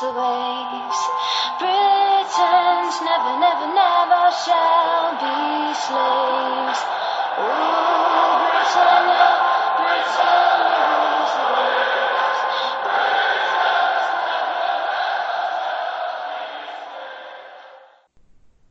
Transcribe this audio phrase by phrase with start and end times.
[0.00, 1.00] The waves.
[1.60, 6.80] Britons never, never, never shall be slaves.
[7.38, 9.13] Rule Britannia,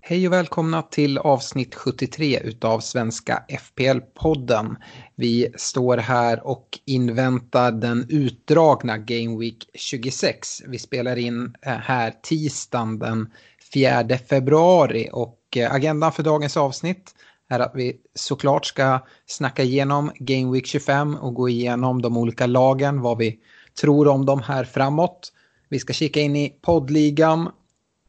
[0.05, 4.75] Hej och välkomna till avsnitt 73 utav Svenska FPL-podden.
[5.15, 10.61] Vi står här och inväntar den utdragna Game Week 26.
[10.67, 13.31] Vi spelar in eh, här tisdagen den
[13.73, 17.15] 4 februari och eh, agendan för dagens avsnitt
[17.49, 22.45] är att vi såklart ska snacka igenom Game Week 25 och gå igenom de olika
[22.45, 23.39] lagen, vad vi
[23.81, 25.33] tror om dem här framåt.
[25.69, 27.49] Vi ska kika in i poddligan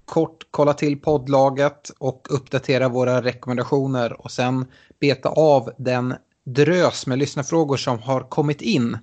[0.05, 4.67] kort kolla till poddlaget och uppdatera våra rekommendationer och sen
[5.01, 8.99] beta av den drös med lyssnarfrågor som har kommit in.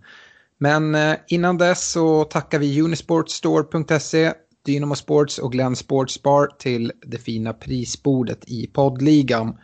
[0.57, 4.33] Men eh, innan dess så tackar vi Unisportstore.se,
[4.66, 9.57] Dynamo Sports och Glenn Sports Bar till det fina prisbordet i poddligan.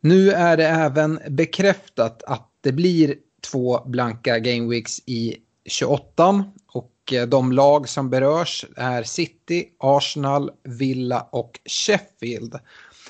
[0.00, 3.14] Nu är det även bekräftat att det blir
[3.50, 11.26] två blanka Gameweeks i 28 och Eh, de lag som berörs är City, Arsenal, Villa
[11.32, 12.58] och Sheffield.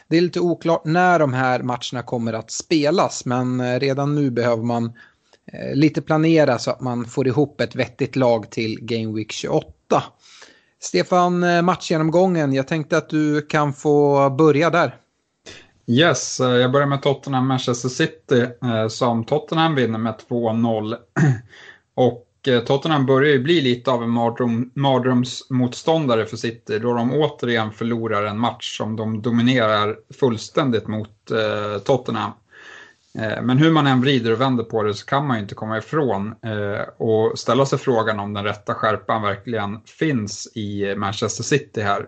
[0.09, 4.31] Det är lite oklart när de här matcherna kommer att spelas men eh, redan nu
[4.31, 4.93] behöver man
[5.53, 10.03] eh, lite planera så att man får ihop ett vettigt lag till Game Week 28.
[10.81, 12.53] Stefan, matchgenomgången.
[12.53, 14.97] Jag tänkte att du kan få börja där.
[15.87, 18.47] Yes, jag börjar med Tottenham Manchester City
[18.89, 20.97] som Tottenham vinner med 2-0.
[21.95, 27.13] Och Eh, Tottenham börjar ju bli lite av en mardröm, mardrömsmotståndare för City då de
[27.13, 32.33] återigen förlorar en match som de dominerar fullständigt mot eh, Tottenham.
[33.19, 35.55] Eh, men hur man än vrider och vänder på det så kan man ju inte
[35.55, 41.43] komma ifrån eh, och ställa sig frågan om den rätta skärpan verkligen finns i Manchester
[41.43, 42.07] City här.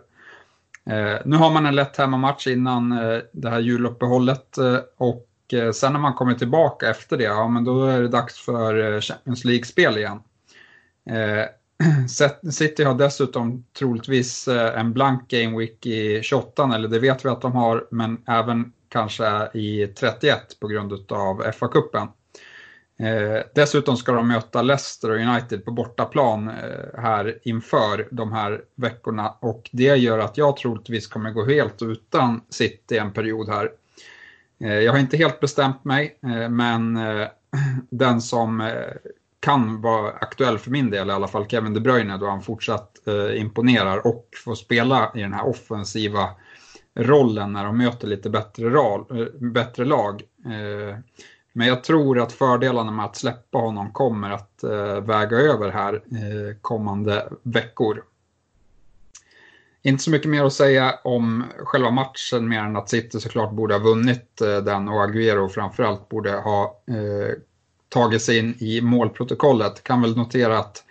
[0.87, 5.73] Eh, nu har man en lätt hemmamatch innan eh, det här juluppehållet eh, och eh,
[5.73, 9.01] sen när man kommer tillbaka efter det, ja men då är det dags för eh,
[9.01, 10.21] Champions League-spel igen.
[11.11, 11.45] Eh,
[12.53, 17.29] City har dessutom troligtvis eh, en blank game week i 28, eller det vet vi
[17.29, 22.09] att de har, men även kanske i 31 på grund av FA-cupen.
[23.01, 28.63] Eh, dessutom ska de möta Leicester och United på bortaplan eh, här inför de här
[28.75, 33.71] veckorna och det gör att jag troligtvis kommer gå helt utan City en period här.
[34.61, 37.29] Eh, jag har inte helt bestämt mig, eh, men eh,
[37.91, 38.69] den som eh,
[39.41, 43.07] kan vara aktuell för min del i alla fall, Kevin De Bruyne, då han fortsatt
[43.07, 46.29] eh, imponerar och får spela i den här offensiva
[46.95, 50.23] rollen när de möter lite bättre, ral, eh, bättre lag.
[50.45, 50.99] Eh,
[51.53, 55.95] men jag tror att fördelarna med att släppa honom kommer att eh, väga över här
[55.95, 58.05] eh, kommande veckor.
[59.83, 63.75] Inte så mycket mer att säga om själva matchen mer än att City såklart borde
[63.75, 67.35] ha vunnit eh, den och Agüero framförallt borde ha eh,
[67.91, 69.85] tagit sig in i målprotokollet.
[69.85, 70.85] Kan väl notera att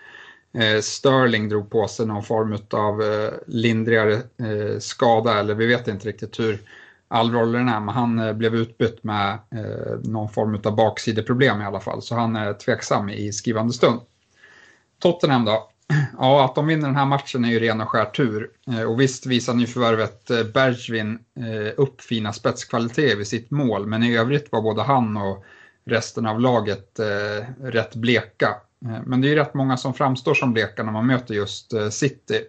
[0.53, 5.87] eh, Sterling drog på sig någon form av eh, lindrigare eh, skada eller vi vet
[5.87, 6.59] inte riktigt hur
[7.07, 11.65] allvarlig den är, men han eh, blev utbytt med eh, någon form av baksideproblem i
[11.65, 13.99] alla fall, så han är tveksam i skrivande stund.
[14.99, 15.69] Tottenham då?
[16.17, 18.49] Ja, att de vinner den här matchen är ju ren och skär tur.
[18.71, 24.03] Eh, och visst visar nyförvärvet eh, Bergvin eh, upp fina spetskvaliteter vid sitt mål, men
[24.03, 25.45] i övrigt var både han och
[25.85, 28.55] resten av laget eh, rätt bleka.
[28.85, 31.73] Eh, men det är ju rätt många som framstår som bleka när man möter just
[31.73, 32.41] eh, City.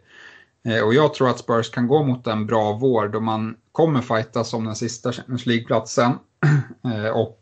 [0.65, 4.00] Eh, och jag tror att Spurs kan gå mot en bra vår då man kommer
[4.00, 6.12] fightas om den sista Champions League-platsen.
[7.15, 7.37] Och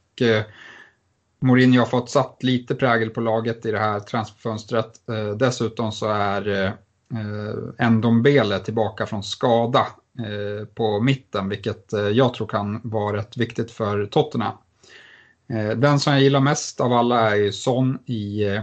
[1.40, 4.92] Mourinho har fått satt lite prägel på laget i det här transferfönstret.
[5.38, 6.74] Dessutom så är
[7.90, 9.86] Ndombele tillbaka från skada
[10.74, 14.54] på mitten, vilket jag tror kan vara rätt viktigt för Tottenham.
[15.48, 18.62] Eh, den som jag gillar mest av alla är ju Son i eh,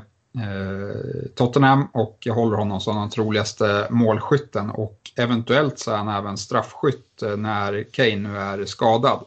[1.36, 6.38] Tottenham och jag håller honom som den troligaste målskytten och eventuellt så är han även
[6.38, 9.26] straffskytt eh, när Kane nu är skadad.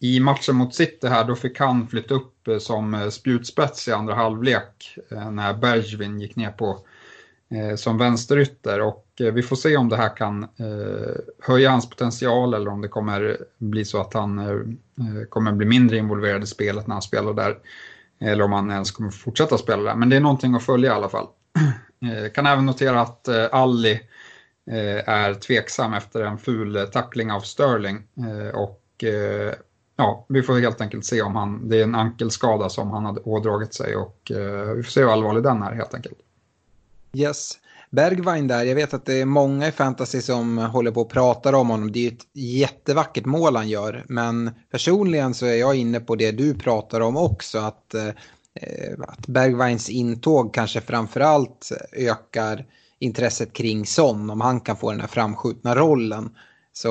[0.00, 4.98] I matchen mot City här då fick han flytta upp som spjutspets i andra halvlek
[5.10, 6.78] eh, när Bergvin gick ner på
[7.76, 12.54] som vänsterytter och Eh, vi får se om det här kan eh, höja hans potential
[12.54, 16.86] eller om det kommer bli så att han eh, kommer bli mindre involverad i spelet
[16.86, 17.58] när han spelar där.
[18.20, 19.94] Eller om han ens kommer fortsätta spela där.
[19.94, 21.26] Men det är någonting att följa i alla fall.
[22.34, 24.00] Kan även notera att Alli
[25.06, 28.02] är tveksam efter en ful tackling av Sterling
[28.54, 29.04] och
[30.00, 33.20] ja, vi får helt enkelt se om han, det är en ankelskada som han hade
[33.20, 36.18] ådragit sig och eh, vi får se hur allvarlig den är helt enkelt.
[37.12, 37.52] Yes.
[37.90, 41.52] Bergwijn där, jag vet att det är många i fantasy som håller på och pratar
[41.52, 41.92] om honom.
[41.92, 46.16] Det är ju ett jättevackert mål han gör, men personligen så är jag inne på
[46.16, 48.08] det du pratar om också, att, eh,
[49.08, 52.64] att Bergwijns intåg kanske framförallt ökar
[52.98, 56.30] intresset kring Son, om han kan få den här framskjutna rollen.
[56.72, 56.88] Så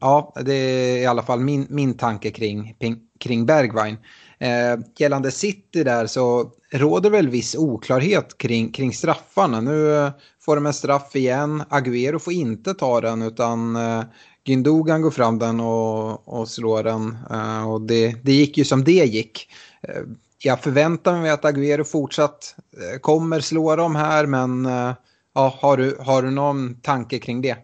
[0.00, 2.76] ja, det är i alla fall min, min tanke kring,
[3.20, 3.96] kring Bergwijn.
[4.42, 9.60] Eh, gällande City där så råder väl viss oklarhet kring, kring straffarna.
[9.60, 10.10] Nu eh,
[10.40, 11.62] får de en straff igen.
[11.68, 14.02] Aguero får inte ta den utan eh,
[14.44, 17.16] Gündogan går fram den och, och slår den.
[17.30, 19.48] Eh, och det, det gick ju som det gick.
[19.82, 20.02] Eh,
[20.38, 24.92] jag förväntar mig att Aguero fortsatt eh, kommer slå dem här men eh,
[25.34, 27.56] ja, har, du, har du någon tanke kring det?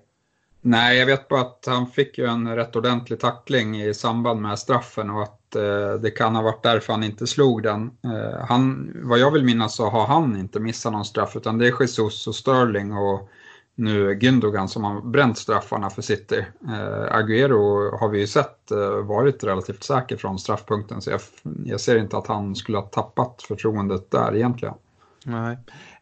[0.61, 4.59] Nej, jag vet bara att han fick ju en rätt ordentlig tackling i samband med
[4.59, 7.91] straffen och att eh, det kan ha varit därför han inte slog den.
[8.05, 11.67] Eh, han, vad jag vill minnas så har han inte missat någon straff utan det
[11.67, 13.29] är Jesus och Sterling och
[13.75, 16.45] nu Gündogan som har bränt straffarna för City.
[16.69, 21.21] Eh, Agüero har vi ju sett eh, varit relativt säker från straffpunkten så jag,
[21.65, 24.75] jag ser inte att han skulle ha tappat förtroendet där egentligen.
[25.25, 25.59] Nej.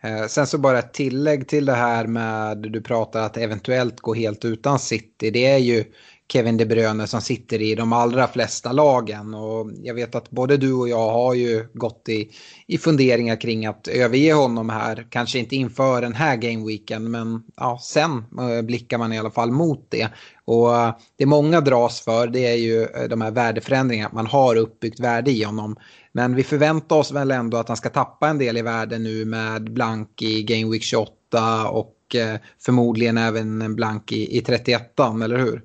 [0.06, 4.14] Eh, sen så bara ett tillägg till det här med du pratar att eventuellt gå
[4.14, 5.30] helt utan City.
[5.30, 5.84] Det är ju
[6.32, 9.34] Kevin De Bruyne som sitter i de allra flesta lagen.
[9.34, 12.30] Och jag vet att både du och jag har ju gått i,
[12.66, 15.06] i funderingar kring att överge honom här.
[15.10, 19.50] Kanske inte inför den här gameweeken men ja, sen eh, blickar man i alla fall
[19.50, 20.08] mot det.
[20.46, 24.10] Och eh, det många dras för det är ju eh, de här värdeförändringarna.
[24.12, 25.76] Man har uppbyggt värde i honom.
[26.12, 29.24] Men vi förväntar oss väl ändå att han ska tappa en del i värde nu
[29.24, 35.00] med blank i Game Week 28 och eh, förmodligen även en blank i, i 31
[35.24, 35.62] eller hur?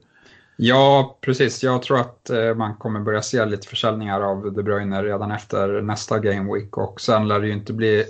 [0.55, 1.63] Ja, precis.
[1.63, 6.19] Jag tror att man kommer börja se lite försäljningar av De Bruyne redan efter nästa
[6.19, 8.05] Game Week och sen lär det ju inte bli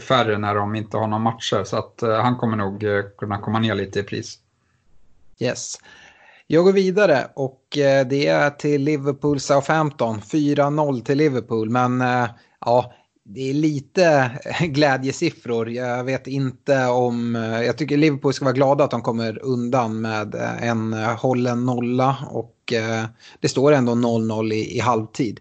[0.00, 2.84] färre när de inte har några matcher så att han kommer nog
[3.18, 4.38] kunna komma ner lite i pris.
[5.38, 5.74] Yes.
[6.46, 10.20] Jag går vidare och eh, det är till Liverpool Southampton.
[10.20, 12.28] 4-0 till Liverpool men eh,
[12.60, 12.92] ja,
[13.24, 14.30] det är lite
[14.60, 15.70] glädjesiffror.
[15.70, 17.36] Jag vet inte om...
[17.36, 22.16] Eh, jag tycker Liverpool ska vara glada att de kommer undan med en hållen nolla
[22.30, 22.52] och
[23.40, 25.40] det står ändå 0-0 i, i halvtid.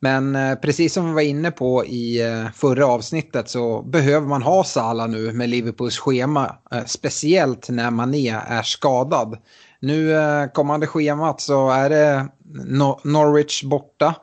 [0.00, 4.42] Men eh, precis som vi var inne på i eh, förra avsnittet så behöver man
[4.42, 6.56] ha Sala nu med Liverpools schema.
[6.72, 9.38] Eh, speciellt när Mané är skadad.
[9.80, 10.14] Nu
[10.54, 12.28] kommande schemat så är det
[13.04, 14.14] Norwich borta,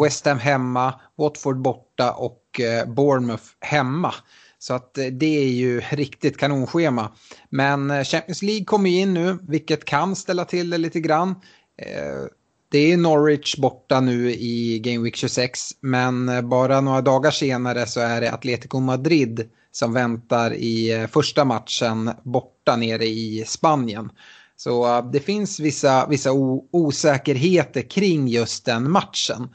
[0.00, 4.14] West Ham hemma, Watford borta och Bournemouth hemma.
[4.58, 7.12] Så att det är ju riktigt kanonschema.
[7.50, 11.34] Men Champions League kommer ju in nu, vilket kan ställa till det lite grann.
[12.72, 17.86] Det är Norwich borta nu i Game Week 26, men eh, bara några dagar senare
[17.86, 24.10] så är det Atletico Madrid som väntar i eh, första matchen borta nere i Spanien.
[24.56, 26.30] Så eh, det finns vissa, vissa
[26.72, 29.48] osäkerheter kring just den matchen.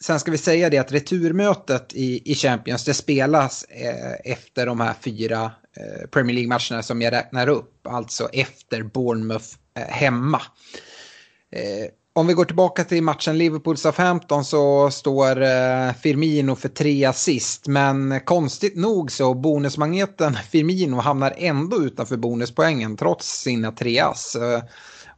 [0.00, 4.80] Sen ska vi säga det att returmötet i, i Champions det spelas eh, efter de
[4.80, 7.86] här fyra eh, Premier League-matcherna som jag räknar upp.
[7.86, 10.42] Alltså efter Bournemouth hemma.
[11.54, 17.66] Eh, om vi går tillbaka till matchen Liverpool-Southampton så står eh, Firmino för tre assist.
[17.66, 24.36] Men konstigt nog så bonusmagneten Firmino hamnar ändå utanför bonuspoängen trots sina tre ass.
[24.36, 24.62] Eh,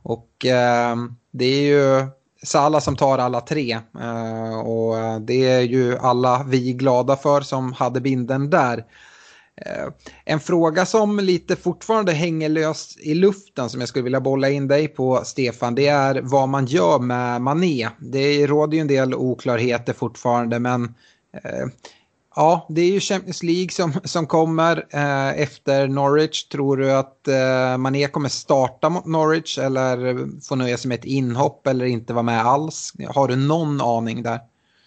[0.03, 0.97] och eh,
[1.31, 2.07] det är ju
[2.43, 3.79] Salah som tar alla tre.
[4.01, 8.85] Eh, och eh, det är ju alla vi glada för som hade binden där.
[9.57, 9.89] Eh,
[10.25, 14.69] en fråga som lite fortfarande hänger löst i luften som jag skulle vilja bolla in
[14.69, 17.89] dig på Stefan det är vad man gör med Mané.
[17.99, 20.95] Det råder ju en del oklarheter fortfarande men
[21.33, 21.67] eh,
[22.39, 26.45] Ja, det är ju Champions League som, som kommer eh, efter Norwich.
[26.45, 31.05] Tror du att eh, Mané kommer starta mot Norwich eller få nöja sig med ett
[31.05, 32.93] inhopp eller inte vara med alls?
[33.09, 34.41] Har du någon aning där?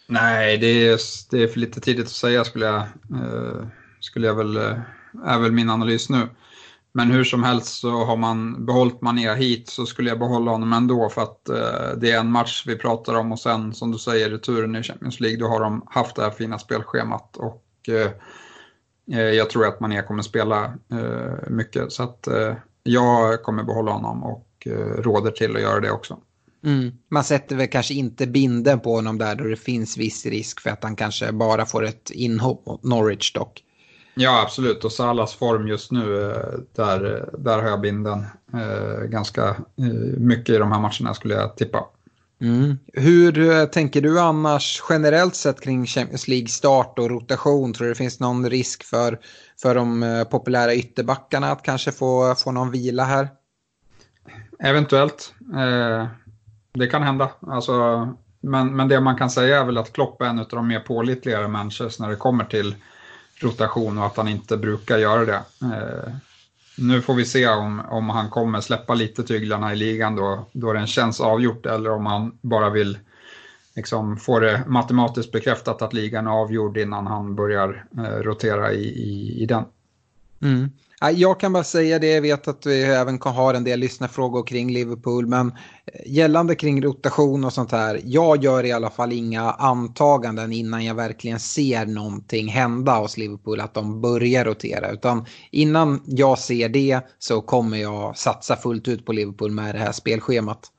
[0.08, 1.00] Nej, det är,
[1.32, 3.68] det är för lite tidigt att säga skulle jag, eh,
[4.00, 4.78] skulle jag väl, eh,
[5.26, 6.28] är väl min analys nu.
[6.92, 10.74] Men hur som helst så har man behållit Mané hit så skulle jag behålla honom
[10.74, 13.98] ändå för att eh, det är en match vi pratar om och sen som du
[13.98, 18.12] säger returen i Champions League då har de haft det här fina spelschemat och eh,
[19.20, 22.54] eh jag tror att Mané kommer spela eh, mycket så att eh,
[22.84, 26.20] jag kommer behålla honom och eh, råder till att göra det också.
[26.66, 26.92] Mm.
[27.10, 30.70] Man sätter väl kanske inte binden på honom där då det finns viss risk för
[30.70, 33.64] att han kanske bara får ett inhopp mot Norwich dock.
[34.22, 34.86] Ja, absolut.
[34.86, 40.56] Och Salas form just nu, eh, där, där har jag binden eh, ganska eh, mycket
[40.56, 41.86] i de här matcherna skulle jag tippa.
[42.42, 42.78] Mm.
[42.94, 47.74] Hur tänker du annars generellt sett kring Champions League-start och rotation?
[47.74, 49.20] Tror du det finns någon risk för,
[49.62, 53.28] för de populära ytterbackarna att kanske få, få någon vila här?
[54.64, 55.34] Eventuellt.
[55.56, 56.08] Eh,
[56.74, 57.32] det kan hända.
[57.42, 58.08] Alltså,
[58.42, 60.80] men, men det man kan säga är väl att Klopp är en av de mer
[60.80, 62.76] pålitligare managers när det kommer till
[63.40, 65.42] rotation och att han inte brukar göra det.
[65.62, 66.14] Eh,
[66.78, 70.74] nu får vi se om, om han kommer släppa lite tyglarna i ligan då, då
[70.74, 72.98] den känns avgjort eller om han bara vill
[73.76, 78.84] liksom, få det matematiskt bekräftat att ligan är avgjord innan han börjar eh, rotera i,
[78.84, 79.64] i, i den.
[80.42, 80.70] Mm.
[81.02, 84.72] Jag kan bara säga det, jag vet att vi även har en del lyssnarfrågor kring
[84.72, 85.54] Liverpool, men eh,
[86.06, 90.96] gällande kring rotation och sånt här, jag gör i alla fall inga antaganden innan jag
[90.96, 97.00] verkligen ser någonting hända hos Liverpool, att de börjar rotera, utan innan jag ser det
[97.20, 100.72] så kommer jag satsa fullt ut på Liverpool med det här spelschemat.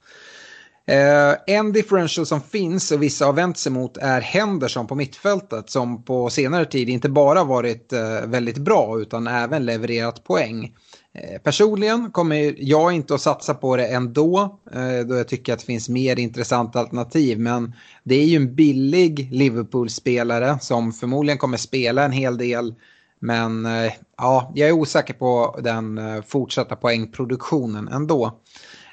[0.86, 5.70] Eh, en differential som finns och vissa har vänt sig mot är Henderson på mittfältet
[5.70, 10.74] som på senare tid inte bara varit eh, väldigt bra utan även levererat poäng.
[11.14, 15.58] Eh, personligen kommer jag inte att satsa på det ändå eh, då jag tycker att
[15.58, 21.56] det finns mer intressanta alternativ men det är ju en billig Liverpool-spelare som förmodligen kommer
[21.56, 22.74] spela en hel del
[23.20, 28.40] men eh, ja, jag är osäker på den eh, fortsatta poängproduktionen ändå.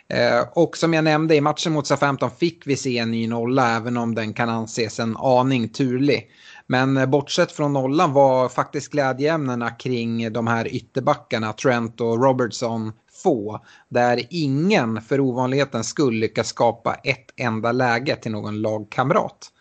[0.09, 3.75] Eh, och som jag nämnde i matchen mot SA-15 fick vi se en ny nolla
[3.75, 6.31] även om den kan anses en aning turlig.
[6.67, 12.91] Men eh, bortsett från nollan var faktiskt glädjeämnena kring de här ytterbackarna, Trent och Robertson,
[13.23, 13.65] få.
[13.89, 19.51] Där ingen för ovanlighetens skull lyckas skapa ett enda läge till någon lagkamrat.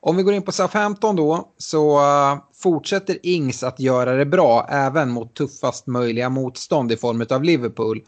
[0.00, 4.66] Om vi går in på SA-15 då så eh, fortsätter Ings att göra det bra
[4.70, 8.02] även mot tuffast möjliga motstånd i form av Liverpool.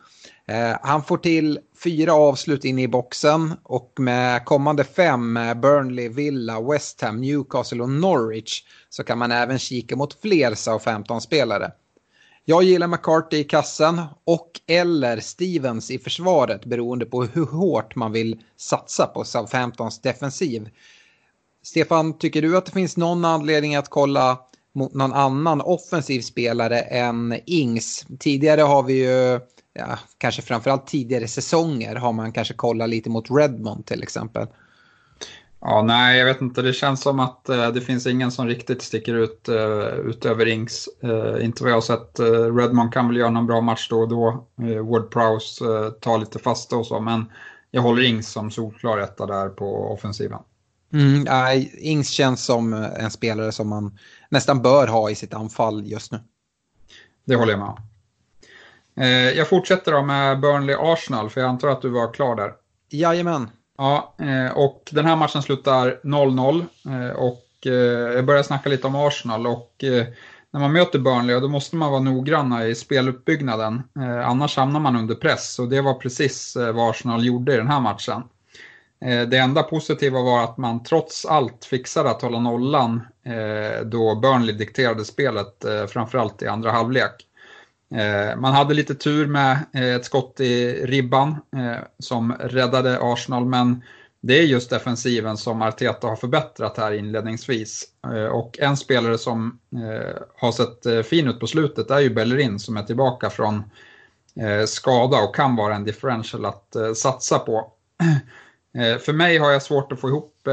[0.49, 6.09] Eh, han får till fyra avslut inne i boxen och med kommande fem eh, Burnley,
[6.09, 11.73] Villa, West Ham, Newcastle och Norwich så kan man även kika mot fler SA-15-spelare.
[12.45, 18.13] Jag gillar McCarthy i kassen och eller Stevens i försvaret beroende på hur hårt man
[18.13, 20.69] vill satsa på SA-15s defensiv.
[21.63, 24.39] Stefan, tycker du att det finns någon anledning att kolla
[24.75, 28.07] mot någon annan offensiv spelare än Ings?
[28.19, 29.41] Tidigare har vi ju
[29.79, 34.47] ja, kanske framförallt tidigare säsonger har man kanske kollat lite mot Redmond till exempel.
[35.61, 36.63] Ja, nej, jag vet inte.
[36.63, 40.89] Det känns som att uh, det finns ingen som riktigt sticker ut uh, utöver Ings.
[41.05, 42.21] Uh, inte vad jag har sett.
[42.21, 44.47] Uh, Redmond kan väl göra någon bra match då och då.
[44.63, 47.25] Uh, Ward Prowse uh, tar lite fasta och så, men
[47.71, 50.39] jag håller Ings som solklar etta där på offensiven.
[50.93, 55.87] Mm, nej, Ings känns som en spelare som man nästan bör ha i sitt anfall
[55.87, 56.19] just nu.
[57.25, 57.81] Det håller jag med om.
[59.01, 62.53] Eh, jag fortsätter då med Burnley-Arsenal, för jag antar att du var klar där.
[62.91, 63.51] Jajamän.
[63.79, 68.95] Ja, eh, och den här matchen slutar 0-0 eh, och jag börjar snacka lite om
[68.95, 69.85] Arsenal och
[70.51, 73.83] när man möter Burnley då måste man vara noggranna i speluppbyggnaden,
[74.25, 77.81] annars hamnar man under press och det var precis vad Arsenal gjorde i den här
[77.81, 78.23] matchen.
[79.29, 83.07] Det enda positiva var att man trots allt fixade att hålla nollan
[83.85, 87.26] då Burnley dikterade spelet, framförallt i andra halvlek.
[87.95, 93.45] Eh, man hade lite tur med eh, ett skott i ribban eh, som räddade Arsenal,
[93.47, 93.83] men
[94.21, 97.85] det är just defensiven som Arteta har förbättrat här inledningsvis.
[98.33, 99.59] Och en spelare som
[100.37, 103.63] har sett fin ut på slutet är ju Bellerin som är tillbaka från
[104.67, 107.73] skada och kan vara en differential att satsa på.
[109.01, 110.49] För mig har jag svårt att få ihop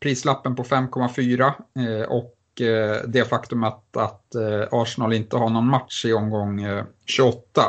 [0.00, 6.04] prislappen på 5,4 och Eh, det faktum att, att eh, Arsenal inte har någon match
[6.04, 7.62] i omgång eh, 28.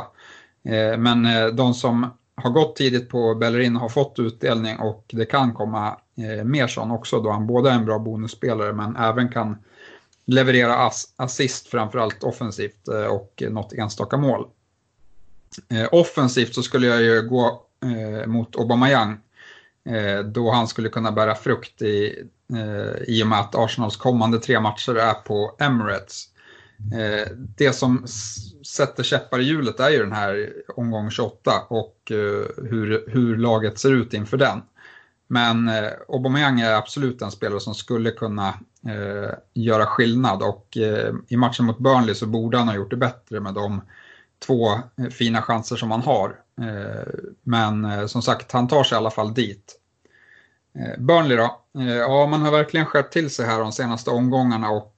[0.97, 5.97] Men de som har gått tidigt på Bellerin har fått utdelning och det kan komma
[6.43, 9.57] mer sån också då han både är en bra bonusspelare men även kan
[10.25, 14.47] leverera ass assist framförallt offensivt och något enstaka mål.
[15.91, 17.61] Offensivt så skulle jag ju gå
[18.25, 19.17] mot Aubameyang
[19.87, 24.39] Eh, då han skulle kunna bära frukt i, eh, i och med att Arsenals kommande
[24.39, 26.25] tre matcher är på Emirates.
[26.93, 28.05] Eh, det som
[28.65, 31.97] sätter käppar i hjulet är ju den här omgång 28 och
[32.55, 34.61] hur, hur laget ser ut inför den.
[35.27, 38.47] Men eh, Aubameyang är absolut en spelare som skulle kunna
[38.87, 42.97] eh, göra skillnad och eh, i matchen mot Burnley så borde han ha gjort det
[42.97, 43.81] bättre med de
[44.45, 44.69] två
[45.11, 46.35] fina chanser som han har.
[46.61, 49.75] Eh, men eh, som sagt, han tar sig i alla fall dit.
[50.75, 51.61] Eh, Burnley då?
[51.99, 54.93] ja, man har verkligen skärpt till sig här de senaste omgångarna och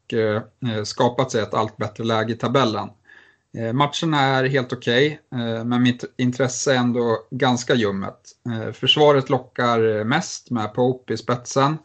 [0.84, 2.90] skapat sig ett allt bättre läge i tabellen.
[3.74, 8.20] Matcherna är helt okej, okay, men mitt intresse är ändå ganska ljummet.
[8.74, 11.78] Försvaret lockar mest med Pope i spetsen.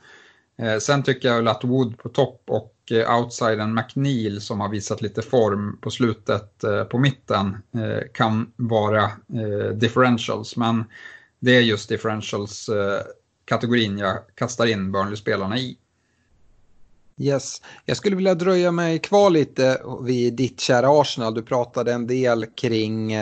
[0.80, 5.02] Sen tycker jag väl att Wood på topp och Eh, outsidern McNeil som har visat
[5.02, 9.10] lite form på slutet eh, på mitten eh, kan vara
[9.74, 10.56] differentials.
[10.56, 10.84] Men
[11.40, 15.78] det är just differentials-kategorin jag kastar in Burnley-spelarna i.
[17.18, 17.62] Yes.
[17.84, 21.34] Jag skulle vilja dröja mig kvar lite vid ditt kära Arsenal.
[21.34, 23.14] Du pratade en del kring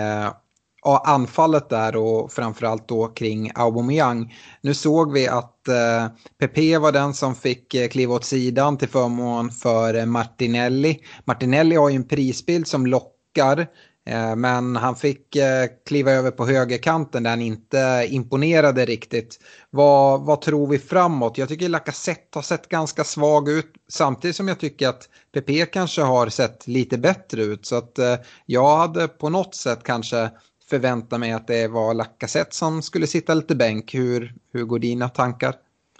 [0.84, 4.34] ja, anfallet där och framförallt då kring Aubameyang.
[4.60, 6.06] Nu såg vi att eh,
[6.38, 10.98] Pepe var den som fick eh, kliva åt sidan till förmån för eh, Martinelli.
[11.24, 13.66] Martinelli har ju en prisbild som lockar.
[14.06, 19.38] Eh, men han fick eh, kliva över på högerkanten där han inte imponerade riktigt.
[19.70, 21.38] Vad, vad tror vi framåt?
[21.38, 26.02] Jag tycker Lacazette har sett ganska svag ut samtidigt som jag tycker att PP kanske
[26.02, 27.66] har sett lite bättre ut.
[27.66, 30.30] Så att eh, jag hade på något sätt kanske
[30.72, 33.94] förvänta mig att det var Lacazette som skulle sitta lite bänk.
[33.94, 35.54] Hur, hur går dina tankar?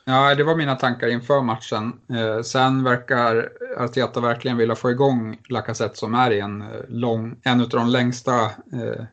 [0.05, 1.93] Ja, det var mina tankar inför matchen.
[2.11, 3.49] Eh, sen verkar
[3.79, 7.89] Arteta verkligen vilja få igång Lacazette som är i en, eh, lång, en av de
[7.89, 9.05] längsta eh,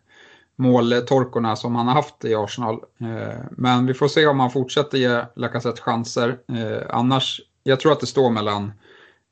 [0.56, 2.80] måltorkorna som han har haft i Arsenal.
[3.00, 6.38] Eh, men vi får se om han fortsätter ge Lacazette chanser.
[6.48, 8.72] Eh, annars, jag tror att det står mellan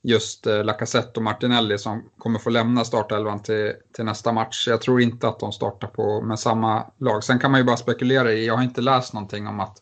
[0.09, 4.67] just eh, Lacazette och Martinelli som kommer få lämna startelvan till, till nästa match.
[4.67, 7.23] Jag tror inte att de startar på, med samma lag.
[7.23, 9.81] Sen kan man ju bara spekulera i, jag har inte läst någonting om att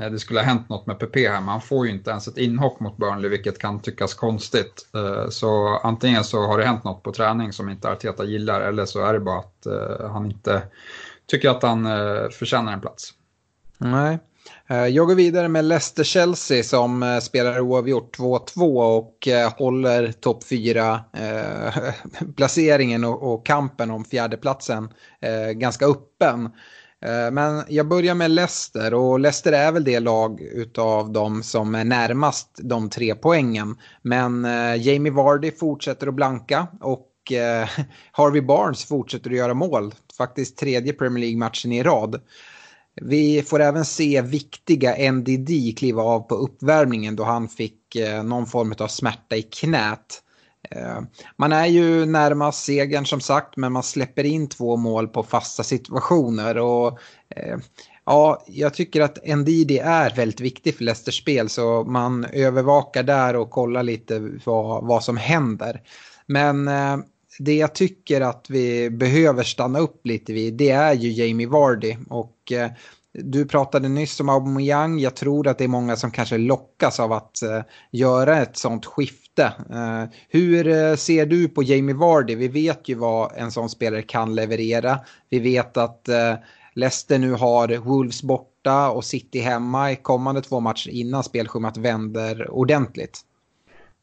[0.00, 2.28] Eh, det skulle ha hänt något med PP här, men han får ju inte ens
[2.28, 4.88] ett inhopp mot Burnley, vilket kan tyckas konstigt.
[4.94, 8.84] Eh, så antingen så har det hänt något på träning som inte Arteta gillar, eller
[8.84, 10.62] så är det bara att eh, han inte
[11.26, 13.10] tycker att han eh, förtjänar en plats.
[13.78, 14.18] Nej.
[14.68, 20.44] Eh, jag går vidare med Leicester-Chelsea som eh, spelar oavgjort 2-2 och eh, håller topp
[20.44, 24.88] 4-placeringen och kampen om fjärdeplatsen
[25.54, 26.50] ganska öppen.
[27.32, 31.84] Men jag börjar med Leicester och Leicester är väl det lag utav dem som är
[31.84, 33.76] närmast de tre poängen.
[34.02, 34.44] Men
[34.78, 37.08] Jamie Vardy fortsätter att blanka och
[38.12, 39.94] Harvey Barnes fortsätter att göra mål.
[40.18, 42.20] Faktiskt tredje Premier League-matchen i rad.
[43.02, 48.46] Vi får även se viktiga NDD kliva av på uppvärmningen då han fick eh, någon
[48.46, 50.22] form av smärta i knät.
[50.70, 51.00] Eh,
[51.36, 55.62] man är ju närmast segern som sagt men man släpper in två mål på fasta
[55.62, 56.58] situationer.
[56.58, 57.58] Och, eh,
[58.04, 63.36] ja, jag tycker att Ndidi är väldigt viktig för Leicesters spel så man övervakar där
[63.36, 65.80] och kollar lite vad, vad som händer.
[66.26, 66.96] Men eh,
[67.38, 71.96] det jag tycker att vi behöver stanna upp lite vid det är ju Jamie Vardy.
[72.08, 72.70] Och eh,
[73.12, 74.98] du pratade nyss om Aubameyang.
[74.98, 78.86] Jag tror att det är många som kanske lockas av att eh, göra ett sånt
[78.86, 79.52] skifte.
[79.70, 82.34] Eh, hur eh, ser du på Jamie Vardy?
[82.34, 84.98] Vi vet ju vad en sån spelare kan leverera.
[85.30, 86.34] Vi vet att eh,
[86.74, 92.50] Leicester nu har Wolves borta och City hemma i kommande två matcher innan spelschemat vänder
[92.50, 93.20] ordentligt.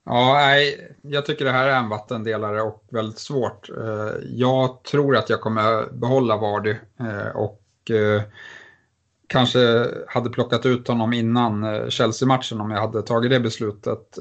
[0.06, 3.70] Ja, nej, jag tycker det här är en vattendelare och väldigt svårt.
[3.70, 8.22] Eh, jag tror att jag kommer behålla Vardy eh, och eh,
[9.28, 14.18] kanske hade plockat ut honom innan Chelsea-matchen om jag hade tagit det beslutet.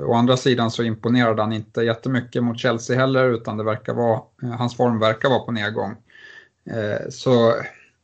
[0.00, 4.20] Å andra sidan så imponerade han inte jättemycket mot Chelsea heller utan det verkar vara,
[4.58, 5.96] hans form verkar vara på nedgång.
[7.08, 7.54] Så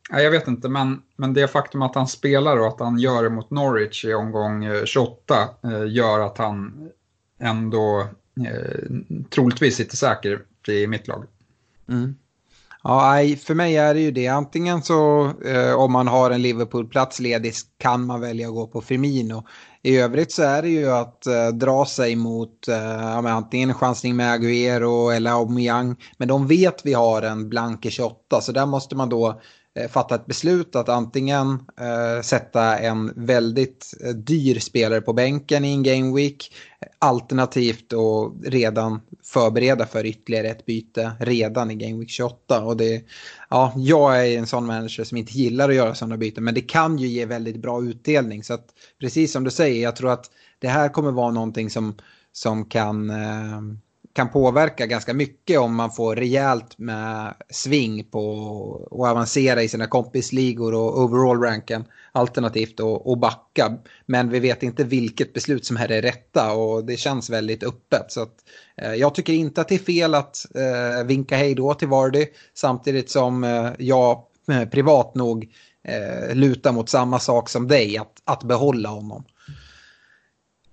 [0.09, 3.29] jag vet inte, men, men det faktum att han spelar och att han gör det
[3.29, 5.49] mot Norwich i omgång 28
[5.87, 6.89] gör att han
[7.39, 8.07] ändå
[9.29, 11.25] troligtvis sitter säker i mitt lag.
[11.89, 12.15] Mm.
[12.83, 14.27] Ja, för mig är det ju det.
[14.27, 18.81] Antingen så eh, om man har en Liverpool-plats ledig kan man välja att gå på
[18.81, 19.43] Firmino.
[19.81, 24.15] I övrigt så är det ju att eh, dra sig mot eh, antingen en chansning
[24.15, 25.95] med Aguero eller Aubameyang.
[26.17, 29.35] Men de vet vi har en blank 28 så där måste man då eh,
[29.75, 35.65] Eh, fatta ett beslut att antingen eh, sätta en väldigt eh, dyr spelare på bänken
[35.65, 36.53] i en game week
[36.99, 42.63] alternativt och redan förbereda för ytterligare ett byte redan i game week 28.
[42.63, 43.03] Och det,
[43.49, 46.61] ja, jag är en sån manager som inte gillar att göra sådana byten men det
[46.61, 48.43] kan ju ge väldigt bra utdelning.
[48.43, 48.65] Så att,
[48.99, 50.25] precis som du säger, jag tror att
[50.59, 51.95] det här kommer vara någonting som,
[52.31, 53.61] som kan eh,
[54.19, 59.87] kan påverka ganska mycket om man får rejält med sving på att avancera i sina
[59.87, 63.77] kompisligor och overall-ranken alternativt och, och backa.
[64.05, 68.05] Men vi vet inte vilket beslut som är det rätta och det känns väldigt öppet.
[68.11, 68.35] Så att,
[68.81, 72.25] eh, jag tycker inte att det är fel att eh, vinka hej då till Vardy
[72.53, 75.49] samtidigt som eh, jag eh, privat nog
[75.83, 79.23] eh, lutar mot samma sak som dig, att, att behålla honom.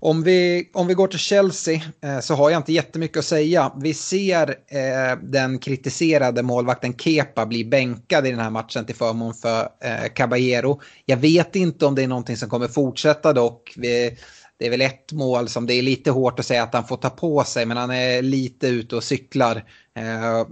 [0.00, 3.72] Om vi, om vi går till Chelsea eh, så har jag inte jättemycket att säga.
[3.76, 9.34] Vi ser eh, den kritiserade målvakten Kepa bli bänkad i den här matchen till förmån
[9.34, 10.80] för eh, Caballero.
[11.04, 13.74] Jag vet inte om det är någonting som kommer fortsätta dock.
[13.76, 14.18] Vi,
[14.58, 16.96] det är väl ett mål som det är lite hårt att säga att han får
[16.96, 19.64] ta på sig men han är lite ute och cyklar.
[19.96, 20.46] Eh,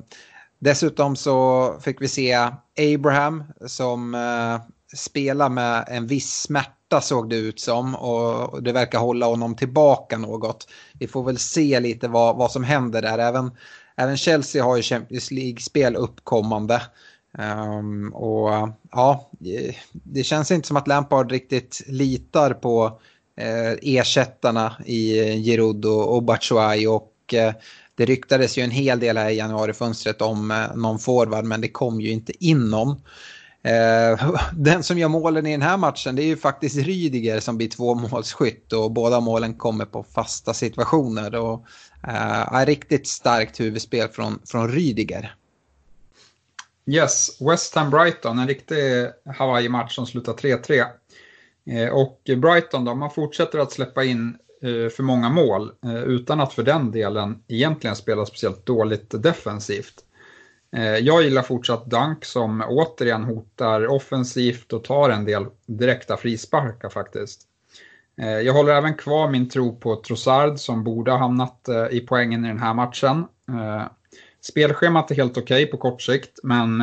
[0.59, 2.49] dessutom så fick vi se
[2.95, 8.99] Abraham som eh, spela med en viss smärta såg det ut som och det verkar
[8.99, 10.69] hålla honom tillbaka något.
[10.99, 13.19] Vi får väl se lite vad, vad som händer där.
[13.19, 13.51] Även,
[13.97, 16.83] även Chelsea har ju Champions League-spel uppkommande.
[17.39, 19.31] Um, och ja,
[19.93, 23.01] det känns inte som att Lampard riktigt litar på
[23.37, 26.23] eh, ersättarna i Giroud och, och
[26.89, 27.55] och eh,
[27.97, 31.69] det ryktades ju en hel del här i januarifönstret om eh, någon forward men det
[31.69, 33.01] kom ju inte in någon.
[33.65, 37.57] Eh, den som gör målen i den här matchen det är ju faktiskt Rydiger som
[37.57, 41.35] blir tvåmålsskytt och båda målen kommer på fasta situationer.
[41.35, 41.67] Och,
[42.09, 45.35] eh, riktigt starkt huvudspel från, från Rydiger.
[46.87, 50.85] Yes, West Ham Brighton, en riktig Hawaii-match som slutar 3-3.
[51.71, 56.41] Eh, och Brighton då, man fortsätter att släppa in eh, för många mål eh, utan
[56.41, 60.05] att för den delen egentligen spela speciellt dåligt defensivt.
[60.75, 66.89] Eh, jag gillar fortsatt Dunk som återigen hotar offensivt och tar en del direkta frisparkar
[66.89, 67.43] faktiskt.
[68.21, 72.01] Eh, jag håller även kvar min tro på Trossard som borde ha hamnat eh, i
[72.01, 73.25] poängen i den här matchen.
[74.41, 76.79] Spelschemat är helt okej okay på kort sikt, men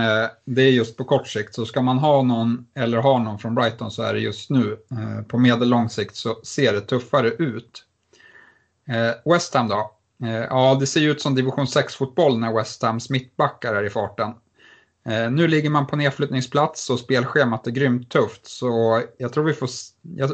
[0.46, 1.56] det är just på kort sikt.
[1.56, 4.78] Så ska man ha någon, eller ha någon från Brighton så är det just nu.
[5.28, 7.86] På medellång sikt så ser det tuffare ut.
[9.26, 9.92] West Ham då?
[10.22, 13.90] Eh, ja, det ser ju ut som division 6-fotboll när West Hams mittbackar är i
[13.90, 14.34] farten.
[15.06, 19.54] Eh, nu ligger man på nedflyttningsplats och spelschemat är grymt tufft så jag tror vi
[19.54, 19.70] får,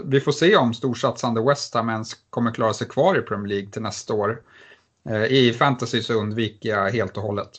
[0.06, 3.72] vi får se om storsatsande West Ham ens kommer klara sig kvar i Premier League
[3.72, 4.42] till nästa år.
[5.10, 7.50] Eh, I fantasy så undviker jag helt och hållet.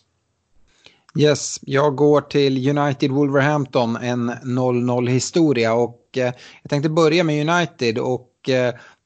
[1.18, 6.34] Yes, jag går till United Wolverhampton, en 0-0 historia och jag
[6.68, 8.50] tänkte börja med United och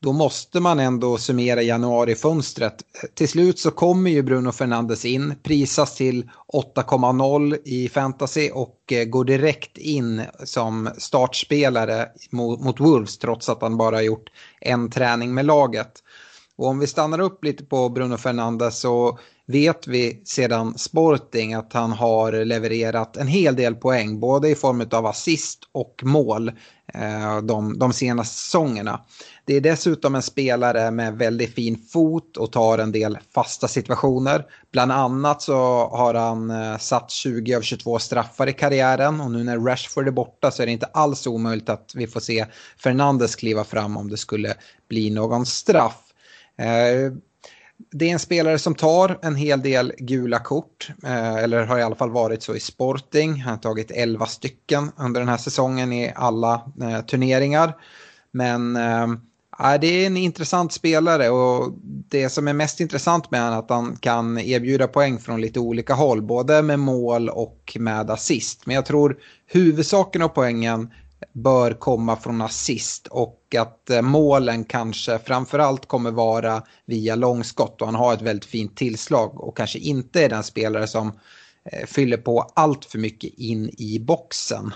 [0.02, 2.74] då måste man ändå summera januarifönstret.
[3.14, 9.04] Till slut så kommer ju Bruno Fernandes in, prisas till 8,0 i fantasy och eh,
[9.04, 15.34] går direkt in som startspelare mot, mot Wolves trots att han bara gjort en träning
[15.34, 15.92] med laget.
[16.56, 21.72] Och om vi stannar upp lite på Bruno Fernandes så vet vi sedan Sporting att
[21.72, 26.52] han har levererat en hel del poäng både i form av assist och mål
[26.94, 29.00] Eh, de, de senaste säsongerna.
[29.44, 34.44] Det är dessutom en spelare med väldigt fin fot och tar en del fasta situationer.
[34.72, 35.54] Bland annat så
[35.88, 40.12] har han eh, satt 20 av 22 straffar i karriären och nu när Rashford är
[40.12, 42.46] borta så är det inte alls omöjligt att vi får se
[42.78, 44.54] Fernandes kliva fram om det skulle
[44.88, 45.98] bli någon straff.
[46.58, 47.12] Eh,
[47.90, 51.82] det är en spelare som tar en hel del gula kort, eh, eller har i
[51.82, 53.40] alla fall varit så i Sporting.
[53.40, 57.76] Han har tagit 11 stycken under den här säsongen i alla eh, turneringar.
[58.30, 59.02] Men eh,
[59.72, 61.72] äh, det är en intressant spelare och
[62.08, 65.60] det som är mest intressant med honom är att han kan erbjuda poäng från lite
[65.60, 68.66] olika håll, både med mål och med assist.
[68.66, 70.90] Men jag tror huvudsaken av poängen
[71.32, 77.86] bör komma från assist och att eh, målen kanske framförallt kommer vara via långskott och
[77.86, 81.12] han har ett väldigt fint tillslag och kanske inte är den spelare som
[81.64, 84.74] eh, fyller på allt för mycket in i boxen.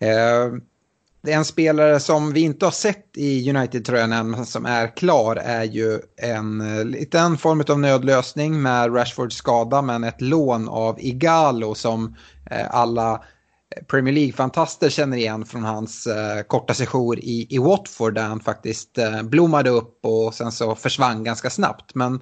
[0.00, 0.60] Eh,
[1.22, 4.96] det är en spelare som vi inte har sett i United-tröjan än, men som är
[4.96, 6.58] klar, är ju en
[6.90, 12.16] liten form av nödlösning med Rashfords skada, men ett lån av Igalo som
[12.70, 13.22] alla
[13.86, 18.98] Premier League-fantaster känner igen från hans eh, korta sejour i, i Watford där han faktiskt
[18.98, 21.94] eh, blommade upp och sen så försvann ganska snabbt.
[21.94, 22.14] Men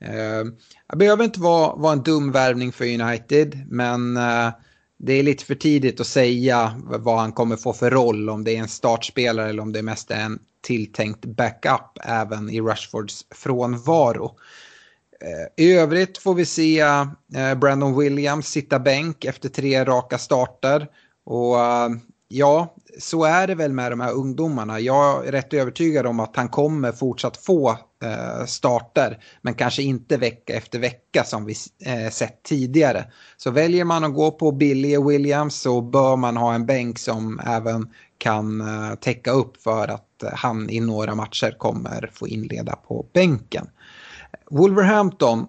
[0.00, 0.44] eh,
[0.88, 4.50] det behöver inte vara, vara en dum värvning för United, men eh,
[4.98, 8.56] det är lite för tidigt att säga vad han kommer få för roll, om det
[8.56, 14.38] är en startspelare eller om det mest är en tilltänkt backup även i Rushfords frånvaro.
[15.20, 20.88] Eh, I övrigt får vi se eh, Brandon Williams sitta bänk efter tre raka starter.
[21.26, 21.90] Och eh,
[22.28, 24.80] ja, så är det väl med de här ungdomarna.
[24.80, 27.78] Jag är rätt övertygad om att han kommer fortsatt få
[28.46, 29.24] starter.
[29.42, 31.54] Men kanske inte vecka efter vecka som vi
[32.10, 33.04] sett tidigare.
[33.36, 37.40] Så väljer man att gå på Billy Williams så bör man ha en bänk som
[37.46, 38.62] även kan
[39.00, 43.66] täcka upp för att han i några matcher kommer få inleda på bänken.
[44.50, 45.46] Wolverhampton.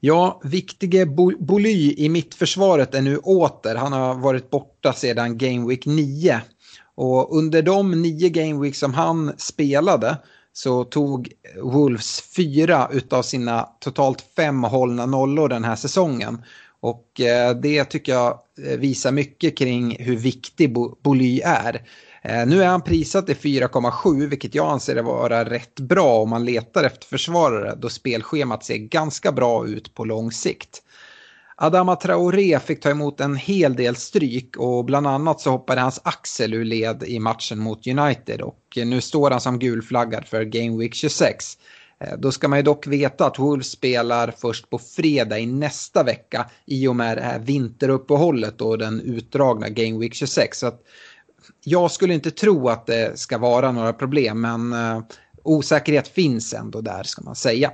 [0.00, 1.06] Ja, viktige
[1.38, 3.74] Boly i mittförsvaret är nu åter.
[3.74, 6.40] Han har varit borta sedan Game Week 9.
[6.94, 10.16] Och under de nio Game Week som han spelade
[10.52, 11.32] så tog
[11.62, 16.42] Wolves fyra utav sina totalt fem hållna nollor den här säsongen.
[16.80, 21.82] Och eh, det tycker jag eh, visar mycket kring hur viktig Boly är.
[22.28, 26.44] Eh, nu är han prisat till 4,7 vilket jag anser vara rätt bra om man
[26.44, 30.82] letar efter försvarare då spelschemat ser ganska bra ut på lång sikt.
[31.56, 36.00] Adama Traoré fick ta emot en hel del stryk och bland annat så hoppade hans
[36.04, 40.78] axel ur led i matchen mot United och nu står han som gulflaggad för Game
[40.78, 41.58] Week 26.
[42.00, 46.02] Eh, då ska man ju dock veta att Wolves spelar först på fredag i nästa
[46.02, 50.58] vecka i och med det här vinteruppehållet och den utdragna Game Week 26.
[50.58, 50.80] Så att
[51.64, 55.02] jag skulle inte tro att det ska vara några problem, men eh,
[55.42, 57.72] osäkerhet finns ändå där ska man säga.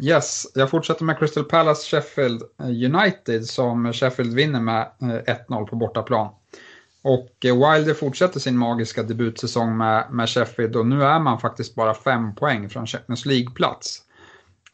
[0.00, 5.66] Yes, jag fortsätter med Crystal Palace Sheffield eh, United som Sheffield vinner med eh, 1-0
[5.66, 6.28] på bortaplan.
[7.02, 11.94] Och Wilder fortsätter sin magiska debutsäsong med, med Sheffield och nu är man faktiskt bara
[11.94, 14.02] fem poäng från Champions League-plats.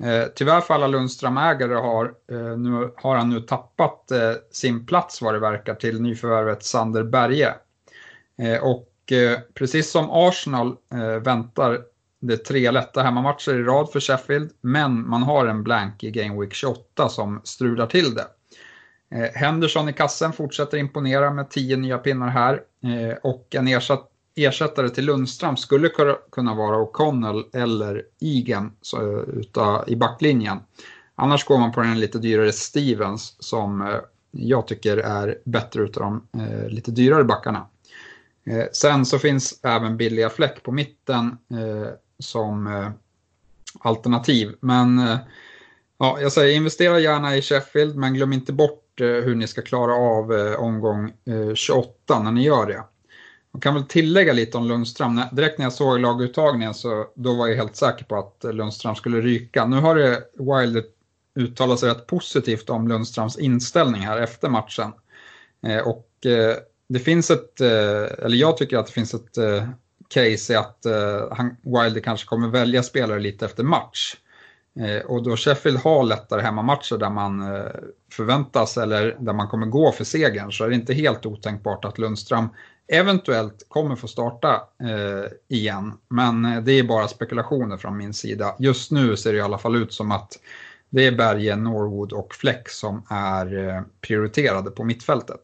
[0.05, 5.23] Eh, tyvärr för alla Lundström-ägare har, eh, nu, har han nu tappat eh, sin plats
[5.23, 7.55] vad det verkar till nyförvärvet Sander Berge.
[8.39, 11.81] Eh, och eh, precis som Arsenal eh, väntar
[12.21, 16.41] det tre lätta hemmamatcher i rad för Sheffield, men man har en blank i Game
[16.41, 18.27] Week 28 som strular till det.
[19.11, 22.63] Eh, Henderson i kassen fortsätter imponera med tio nya pinnar här
[23.23, 25.91] och en ersatt ersättare till Lundström skulle
[26.33, 28.73] kunna vara O'Connell eller Igen
[29.57, 30.59] eh, i backlinjen.
[31.15, 33.99] Annars går man på den lite dyrare Stevens som eh,
[34.31, 37.67] jag tycker är bättre utav de eh, lite dyrare backarna.
[38.47, 42.91] Eh, sen så finns även billiga fläck på mitten eh, som
[43.81, 44.55] alternativ.
[44.61, 45.19] Men
[45.99, 49.95] ja, jag säger investera gärna i Sheffield men glöm inte bort hur ni ska klara
[49.95, 51.13] av omgång
[51.55, 52.85] 28 när ni gör det.
[53.59, 55.21] Jag kan väl tillägga lite om Lundström.
[55.33, 59.21] Direkt när jag såg laguttagningen så då var jag helt säker på att Lundström skulle
[59.21, 59.67] ryka.
[59.67, 60.85] Nu har det Wilder
[61.35, 64.93] uttalat sig rätt positivt om Lundströms inställning här efter matchen.
[65.67, 66.57] Eh, och eh,
[66.89, 69.39] det finns ett, eh, eller jag tycker att det finns ett
[70.09, 70.87] case i att
[71.63, 74.17] Wilder kanske kommer välja spelare lite efter match.
[75.07, 77.43] Och då Sheffield har lättare hemmamatcher där man
[78.13, 81.99] förväntas eller där man kommer gå för segern så är det inte helt otänkbart att
[81.99, 82.49] Lundström
[82.89, 85.93] eventuellt kommer få starta eh, igen.
[86.09, 88.57] Men eh, det är bara spekulationer från min sida.
[88.59, 90.39] Just nu ser det i alla fall ut som att
[90.91, 95.41] det är Berge, Norwood och Fleck som är eh, prioriterade på mittfältet.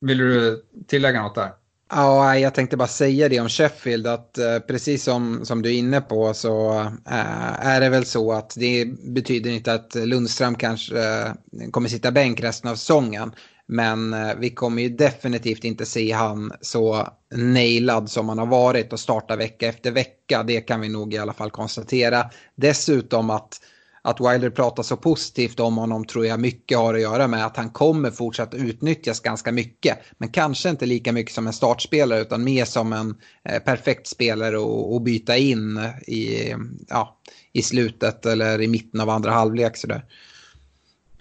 [0.00, 1.52] Vill du tillägga något där?
[1.94, 5.78] Ja, jag tänkte bara säga det om Sheffield att eh, precis som, som du är
[5.78, 10.98] inne på så eh, är det väl så att det betyder inte att Lundström kanske
[10.98, 11.32] eh,
[11.70, 13.32] kommer sitta bänk resten av säsongen.
[13.72, 18.92] Men eh, vi kommer ju definitivt inte se han så nailad som han har varit
[18.92, 20.42] och starta vecka efter vecka.
[20.42, 22.30] Det kan vi nog i alla fall konstatera.
[22.54, 23.60] Dessutom att,
[24.02, 27.56] att Wilder pratar så positivt om honom tror jag mycket har att göra med att
[27.56, 29.98] han kommer fortsatt utnyttjas ganska mycket.
[30.18, 33.14] Men kanske inte lika mycket som en startspelare utan mer som en
[33.48, 34.56] eh, perfekt spelare
[34.96, 36.54] att byta in i,
[36.88, 37.18] ja,
[37.52, 39.76] i slutet eller i mitten av andra halvlek.
[39.76, 40.04] Sådär.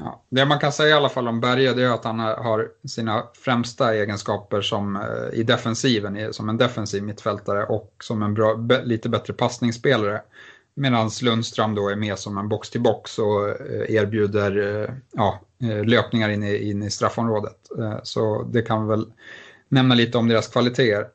[0.04, 2.68] Ja, det man kan säga i alla fall om Berge det är att han har
[2.88, 8.54] sina främsta egenskaper som, eh, i defensiven, som en defensiv mittfältare och som en bra,
[8.84, 10.22] lite bättre passningsspelare.
[10.76, 15.40] Medan Lundström då är mer som en box-till-box och eh, erbjuder eh, ja,
[15.86, 17.58] löpningar in i, in i straffområdet.
[18.04, 19.06] Så det kan väl
[19.70, 21.08] nämna lite om deras kvaliteter.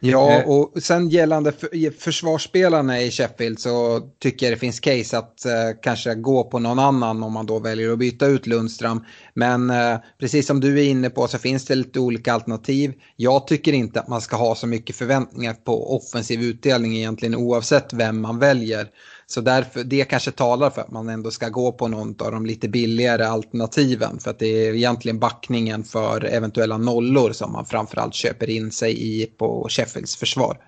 [0.00, 0.48] Ja, eh.
[0.48, 1.52] och sen gällande
[1.98, 6.78] försvarsspelarna i Sheffield så tycker jag det finns case att eh, kanske gå på någon
[6.78, 9.04] annan om man då väljer att byta ut Lundström.
[9.34, 12.92] Men eh, precis som du är inne på så finns det lite olika alternativ.
[13.16, 17.92] Jag tycker inte att man ska ha så mycket förväntningar på offensiv utdelning egentligen oavsett
[17.92, 18.86] vem man väljer.
[19.30, 22.46] Så därför, det kanske talar för att man ändå ska gå på någon av de
[22.46, 24.18] lite billigare alternativen.
[24.20, 29.22] För att det är egentligen backningen för eventuella nollor som man framförallt köper in sig
[29.22, 30.58] i på Sheffields försvar.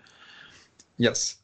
[0.98, 1.34] Yes.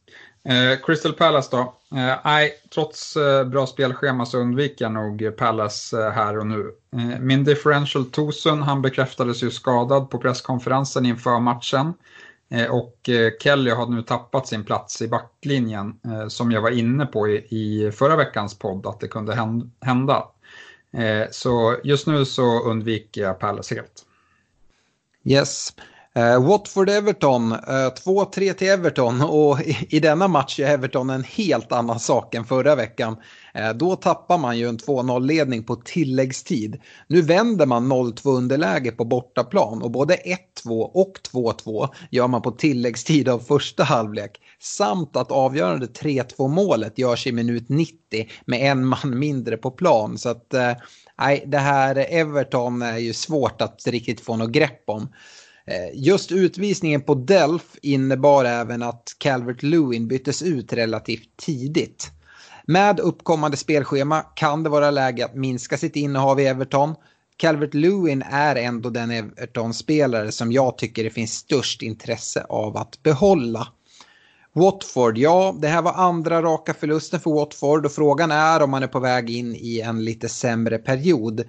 [0.49, 1.59] Eh, Crystal Palace då?
[1.99, 6.73] Eh, nej, trots eh, bra spelschema så undviker jag nog Palace eh, här och nu.
[6.97, 11.93] Eh, min differential Tosun, han bekräftades ju skadad på presskonferensen inför matchen.
[12.51, 16.71] Eh, och eh, Kelly har nu tappat sin plats i backlinjen eh, som jag var
[16.71, 20.25] inne på i förra veckans podd att det kunde hända.
[21.31, 24.05] Så just nu så undviker jag Palace helt.
[25.25, 25.73] Yes.
[26.15, 27.55] Watford-Everton,
[28.05, 32.75] 2-3 till Everton och i, denna match är Everton en helt annan sak än förra
[32.75, 33.17] veckan.
[33.59, 36.81] Eh, då tappar man ju en 2-0-ledning på tilläggstid.
[37.07, 40.17] Nu vänder man 0-2 underläge på bortaplan och både
[40.65, 44.41] 1-2 och 2-2 gör man på tilläggstid av första halvlek.
[44.61, 47.95] Samt att avgörande 3-2 målet görs i minut 90
[48.45, 50.19] med en man mindre på plan.
[50.19, 50.73] Så att, eh,
[51.19, 55.09] nej, det här Everton är ju svårt att riktigt få något grepp om.
[55.67, 62.13] Eh, just utvisningen på Delf innebar även att Calvert Lewin byttes ut relativt tidigt.
[62.71, 66.95] Med uppkommande spelschema kan det vara läge att minska sitt innehav i Everton.
[67.37, 73.03] Calvert Lewin är ändå den Everton-spelare som jag tycker det finns störst intresse av att
[73.03, 73.69] behålla.
[74.53, 78.83] Watford, ja det här var andra raka förlusten för Watford och frågan är om man
[78.83, 81.45] är på väg in i en lite sämre period.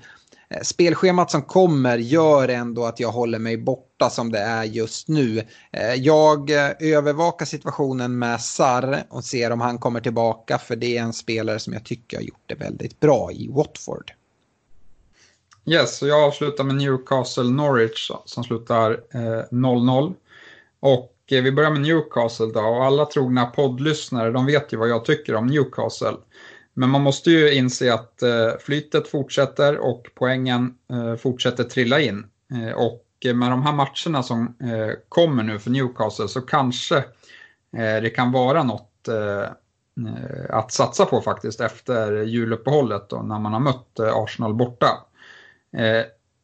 [0.50, 5.08] Eh, spelschemat som kommer gör ändå att jag håller mig borta som det är just
[5.08, 5.40] nu.
[5.72, 10.98] Eh, jag eh, övervakar situationen med Sarr och ser om han kommer tillbaka för det
[10.98, 14.12] är en spelare som jag tycker har gjort det väldigt bra i Watford.
[15.66, 19.00] Yes, och jag avslutar med Newcastle Norwich som slutar
[19.52, 20.14] 0-0.
[20.80, 25.06] Och vi börjar med Newcastle då och alla trogna poddlyssnare de vet ju vad jag
[25.06, 26.18] tycker om Newcastle.
[26.80, 32.26] Men man måste ju inse att eh, flytet fortsätter och poängen eh, fortsätter trilla in.
[32.54, 34.56] Eh, och med de här matcherna som
[35.10, 37.04] kommer nu för Newcastle så kanske
[37.72, 39.08] det kan vara något
[40.50, 44.88] att satsa på faktiskt efter juluppehållet då, när man har mött Arsenal borta.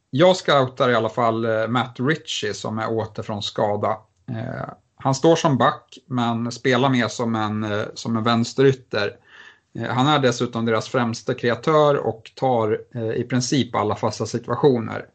[0.09, 3.97] Jag scoutar i alla fall Matt Ritchie som är åter från skada.
[4.95, 9.17] Han står som back men spelar mer som en, som en vänsterytter.
[9.75, 15.05] Eh, han är dessutom deras främsta kreatör och tar eh, i princip alla fasta situationer.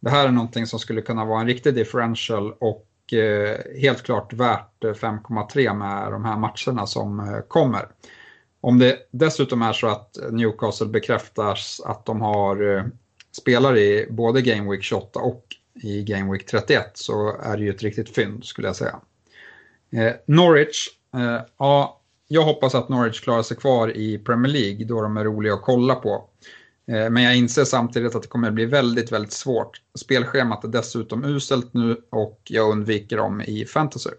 [0.00, 4.32] Det här är någonting som skulle kunna vara en riktig differential och eh, helt klart
[4.32, 7.88] värt 5,3 med de här matcherna som kommer.
[8.60, 12.84] Om det dessutom är så att Newcastle bekräftas att de har
[13.32, 17.70] spelare i både Game Week 28 och i Game Week 31 så är det ju
[17.70, 19.00] ett riktigt fynd skulle jag säga.
[20.26, 20.88] Norwich,
[21.58, 25.54] ja jag hoppas att Norwich klarar sig kvar i Premier League då de är roliga
[25.54, 26.28] att kolla på.
[26.88, 29.80] Eh, men jag inser samtidigt att det kommer att bli väldigt, väldigt svårt.
[29.98, 34.10] Spelschemat är dessutom uselt nu och jag undviker dem i fantasy.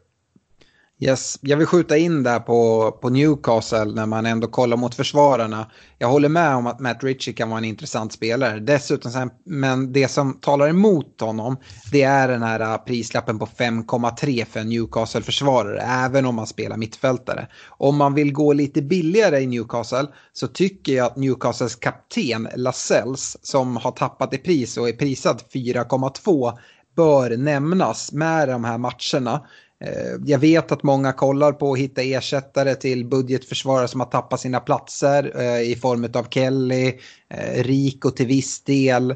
[1.00, 5.72] Yes, jag vill skjuta in där på, på Newcastle när man ändå kollar mot försvararna.
[5.98, 8.60] Jag håller med om att Matt Ritchie kan vara en intressant spelare.
[8.60, 11.58] Dessutom, men det som talar emot honom
[11.92, 16.78] det är den här äh, prislappen på 5,3 för en Newcastle-försvarare, även om man spelar
[16.78, 17.48] mittfältare.
[17.68, 23.46] Om man vill gå lite billigare i Newcastle så tycker jag att Newcastles kapten Lascelles,
[23.46, 26.58] som har tappat i pris och är prisad 4,2,
[26.96, 29.46] bör nämnas med de här matcherna.
[29.80, 34.40] Eh, jag vet att många kollar på att hitta ersättare till budgetförsvarare som har tappat
[34.40, 39.16] sina platser eh, i form av Kelly, eh, Rico till viss del,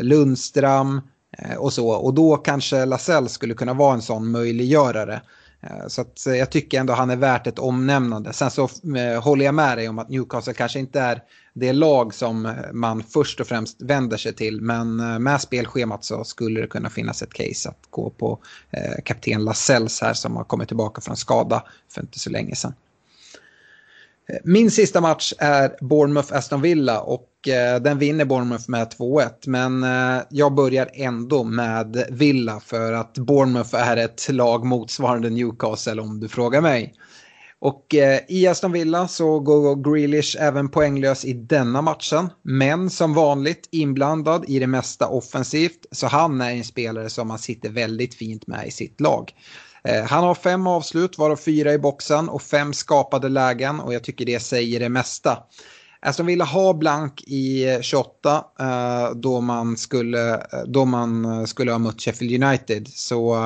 [0.00, 1.00] Lundström
[1.58, 1.88] och så.
[1.88, 5.22] Och då kanske Lasell skulle kunna vara en sån möjliggörare.
[5.88, 8.32] Så att jag tycker ändå han är värt ett omnämnande.
[8.32, 8.68] Sen så
[9.22, 11.22] håller jag med dig om att Newcastle kanske inte är
[11.54, 14.60] det lag som eh, man först och främst vänder sig till.
[14.60, 18.38] Men eh, med spelschemat så skulle det kunna finnas ett case att gå på
[18.70, 22.74] eh, kapten Lassells här som har kommit tillbaka från skada för inte så länge sedan.
[24.28, 27.28] Eh, min sista match är Bournemouth-Aston Villa och
[27.80, 29.30] den vinner Bournemouth med 2-1.
[29.46, 29.84] Men
[30.30, 36.28] jag börjar ändå med Villa för att Bournemouth är ett lag motsvarande Newcastle om du
[36.28, 36.94] frågar mig.
[37.62, 42.30] Och eh, i Aston Villa så går Grealish även poänglös i denna matchen.
[42.42, 45.86] Men som vanligt inblandad i det mesta offensivt.
[45.92, 49.32] Så han är en spelare som man sitter väldigt fint med i sitt lag.
[49.84, 53.80] Eh, han har fem avslut, varav fyra i boxen och fem skapade lägen.
[53.80, 55.38] Och jag tycker det säger det mesta.
[56.06, 61.44] Aston Villa har blank i eh, 28 eh, då, man skulle, eh, då man eh,
[61.44, 62.88] skulle ha mött Sheffield United.
[62.88, 63.36] Så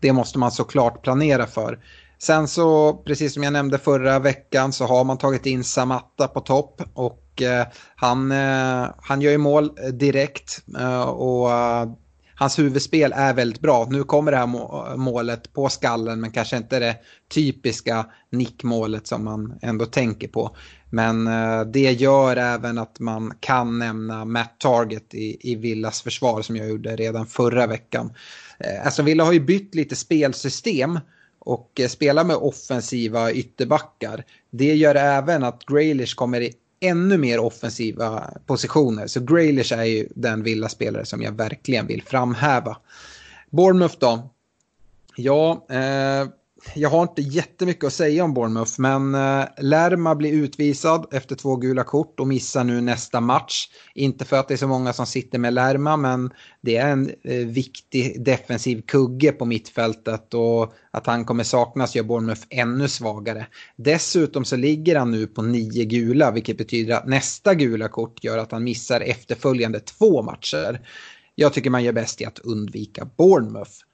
[0.00, 1.78] det måste man såklart planera för.
[2.20, 6.40] Sen så, precis som jag nämnde förra veckan, så har man tagit in Samatta på
[6.40, 7.66] topp och eh,
[7.96, 11.88] han, eh, han gör ju mål eh, direkt eh, och eh,
[12.34, 13.86] hans huvudspel är väldigt bra.
[13.90, 16.96] Nu kommer det här målet på skallen men kanske inte det
[17.34, 20.56] typiska nickmålet som man ändå tänker på.
[20.90, 26.42] Men eh, det gör även att man kan nämna Matt Target i, i Villas försvar
[26.42, 28.12] som jag gjorde redan förra veckan.
[28.84, 30.98] Alltså Villa har ju bytt lite spelsystem
[31.48, 34.24] och eh, spela med offensiva ytterbackar.
[34.50, 39.06] Det gör även att Graylish kommer i ännu mer offensiva positioner.
[39.06, 42.76] Så Graylish är ju den villa spelare som jag verkligen vill framhäva.
[43.50, 44.30] Bournemouth då?
[45.16, 46.28] Ja, eh,
[46.74, 51.56] jag har inte jättemycket att säga om Bournemouth, men eh, Lerma blir utvisad efter två
[51.56, 53.68] gula kort och missar nu nästa match.
[53.94, 57.10] Inte för att det är så många som sitter med Lerma, men det är en
[57.24, 63.46] eh, viktig defensiv kugge på mittfältet och att han kommer saknas gör Bournemouth ännu svagare.
[63.76, 68.38] Dessutom så ligger han nu på nio gula, vilket betyder att nästa gula kort gör
[68.38, 70.80] att han missar efterföljande två matcher.
[71.34, 73.87] Jag tycker man gör bäst i att undvika Bournemouth.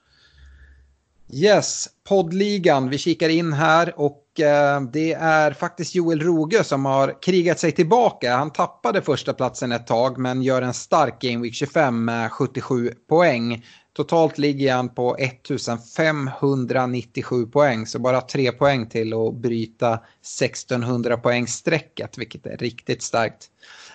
[1.33, 2.89] Yes, poddligan.
[2.89, 7.71] Vi kikar in här och eh, det är faktiskt Joel Roge som har krigat sig
[7.71, 8.35] tillbaka.
[8.35, 12.91] Han tappade första platsen ett tag men gör en stark Game Week 25 med 77
[13.09, 13.65] poäng.
[13.93, 19.99] Totalt ligger han på 1597 poäng så bara tre poäng till att bryta
[20.39, 23.47] 1600 poängstrecket vilket är riktigt starkt.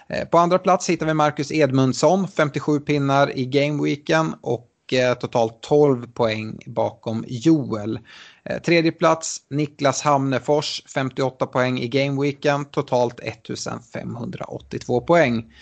[0.08, 5.62] Eh, på andra plats hittar vi Marcus Edmundsson, 57 pinnar i Gameweeken och Eh, totalt
[5.62, 7.98] 12 poäng bakom Joel.
[8.44, 15.52] Eh, tredje plats Niklas Hamnefors 58 poäng i gameweeken, totalt 1582 poäng.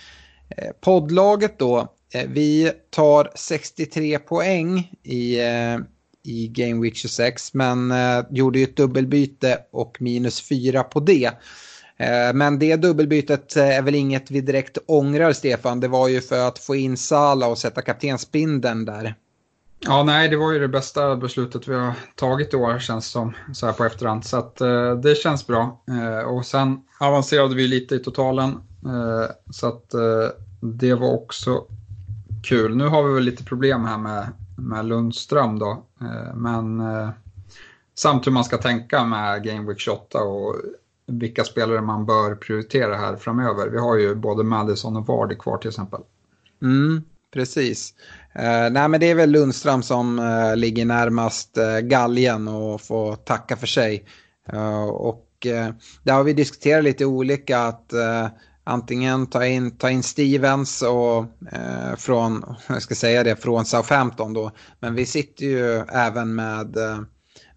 [0.56, 1.94] Eh, poddlaget då,
[2.26, 5.38] vi tar 63 poäng i,
[6.24, 7.92] i Game Week 26 men
[8.30, 11.30] gjorde ju ett dubbelbyte och minus 4 på det.
[11.98, 15.80] Eh, men det dubbelbytet eh, är väl inget vi direkt ångrar, Stefan.
[15.80, 19.14] Det var ju för att få in Sala och sätta kaptensbindeln där.
[19.80, 23.34] Ja, nej, det var ju det bästa beslutet vi har tagit i år känns som
[23.52, 24.24] så här på efterhand.
[24.24, 25.82] Så att, eh, det känns bra.
[25.88, 28.50] Eh, och sen avancerade vi lite i totalen.
[28.84, 30.28] Eh, så att eh,
[30.60, 31.64] det var också
[32.42, 32.76] kul.
[32.76, 34.26] Nu har vi väl lite problem här med,
[34.56, 35.84] med Lundström då.
[36.00, 37.08] Eh, men eh,
[37.94, 40.56] samt hur man ska tänka med Game Week 28 och
[41.08, 43.68] vilka spelare man bör prioritera här framöver.
[43.68, 46.00] Vi har ju både Madison och Vardy kvar till exempel.
[46.62, 47.02] Mm,
[47.32, 47.94] precis.
[48.36, 53.16] Uh, nej men det är väl Lundström som uh, ligger närmast uh, galgen och får
[53.16, 54.04] tacka för sig.
[54.92, 55.24] och
[56.02, 57.92] där har vi diskuterat lite olika att
[58.64, 61.24] antingen ta in, ta in Stevens och
[61.98, 64.50] från, jag ska säga det, från Southampton då.
[64.80, 66.76] Men vi sitter ju även med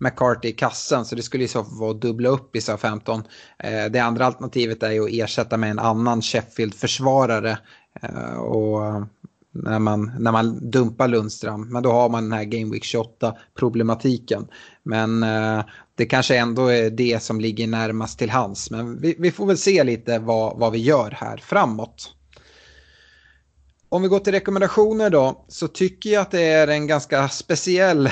[0.02, 3.24] McCarthy i kassen så det skulle i så fall vara att dubbla upp i Southampton.
[3.60, 7.58] Eh, det andra alternativet är ju att ersätta med en annan Sheffield-försvarare.
[8.02, 9.04] Eh, och eh,
[9.52, 11.70] när man, när man dumpar Lundström.
[11.70, 14.47] Men då har man den här Game Week 28-problematiken.
[14.84, 15.64] Men eh,
[15.95, 18.72] det kanske ändå är det som ligger närmast till hands.
[18.72, 22.16] Men vi, vi får väl se lite vad, vad vi gör här framåt.
[23.94, 28.10] Om vi går till rekommendationer då så tycker jag att det är en ganska speciell,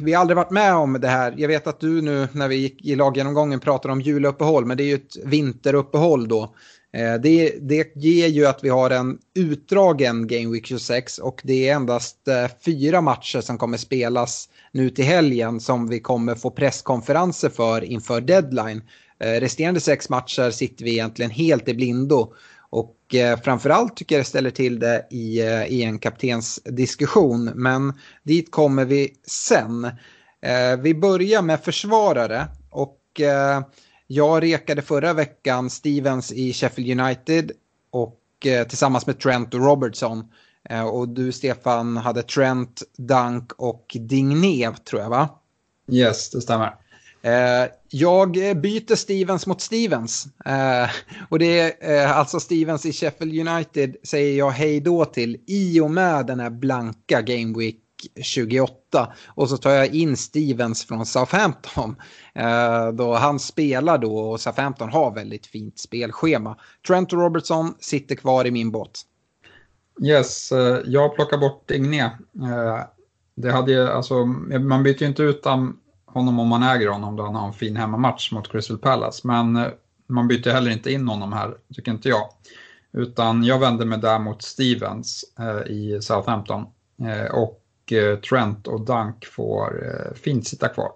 [0.00, 1.34] vi har aldrig varit med om det här.
[1.36, 4.82] Jag vet att du nu när vi gick i laggenomgången pratade om juluppehåll men det
[4.82, 6.54] är ju ett vinteruppehåll då.
[6.92, 11.68] Eh, det, det ger ju att vi har en utdragen Game Week 26 och det
[11.68, 16.50] är endast eh, fyra matcher som kommer spelas nu till helgen som vi kommer få
[16.50, 18.82] presskonferenser för inför deadline.
[19.20, 22.34] Eh, resterande sex matcher sitter vi egentligen helt i blindo.
[22.74, 27.44] Och eh, framförallt tycker jag det ställer till det i, eh, i en kaptensdiskussion.
[27.44, 29.84] Men dit kommer vi sen.
[30.40, 32.46] Eh, vi börjar med försvarare.
[32.70, 33.00] Och
[34.06, 37.52] jag rekade förra veckan Stevens i Sheffield United
[37.90, 40.24] och eh, tillsammans med Trent och Robertson.
[40.70, 45.28] Eh, och du Stefan hade Trent, Dunk och Dignev tror jag va?
[45.92, 46.74] Yes, det stämmer.
[47.24, 50.26] Eh, jag byter Stevens mot Stevens.
[50.44, 50.90] Eh,
[51.28, 55.80] och det är eh, alltså Stevens i Sheffield United säger jag hej då till i
[55.80, 57.80] och med den här blanka Game Week
[58.22, 61.96] 28 och så tar jag in Stevens från Southampton.
[62.34, 66.56] Eh, då han spelar då och Southampton har väldigt fint spelschema.
[66.86, 69.00] Trent och Robertson sitter kvar i min båt.
[70.02, 72.00] Yes, eh, jag plockar bort Igné.
[72.00, 72.80] Eh,
[73.36, 74.24] det hade ju, alltså,
[74.60, 75.46] man byter ju inte ut
[76.14, 79.20] honom om man äger honom då han har en fin hemmamatch mot Crystal Palace.
[79.26, 79.68] Men eh,
[80.06, 82.28] man byter heller inte in honom här, tycker inte jag.
[82.92, 86.66] Utan jag vänder mig där mot Stevens eh, i Southampton.
[87.00, 87.60] Eh, och
[88.28, 89.82] Trent och Dunk får
[90.14, 90.92] fint sitta kvar.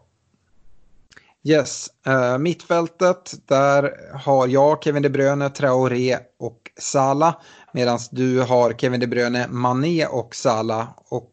[1.49, 7.41] Yes, uh, mittfältet där har jag Kevin De Bruyne, Traoré och Sala.
[7.73, 10.89] Medan du har Kevin De Bruyne, Mané och Sala.
[11.09, 11.31] Och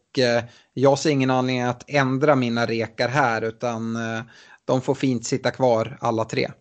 [0.73, 4.21] jag ser ingen anledning att ändra mina rekar här utan uh,
[4.65, 6.51] de får fint sitta kvar alla tre.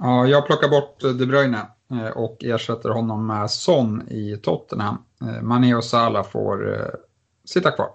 [0.00, 1.66] Ja, jag plockar bort De Bruyne
[2.14, 4.98] och ersätter honom med Son i Tottenham.
[5.42, 6.90] Mané och Sala får
[7.44, 7.88] sitta kvar.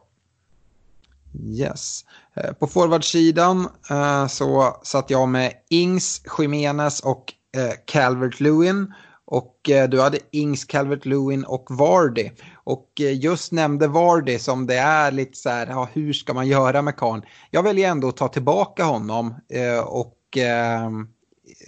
[1.41, 2.05] Yes.
[2.33, 8.93] Eh, på forwardsidan eh, så satt jag med Ings, Jimenez och eh, Calvert-Lewin.
[9.25, 12.31] Och du hade Ings, Calvert-Lewin och Vardy.
[12.63, 16.47] Och eh, just nämnde Vardy som det är lite så här, ja, hur ska man
[16.47, 17.21] göra med karln?
[17.51, 20.89] Jag väljer ändå att ta tillbaka honom eh, och eh,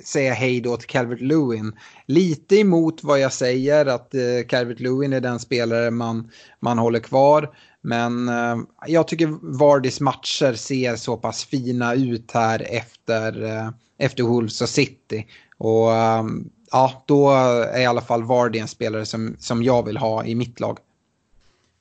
[0.06, 1.74] säga hej då till Calvert Lewin.
[2.06, 4.14] Lite emot vad jag säger att
[4.48, 7.50] Calvert Lewin är den spelare man, man håller kvar.
[7.86, 14.24] Men eh, jag tycker Vardys matcher ser så pass fina ut här efter, eh, efter
[14.24, 15.28] Wolves och City.
[15.58, 16.24] Och eh,
[16.72, 20.36] ja, då är i alla fall Vardy en spelare som, som jag vill ha i
[20.36, 20.78] mitt lag.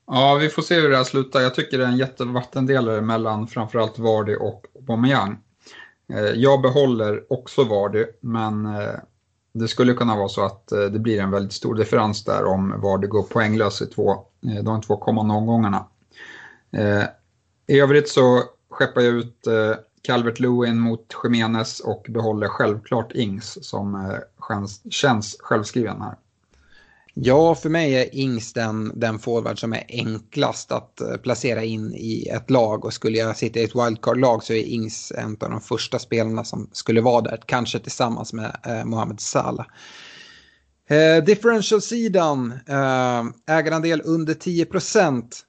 [0.07, 1.41] Ja, vi får se hur det här slutar.
[1.41, 5.37] Jag tycker det är en jättevattendelare mellan framförallt Vardy och Aubameyang.
[6.13, 8.95] Eh, jag behåller också Vardy, men eh,
[9.53, 12.81] det skulle kunna vara så att eh, det blir en väldigt stor differens där om
[12.81, 14.17] Vardy går poänglös i två,
[14.63, 15.85] de två kommande omgångarna.
[17.67, 19.47] I övrigt så skeppar jag ut
[20.01, 26.15] Calvert Lewin mot Jiménez och behåller självklart Ings som känns, känns självskriven här.
[27.17, 31.93] Ja, för mig är Ings den, den forward som är enklast att eh, placera in
[31.95, 35.49] i ett lag och skulle jag sitta i ett wildcard-lag så är Ings en av
[35.49, 39.65] de första spelarna som skulle vara där, kanske tillsammans med eh, Mohamed Salah.
[40.89, 45.45] Eh, Differential-sidan, eh, ägarandel under 10 procent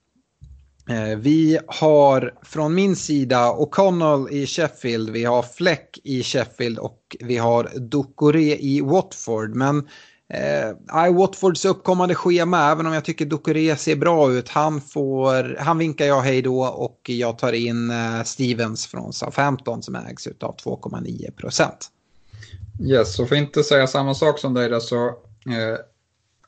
[0.91, 7.17] Eh, vi har från min sida O'Connell i Sheffield, vi har Fleck i Sheffield och
[7.21, 9.55] vi har Ducoré i Watford.
[9.55, 9.89] Men
[10.29, 15.79] eh, Watfords uppkommande schema, även om jag tycker Ducoré ser bra ut, han, får, han
[15.79, 20.57] vinkar jag hej då och jag tar in eh, Stevens från Southampton som ägs av
[20.57, 21.91] 2,9 procent.
[22.81, 25.79] Yes, och för att inte säga samma sak som dig där så eh,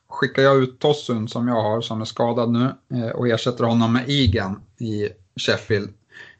[0.09, 3.93] skickar jag ut Tossun som jag har som är skadad nu eh, och ersätter honom
[3.93, 5.91] med Igan i Sheffield.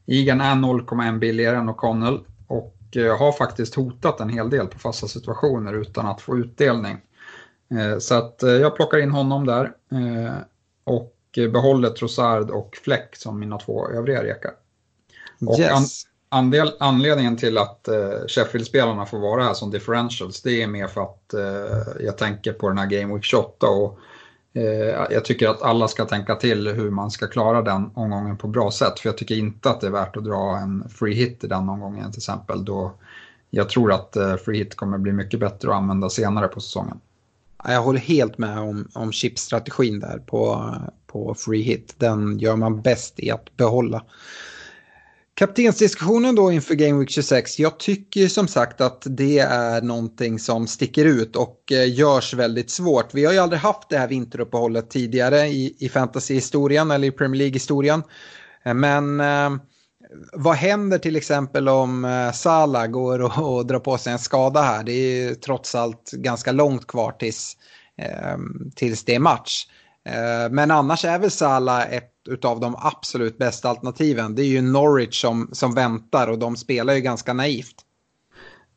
[0.07, 4.78] Igan är 0,1 billigare än O'Connell och eh, har faktiskt hotat en hel del på
[4.78, 6.97] fasta situationer utan att få utdelning.
[7.70, 9.72] Eh, så att jag plockar in honom där
[10.84, 11.14] och
[11.52, 14.52] behåller Trossard och Fläck som mina två övriga rekar.
[15.46, 16.04] Och yes.
[16.30, 21.00] Andel, anledningen till att uh, Sheffield-spelarna får vara här som differentials det är mer för
[21.00, 21.34] att
[22.00, 23.98] jag tänker på den här Game Week 28 och
[25.10, 28.70] jag tycker att alla ska tänka till hur man ska klara den omgången på bra
[28.70, 29.00] sätt.
[29.00, 31.68] För jag tycker inte att det är värt att dra en free hit i den
[31.68, 32.64] omgången till exempel.
[32.64, 32.92] Då
[33.50, 37.00] jag tror att free hit kommer bli mycket bättre att använda senare på säsongen.
[37.64, 40.74] Jag håller helt med om, om chipstrategin där på,
[41.06, 41.94] på free hit.
[41.98, 44.04] Den gör man bäst i att behålla.
[45.38, 47.59] Kaptensdiskussionen då inför Game Week 26.
[47.59, 52.70] Jag tycker som sagt att det är någonting som sticker ut och eh, görs väldigt
[52.70, 53.14] svårt.
[53.14, 57.38] Vi har ju aldrig haft det här vinteruppehållet tidigare i, i fantasyhistorien eller i Premier
[57.38, 58.02] League-historien.
[58.62, 59.50] Eh, men eh,
[60.32, 64.62] vad händer till exempel om eh, Salah går och, och drar på sig en skada
[64.62, 64.84] här?
[64.84, 67.56] Det är ju trots allt ganska långt kvar tills,
[67.98, 68.38] eh,
[68.74, 69.66] tills det är match.
[70.04, 74.34] Eh, men annars är väl Salah ett av de absolut bästa alternativen.
[74.34, 77.84] Det är ju Norwich som, som väntar och de spelar ju ganska naivt.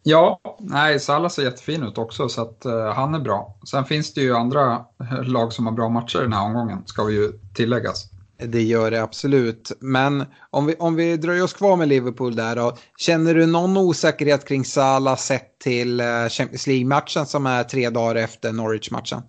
[0.04, 3.60] Ja, nej, Salah ser jättefin ut också så att uh, han är bra.
[3.70, 7.04] Sen finns det ju andra eh, lag som har bra matcher den här omgången, ska
[7.04, 8.10] vi ju tilläggas.
[8.46, 9.72] Det gör det absolut.
[9.80, 12.78] Men om vi, om vi dröjer oss kvar med Liverpool där då.
[12.98, 18.16] Känner du någon osäkerhet kring Salah sett till uh, Champions League-matchen som är tre dagar
[18.16, 19.22] efter Norwich-matchen?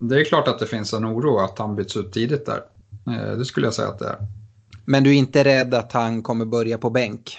[0.00, 2.60] Det är klart att det finns en oro att han byts ut tidigt där.
[3.06, 4.16] Eh, det skulle jag säga att det är.
[4.84, 7.38] Men du är inte rädd att han kommer börja på bänk?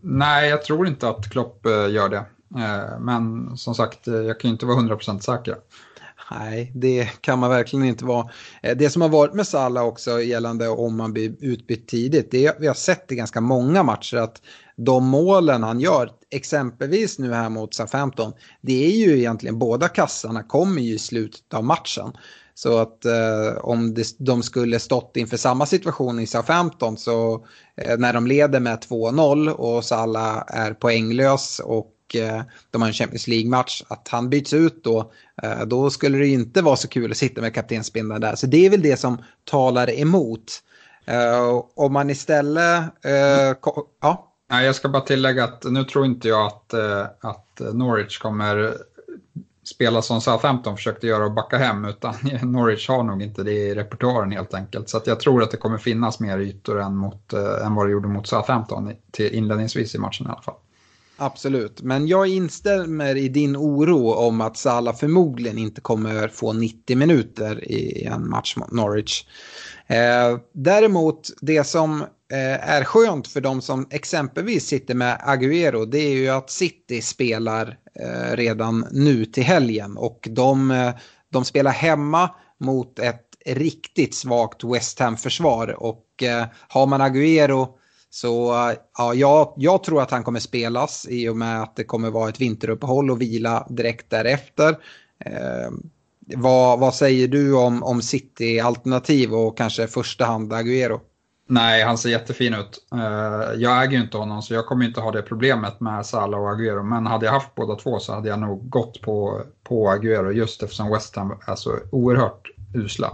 [0.00, 2.24] Nej, jag tror inte att Klopp eh, gör det.
[2.56, 5.56] Eh, men som sagt, jag kan ju inte vara 100% säker.
[6.30, 8.30] Nej, det kan man verkligen inte vara.
[8.62, 12.46] Eh, det som har varit med Salah också gällande om man blir utbytt tidigt, det
[12.46, 14.42] är, vi har sett i ganska många matcher att
[14.76, 20.42] de målen han gör, exempelvis nu här mot Southampton, det är ju egentligen båda kassarna
[20.42, 22.12] kommer ju i slutet av matchen.
[22.54, 27.98] Så att eh, om det, de skulle stått inför samma situation i Southampton så eh,
[27.98, 33.28] när de leder med 2-0 och Salah är poänglös och Eh, de har en Champions
[33.28, 37.16] League-match, att han byts ut då, eh, då skulle det inte vara så kul att
[37.16, 38.36] sitta med kaptensbindeln där.
[38.36, 40.62] Så det är väl det som talar emot.
[41.04, 42.84] Eh, om man istället,
[44.00, 44.26] ja.
[44.50, 46.74] Nej, jag ska bara tillägga att nu tror inte jag att,
[47.20, 48.74] att Norwich kommer
[49.64, 53.74] spela som Southampton försökte göra och backa hem, utan Norwich har nog inte det i
[53.74, 54.88] repertoaren helt enkelt.
[54.88, 58.08] Så jag tror att det kommer finnas mer ytor än, mot, än vad det gjorde
[58.08, 60.54] mot Southampton till inledningsvis i matchen i alla fall.
[61.22, 66.96] Absolut, men jag instämmer i din oro om att Salah förmodligen inte kommer få 90
[66.96, 69.24] minuter i en match mot Norwich.
[69.86, 72.00] Eh, däremot, det som
[72.32, 77.02] eh, är skönt för de som exempelvis sitter med Agüero, det är ju att City
[77.02, 79.96] spelar eh, redan nu till helgen.
[79.96, 80.90] Och de, eh,
[81.32, 85.82] de spelar hemma mot ett riktigt svagt West Ham-försvar.
[85.82, 87.79] Och eh, har man Agüero
[88.10, 88.52] så
[88.98, 92.28] ja, jag, jag, tror att han kommer spelas i och med att det kommer vara
[92.28, 94.78] ett vinteruppehåll och vila direkt därefter.
[95.24, 95.70] Eh,
[96.36, 101.00] vad, vad säger du om, om City-alternativ och kanske första hand Agüero?
[101.46, 102.86] Nej, han ser jättefin ut.
[102.92, 106.40] Eh, jag äger ju inte honom så jag kommer inte ha det problemet med Salah
[106.40, 106.82] och Agüero.
[106.82, 110.62] Men hade jag haft båda två så hade jag nog gått på, på Agüero just
[110.62, 113.10] eftersom West Ham är så oerhört usla.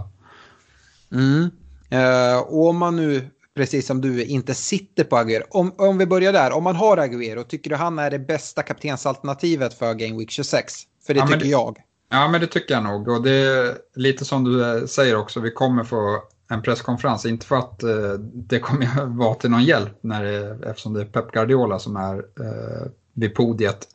[1.11, 1.49] Mm.
[1.93, 5.43] Uh, och om man nu, precis som du, inte sitter på Agüero.
[5.49, 8.63] Om, om vi börjar där, om man har Agüero, tycker du han är det bästa
[8.63, 10.73] kaptensalternativet för Game Week 26?
[11.07, 11.77] För det ja, tycker det, jag.
[12.09, 13.07] Ja, men det tycker jag nog.
[13.07, 17.25] Och det är lite som du säger också, vi kommer få en presskonferens.
[17.25, 21.05] Inte för att eh, det kommer vara till någon hjälp när det, eftersom det är
[21.05, 23.87] Pep Guardiola som är eh, vid podiet.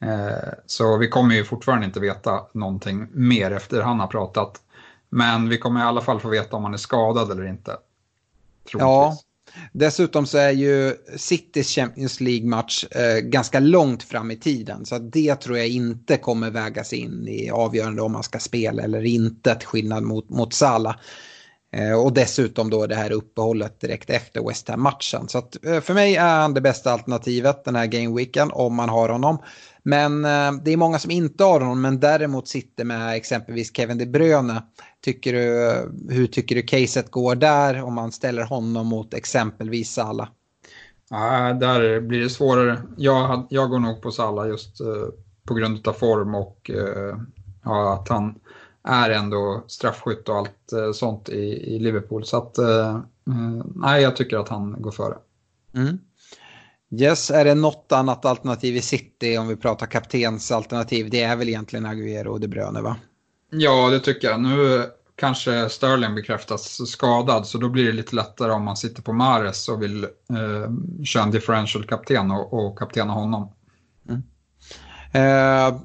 [0.00, 4.60] Eh, så vi kommer ju fortfarande inte veta någonting mer efter han har pratat.
[5.08, 7.76] Men vi kommer i alla fall få veta om han är skadad eller inte.
[8.64, 8.80] Troligtvis.
[8.80, 9.16] Ja,
[9.72, 14.86] Dessutom så är ju Citys Champions League-match eh, ganska långt fram i tiden.
[14.86, 19.04] Så det tror jag inte kommer vägas in i avgörande om man ska spela eller
[19.04, 19.54] inte.
[19.54, 20.96] Till skillnad mot, mot Salah.
[21.76, 25.28] Eh, och dessutom då det här uppehållet direkt efter West Ham-matchen.
[25.28, 28.88] Så att, eh, för mig är han det bästa alternativet den här gameweeken om man
[28.88, 29.38] har honom.
[29.82, 33.98] Men eh, det är många som inte har honom men däremot sitter med exempelvis Kevin
[33.98, 34.62] De Bruyne.
[35.04, 40.28] Tycker du, hur tycker du caset går där om man ställer honom mot exempelvis Salah?
[41.10, 42.82] Ja, där blir det svårare.
[42.96, 44.78] Jag, jag går nog på Salah just
[45.46, 46.70] på grund av form och
[47.64, 48.34] ja, att han
[48.84, 52.24] är ändå straffskytt och allt eh, sånt i, i Liverpool.
[52.24, 52.96] Så att, eh,
[53.28, 55.18] eh, nej, jag tycker att han går före.
[55.74, 55.98] Mm.
[56.90, 61.10] Yes, är det något annat alternativ i City om vi pratar kaptensalternativ?
[61.10, 62.96] Det är väl egentligen Agüero och De Bruyne va?
[63.54, 64.40] Ja, det tycker jag.
[64.40, 64.86] Nu
[65.16, 69.68] kanske Sterling bekräftas skadad så då blir det lite lättare om man sitter på Mares
[69.68, 73.52] och vill eh, köra en differential kapten och, och kaptena honom.
[74.08, 74.22] Mm.
[75.12, 75.80] Eh,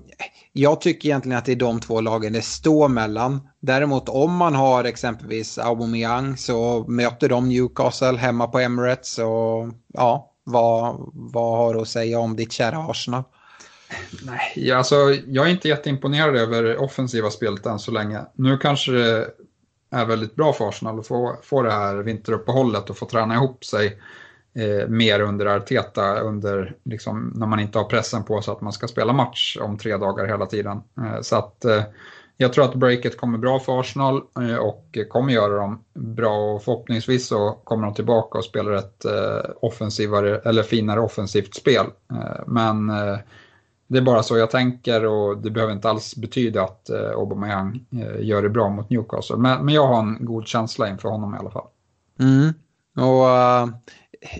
[0.54, 3.48] jag tycker egentligen att det är de två lagen det står mellan.
[3.60, 10.34] Däremot om man har exempelvis Aubameyang så möter de Newcastle hemma på Emirates och ja,
[10.44, 13.24] vad, vad har du att säga om ditt kära Arsenal?
[14.26, 14.96] Nej, alltså,
[15.28, 18.22] jag är inte jätteimponerad över offensiva spelet än så länge.
[18.34, 19.32] Nu kanske det
[19.90, 23.66] är väldigt bra för Arsenal att få, få det här vinteruppehållet och få träna ihop
[23.66, 24.02] sig
[24.56, 28.74] eh, mer under Arteta, under, liksom, när man inte har pressen på sig att man
[28.74, 30.82] ska spela match om tre dagar hela tiden.
[30.98, 31.84] Eh, så att eh,
[32.38, 36.64] jag tror att breaket kommer bra för Arsenal eh, och kommer göra dem bra och
[36.64, 41.86] förhoppningsvis så kommer de tillbaka och spelar ett eh, offensivare eller finare offensivt spel.
[42.12, 43.18] Eh, men eh,
[43.88, 47.86] det är bara så jag tänker och det behöver inte alls betyda att eh, Aubameyang
[47.92, 49.38] eh, gör det bra mot Newcastle.
[49.38, 51.68] Men, men jag har en god känsla inför honom i alla fall.
[52.20, 52.54] Mm.
[52.98, 53.76] Och uh,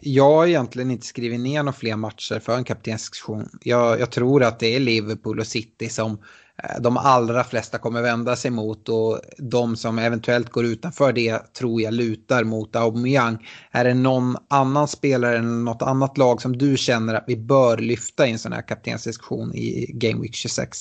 [0.02, 3.50] jag har egentligen inte skrivit ner några fler matcher för en kaptensdiskussion.
[3.62, 6.18] Jag, jag, tror att det är Liverpool och City som
[6.64, 11.54] Eh, de allra flesta kommer vända sig mot och de som eventuellt går utanför det
[11.54, 13.48] tror jag lutar mot Aubameyang.
[13.72, 17.78] Är det någon annan spelare eller något annat lag som du känner att vi bör
[17.78, 20.78] lyfta i en sån här kaptensdiskussion i Game Week 26?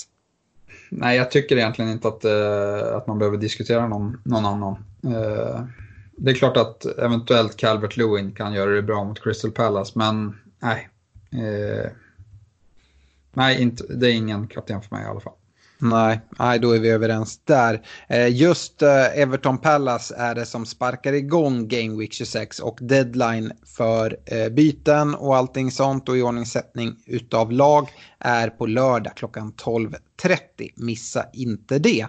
[0.90, 4.72] Nej, jag tycker egentligen inte att, uh, att man behöver diskutera någon, någon annan
[5.04, 5.64] eh,
[6.16, 10.36] det är klart att eventuellt Calvert Lewin kan göra det bra mot Crystal Palace, men
[10.58, 10.88] nej.
[11.32, 11.90] Eh,
[13.32, 15.32] nej, inte, det är ingen kapten för mig i alla fall.
[15.78, 17.82] Nej, nej, då är vi överens där.
[18.08, 23.52] Eh, just eh, Everton Palace är det som sparkar igång Game Week 26 och deadline
[23.76, 30.38] för eh, byten och allting sånt och iordningssättning utav lag är på lördag klockan 12.30.
[30.76, 32.06] Missa inte det.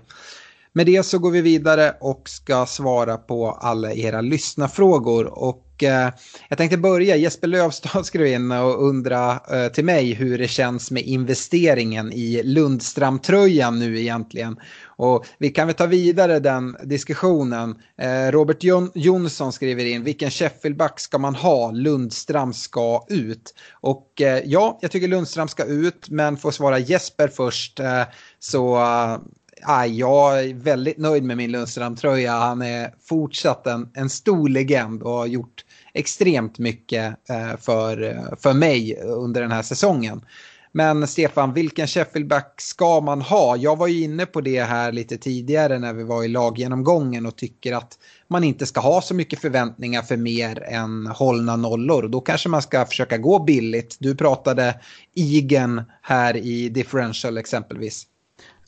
[0.73, 5.25] Med det så går vi vidare och ska svara på alla era lyssnarfrågor.
[5.25, 6.11] Och och eh,
[6.49, 10.91] jag tänkte börja, Jesper Lövstad skrev in och undra eh, till mig hur det känns
[10.91, 14.59] med investeringen i Lundström-tröjan nu egentligen.
[14.85, 17.75] Och vi kan väl ta vidare den diskussionen.
[18.01, 21.71] Eh, Robert Jon Jonsson skriver in, vilken Sheffieldback ska man ha?
[21.71, 23.53] Lundström ska ut.
[23.71, 27.79] Och eh, ja, jag tycker Lundström ska ut, men får svara Jesper först.
[27.79, 28.03] Eh,
[28.39, 28.77] så
[29.63, 32.31] Ah, jag är väldigt nöjd med min Lundström-tröja.
[32.31, 35.63] Han är fortsatt en, en stor legend och har gjort
[35.97, 40.21] extremt mycket eh, för, för mig under den här säsongen.
[40.71, 43.55] Men Stefan, vilken Sheffieldback ska man ha?
[43.55, 47.35] Jag var ju inne på det här lite tidigare när vi var i laggenomgången och
[47.35, 52.07] tycker att man inte ska ha så mycket förväntningar för mer än hållna nollor.
[52.07, 53.97] Då kanske man ska försöka gå billigt.
[53.99, 54.79] Du pratade
[55.13, 58.05] Igen här i differential exempelvis.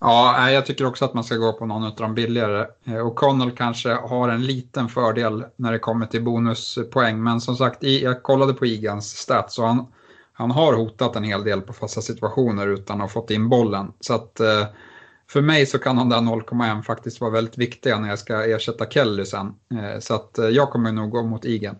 [0.01, 2.59] Ja, jag tycker också att man ska gå på någon av de billigare.
[2.61, 7.23] Eh, O'Connell och Connell kanske har en liten fördel när det kommer till bonuspoäng.
[7.23, 9.85] Men som sagt, jag kollade på Igans stats och han,
[10.33, 13.91] han har hotat en hel del på fasta situationer utan att ha fått in bollen.
[13.99, 14.65] Så att eh,
[15.29, 18.85] för mig så kan de där 0,1 faktiskt vara väldigt viktiga när jag ska ersätta
[18.85, 19.47] Kelly sen.
[19.47, 21.75] Eh, så att jag kommer nog gå mot Igen.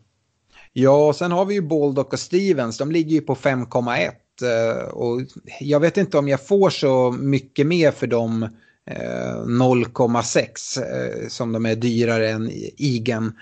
[0.74, 2.78] Ja, och sen har vi ju Baldock och Stevens.
[2.78, 4.12] De ligger ju på 5,1.
[4.42, 5.22] Eh, och
[5.60, 8.50] jag vet inte om jag får så mycket mer för de
[8.90, 13.34] 0,6 eh, eh, som de är dyrare än Igen.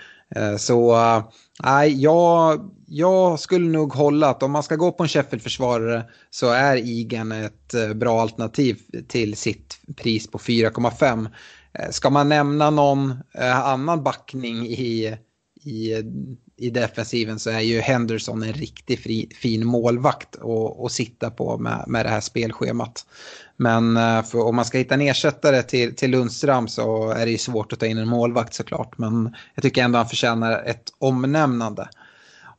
[0.58, 0.98] Så
[1.64, 6.50] nej, jag, jag skulle nog hålla att om man ska gå på en Sheffield-försvarare så
[6.50, 8.78] är Igen ett bra alternativ
[9.08, 11.28] till sitt pris på 4,5.
[11.92, 13.16] Ska man nämna någon
[13.64, 15.18] annan backning i,
[15.68, 16.04] i
[16.60, 20.36] i defensiven så är ju Henderson en riktigt fri, fin målvakt
[20.86, 23.06] att sitta på med, med det här spelschemat.
[23.58, 27.32] Men eh, för, om man ska hitta en ersättare till, till Lundström så är det
[27.32, 28.98] ju svårt att ta in en målvakt såklart.
[28.98, 31.90] Men jag tycker ändå han förtjänar ett omnämnande.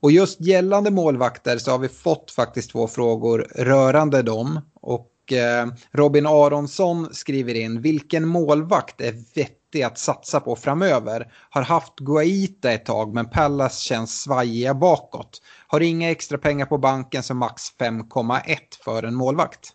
[0.01, 4.61] Och just gällande målvakter så har vi fått faktiskt två frågor rörande dem.
[4.75, 11.33] Och Eh, Robin Aronsson skriver in, vilken målvakt är vettig att satsa på framöver.
[11.51, 15.43] Har haft Guaita ett tag men Pallas känns svajiga bakåt.
[15.67, 19.73] Har inga extra pengar på banken så max 5,1 för en målvakt.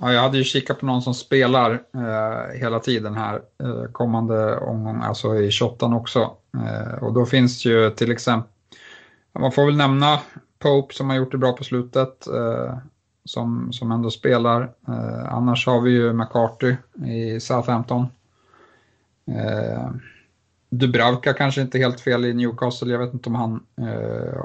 [0.00, 4.58] Ja, jag hade ju kikat på någon som spelar eh, hela tiden här eh, kommande
[4.58, 6.30] omgång, alltså i 28 också.
[6.56, 8.50] Eh, och då finns ju till exempel,
[9.38, 10.20] man får väl nämna
[10.58, 12.78] Pope som har gjort det bra på slutet, eh,
[13.24, 14.62] som, som ändå spelar.
[14.88, 18.06] Eh, annars har vi ju McCarthy i Southampton
[19.26, 19.90] Eh,
[20.70, 22.92] Dubravka kanske inte helt fel i Newcastle.
[22.92, 24.44] Jag vet inte om han eh,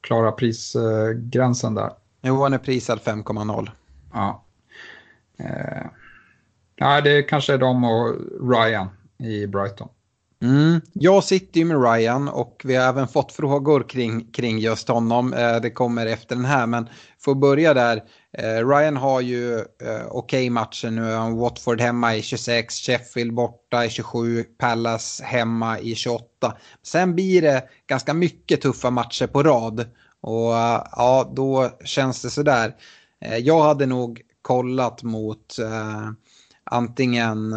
[0.00, 1.90] klarar prisgränsen där.
[2.22, 3.70] Jo, han är prisad 5,0.
[4.12, 4.44] Ja.
[5.38, 5.86] Eh,
[6.80, 8.14] nej, det kanske är de och
[8.52, 9.88] Ryan i Brighton.
[10.42, 10.80] Mm.
[10.92, 15.32] Jag sitter ju med Ryan och vi har även fått frågor kring, kring just honom.
[15.32, 16.88] Eh, det kommer efter den här, men
[17.26, 18.02] för att börja där.
[18.38, 21.12] Eh, Ryan har ju eh, okej okay matcher nu.
[21.12, 26.56] Han Watford hemma i 26, Sheffield borta i 27, Palace hemma i 28.
[26.82, 29.86] Sen blir det ganska mycket tuffa matcher på rad.
[30.20, 32.74] Och eh, ja, då känns det sådär.
[33.20, 36.10] Eh, jag hade nog kollat mot eh,
[36.64, 37.54] antingen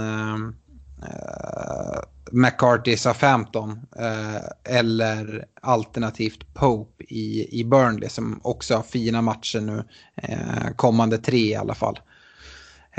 [2.31, 9.59] McCarthy sa 15 eh, eller alternativt Pope i, i Burnley som också har fina matcher
[9.59, 9.83] nu,
[10.15, 11.99] eh, kommande tre i alla fall.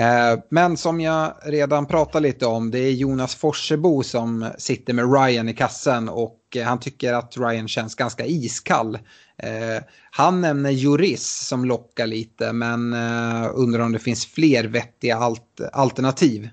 [0.00, 5.12] Eh, men som jag redan pratat lite om, det är Jonas Forsebo som sitter med
[5.12, 8.98] Ryan i kassen och eh, han tycker att Ryan känns ganska iskall.
[9.36, 15.16] Eh, han nämner Juris som lockar lite men eh, undrar om det finns fler vettiga
[15.16, 16.48] alt alternativ.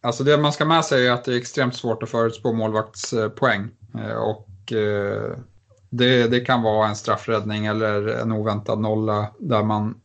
[0.00, 3.68] Alltså det man ska med sig är att det är extremt svårt att förutspå målvaktspoäng.
[3.94, 5.38] Eh, och eh,
[5.90, 10.00] det, det kan vara en straffräddning eller en oväntad nolla där man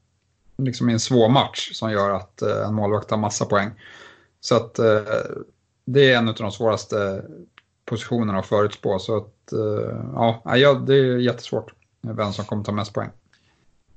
[0.57, 3.71] liksom i en svår match som gör att eh, en målvakt har massa poäng.
[4.39, 4.75] Så att
[5.85, 7.23] det är en av de svåraste
[7.85, 8.99] positionerna att förutspå.
[8.99, 9.53] Så att
[10.13, 13.09] ja, det är jättesvårt vem som kommer ta mest poäng.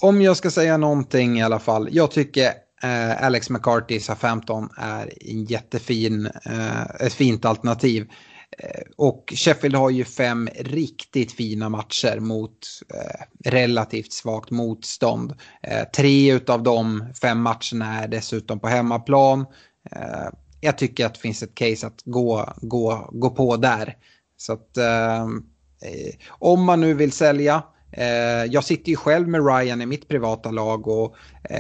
[0.01, 1.89] Om jag ska säga någonting i alla fall.
[1.93, 2.53] Jag tycker
[2.83, 8.11] Eh, Alex McCarthy sa 15 är en jättefin, eh, ett fint alternativ.
[8.59, 12.59] Eh, och Sheffield har ju fem riktigt fina matcher mot
[12.95, 15.35] eh, relativt svagt motstånd.
[15.63, 19.47] Eh, tre av de fem matcherna är dessutom på hemmaplan.
[19.91, 20.29] Eh,
[20.61, 23.97] jag tycker att det finns ett case att gå, gå, gå på där.
[24.37, 27.63] Så att eh, eh, om man nu vill sälja,
[28.49, 31.17] jag sitter ju själv med Ryan i mitt privata lag och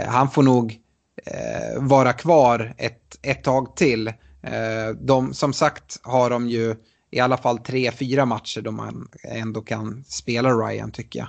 [0.06, 0.80] han får nog
[1.24, 4.08] Eh, vara kvar ett, ett tag till.
[4.42, 6.76] Eh, de, som sagt har de ju
[7.10, 11.28] i alla fall tre, fyra matcher då man ändå kan spela Ryan tycker jag.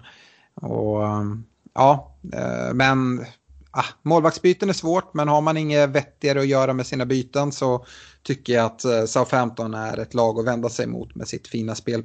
[0.71, 3.25] Och ehm, ja, eh, men
[3.71, 7.85] ah, målvaktsbyten är svårt, men har man inget vettigare att göra med sina byten så
[8.23, 11.75] tycker jag att eh, Southampton är ett lag att vända sig mot med sitt fina
[11.75, 12.03] spel,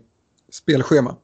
[0.51, 1.17] spelschema.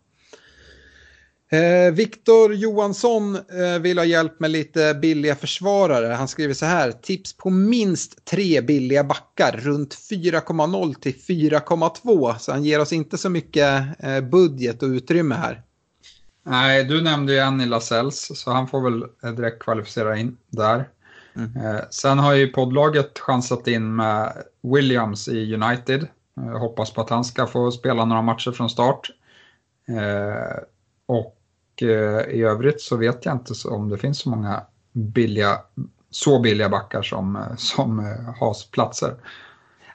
[1.51, 6.15] Eh, Viktor Johansson eh, vill ha hjälp med lite billiga försvarare.
[6.15, 12.39] Han skriver så här, tips på minst tre billiga backar, runt 4,0 till 4,2.
[12.39, 15.63] Så han ger oss inte så mycket eh, budget och utrymme här.
[16.47, 20.89] Nej, du nämnde ju Annie Lasells, så han får väl direkt kvalificera in där.
[21.37, 21.57] Mm.
[21.57, 24.33] Eh, sen har ju poddlaget chansat in med
[24.63, 26.07] Williams i United.
[26.37, 29.11] Eh, hoppas på att han ska få spela några matcher från start.
[29.89, 30.63] Eh,
[31.07, 31.38] och
[31.83, 34.63] Eh, i övrigt så vet jag inte om det finns så många
[34.93, 35.59] billiga,
[36.11, 39.15] så billiga backar som, eh, som eh, har platser.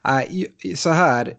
[0.07, 1.37] Äh, så här,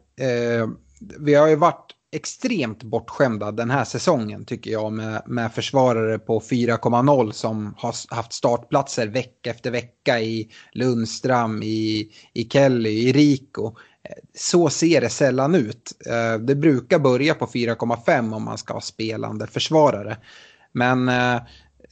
[1.18, 6.40] vi har ju varit extremt bortskämda den här säsongen tycker jag med, med försvarare på
[6.40, 13.76] 4,0 som har haft startplatser vecka efter vecka i Lundström, i, i Kelly, i Rico.
[14.34, 15.92] Så ser det sällan ut.
[16.06, 20.16] Eh, det brukar börja på 4,5 om man ska ha spelande försvarare.
[20.72, 21.40] Men Eh,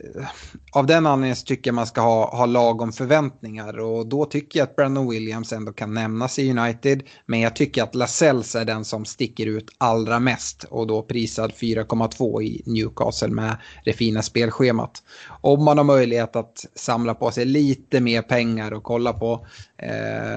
[0.02, 0.26] Eh,
[0.72, 4.58] av den anledningen så tycker jag man ska ha, ha lagom förväntningar och då tycker
[4.58, 7.02] jag att Brandon Williams ändå kan nämnas i United.
[7.26, 11.52] Men jag tycker att Lasells är den som sticker ut allra mest och då prisad
[11.52, 15.02] 4,2 i Newcastle med det fina spelschemat.
[15.40, 19.46] Om man har möjlighet att samla på sig lite mer pengar och kolla på
[19.78, 19.88] eh,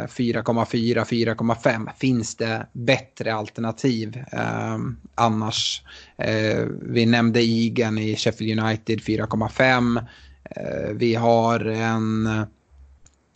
[0.08, 1.90] 4,4-4,5.
[1.98, 4.78] finns det bättre alternativ eh,
[5.16, 5.84] annars.
[6.18, 10.06] Eh, vi nämnde Igen i Sheffield United 4,5.
[10.50, 12.30] Eh, vi har en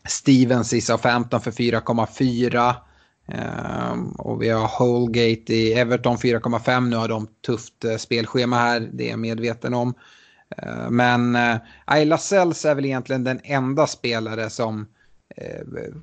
[0.07, 2.75] Stevens i Southampton för 4,4.
[3.31, 6.89] Ehm, och vi har Holgate i Everton 4,5.
[6.89, 9.93] Nu har de tufft uh, spelschema här, det är jag medveten om.
[10.63, 14.87] Uh, men uh, Ayla Sells är väl egentligen den enda spelare som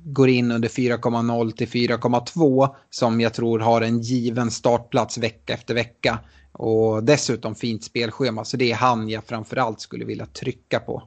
[0.03, 5.73] går in under 4,0 till 4,2 som jag tror har en given startplats vecka efter
[5.73, 6.19] vecka.
[6.51, 11.03] Och dessutom fint spelschema, så det är han jag framförallt skulle vilja trycka på.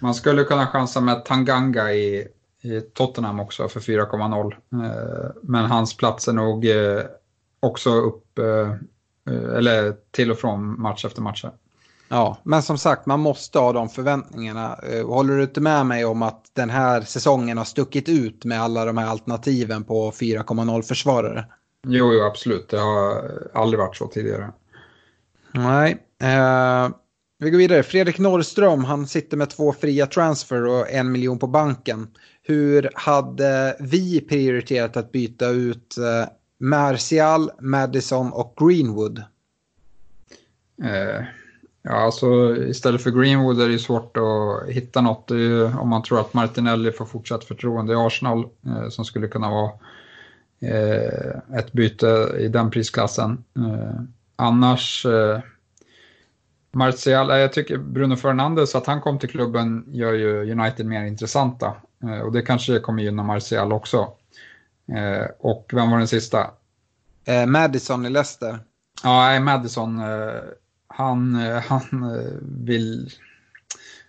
[0.00, 2.28] Man skulle kunna chansa med Tanganga i,
[2.62, 4.52] i Tottenham också för 4,0.
[4.84, 7.02] Eh, men hans plats är nog eh,
[7.60, 8.38] också upp,
[9.56, 11.44] eller till och från match efter match.
[12.08, 14.78] Ja, men som sagt, man måste ha de förväntningarna.
[14.82, 18.62] Eh, håller du inte med mig om att den här säsongen har stuckit ut med
[18.62, 21.46] alla de här alternativen på 4,0 försvarare?
[21.86, 22.68] Jo, jo, absolut.
[22.68, 24.52] Det har aldrig varit så tidigare.
[25.52, 25.90] Nej.
[26.22, 26.88] Eh,
[27.38, 27.82] vi går vidare.
[27.82, 32.08] Fredrik Norrström, han sitter med två fria transfer och en miljon på banken.
[32.42, 36.28] Hur hade vi prioriterat att byta ut eh,
[36.60, 39.18] Martial, Madison och Greenwood?
[40.82, 41.24] Eh,
[41.82, 45.30] Ja, alltså istället för Greenwood är det svårt att hitta något.
[45.30, 49.50] Ju, om man tror att Martinelli får fortsatt förtroende i Arsenal eh, som skulle kunna
[49.50, 49.70] vara
[51.54, 53.44] ett byte i den prisklassen.
[53.56, 54.00] Eh,
[54.36, 55.40] annars eh,
[56.72, 61.74] Martial, jag tycker Bruno Fernandes, att han kom till klubben gör ju United mer intressanta.
[62.02, 64.12] Eh, och det kanske kommer gynna Martial också.
[64.96, 66.50] Eh, och vem var den sista?
[67.24, 68.58] Eh, Madison i Leicester.
[69.02, 70.00] Ja, Madison
[70.98, 73.10] han, eh, han eh, vill...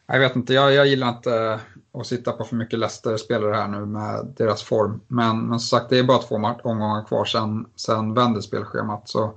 [0.07, 1.59] Jag vet inte, jag, jag gillar inte
[1.99, 5.01] och sitta på för mycket Leicester-spelare här nu med deras form.
[5.07, 9.09] Men, men som sagt, det är bara två omgångar kvar sen, sen vänder spelschemat.
[9.09, 9.33] Så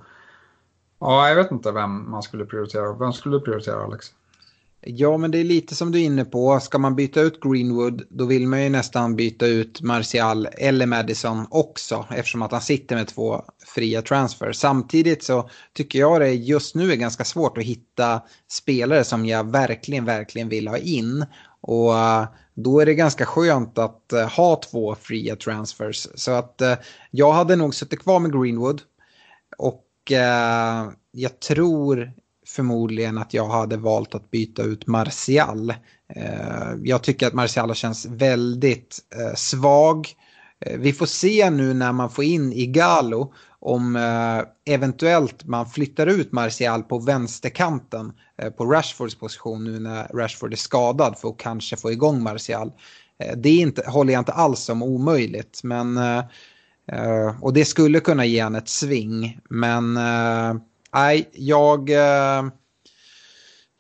[1.01, 2.93] ja, jag vet inte vem man skulle prioritera.
[2.93, 4.07] Vem skulle du prioritera Alex?
[4.81, 6.61] Ja, men det är lite som du är inne på.
[6.61, 11.47] Ska man byta ut Greenwood, då vill man ju nästan byta ut Martial eller Madison
[11.51, 13.45] också, eftersom att han sitter med två
[13.75, 14.53] fria transfer.
[14.53, 19.51] Samtidigt så tycker jag det just nu är ganska svårt att hitta spelare som jag
[19.51, 21.27] verkligen, verkligen vill ha in.
[21.61, 21.93] Och
[22.55, 26.09] då är det ganska skönt att eh, ha två fria transfers.
[26.15, 26.75] Så att eh,
[27.11, 28.83] jag hade nog suttit kvar med Greenwood.
[29.59, 32.13] Och eh, jag tror
[32.47, 35.71] förmodligen att jag hade valt att byta ut Martial.
[36.09, 40.09] Eh, jag tycker att Martial känns väldigt eh, svag.
[40.61, 46.07] Eh, vi får se nu när man får in Igalo om eh, eventuellt man flyttar
[46.07, 48.13] ut Martial på vänsterkanten
[48.43, 52.73] Eh, på Rashfords position nu när Rashford är skadad för att kanske få igång Martial.
[53.19, 58.01] Eh, det är inte, håller jag inte alls som omöjligt men eh, och det skulle
[58.01, 59.99] kunna ge han ett sving men
[60.95, 62.45] Nej, jag, eh,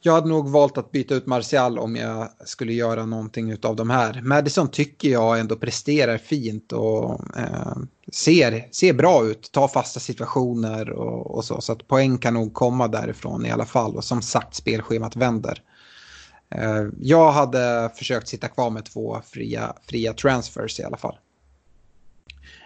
[0.05, 3.91] Jag hade nog valt att byta ut Martial om jag skulle göra någonting av de
[3.91, 4.21] här.
[4.23, 7.77] Madison tycker jag ändå presterar fint och eh,
[8.12, 11.61] ser, ser bra ut, tar fasta situationer och, och, så.
[11.61, 13.96] Så att poäng kan nog komma därifrån i alla fall.
[13.96, 15.62] Och som sagt, spelschemat vänder.
[16.55, 21.16] Eh, jag hade försökt sitta kvar med två fria, fria transfers i alla fall.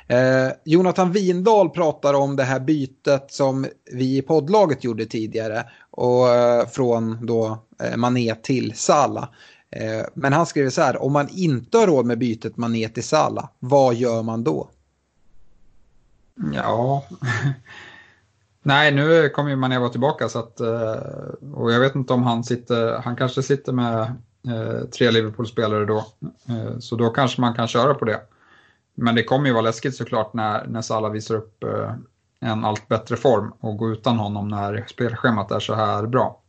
[0.08, 6.34] Eh, Jonathan Windahl pratar om det här bytet som vi i poddlaget gjorde tidigare och,
[6.34, 9.28] eh, från då eh, Mané till Sala.
[9.70, 13.04] Eh, men han skriver så här, om man inte har råd med bytet Mané till
[13.04, 14.70] Sala, vad gör man då?
[16.54, 17.04] Ja,
[18.62, 20.94] nej nu kommer ju Mané vara tillbaka så att, eh,
[21.54, 24.00] och jag vet inte om han sitter, han kanske sitter med
[24.48, 26.06] eh, tre Liverpool-spelare då,
[26.48, 28.20] eh, så då kanske man kan köra på det.
[28.94, 31.64] Men det kommer ju vara läskigt såklart när, när Salah visar upp
[32.40, 36.40] en allt bättre form och gå utan honom när spelschemat är så här bra.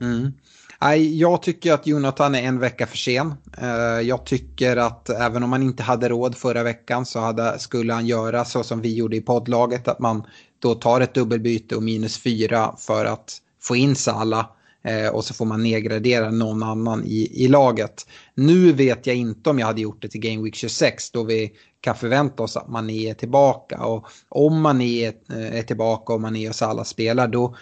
[0.00, 0.32] Mm.
[0.92, 3.34] Jag tycker att Jonathan är en vecka för sen.
[3.58, 7.92] Eh, jag tycker att även om man inte hade råd förra veckan så hade, skulle
[7.92, 9.88] han göra så som vi gjorde i poddlaget.
[9.88, 10.24] Att man
[10.58, 14.46] då tar ett dubbelbyte och minus fyra för att få in Salah.
[14.84, 18.06] Eh, och så får man nedgradera någon annan i, i laget.
[18.34, 21.52] Nu vet jag inte om jag hade gjort det till Game Week 26 då vi
[21.80, 23.84] kan förvänta oss att man är tillbaka.
[23.84, 27.56] Och om man är, eh, är tillbaka och man är och alla spelar då,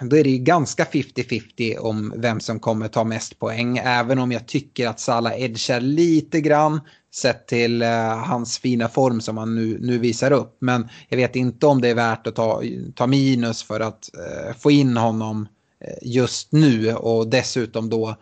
[0.00, 3.78] då är det ju ganska 50-50 om vem som kommer ta mest poäng.
[3.78, 6.80] Även om jag tycker att Salah edgar lite grann
[7.14, 10.56] sett till uh, hans fina form som han nu, nu visar upp.
[10.60, 12.62] Men jag vet inte om det är värt att ta,
[12.94, 15.48] ta minus för att uh, få in honom
[15.80, 18.16] eh, just nu och dessutom då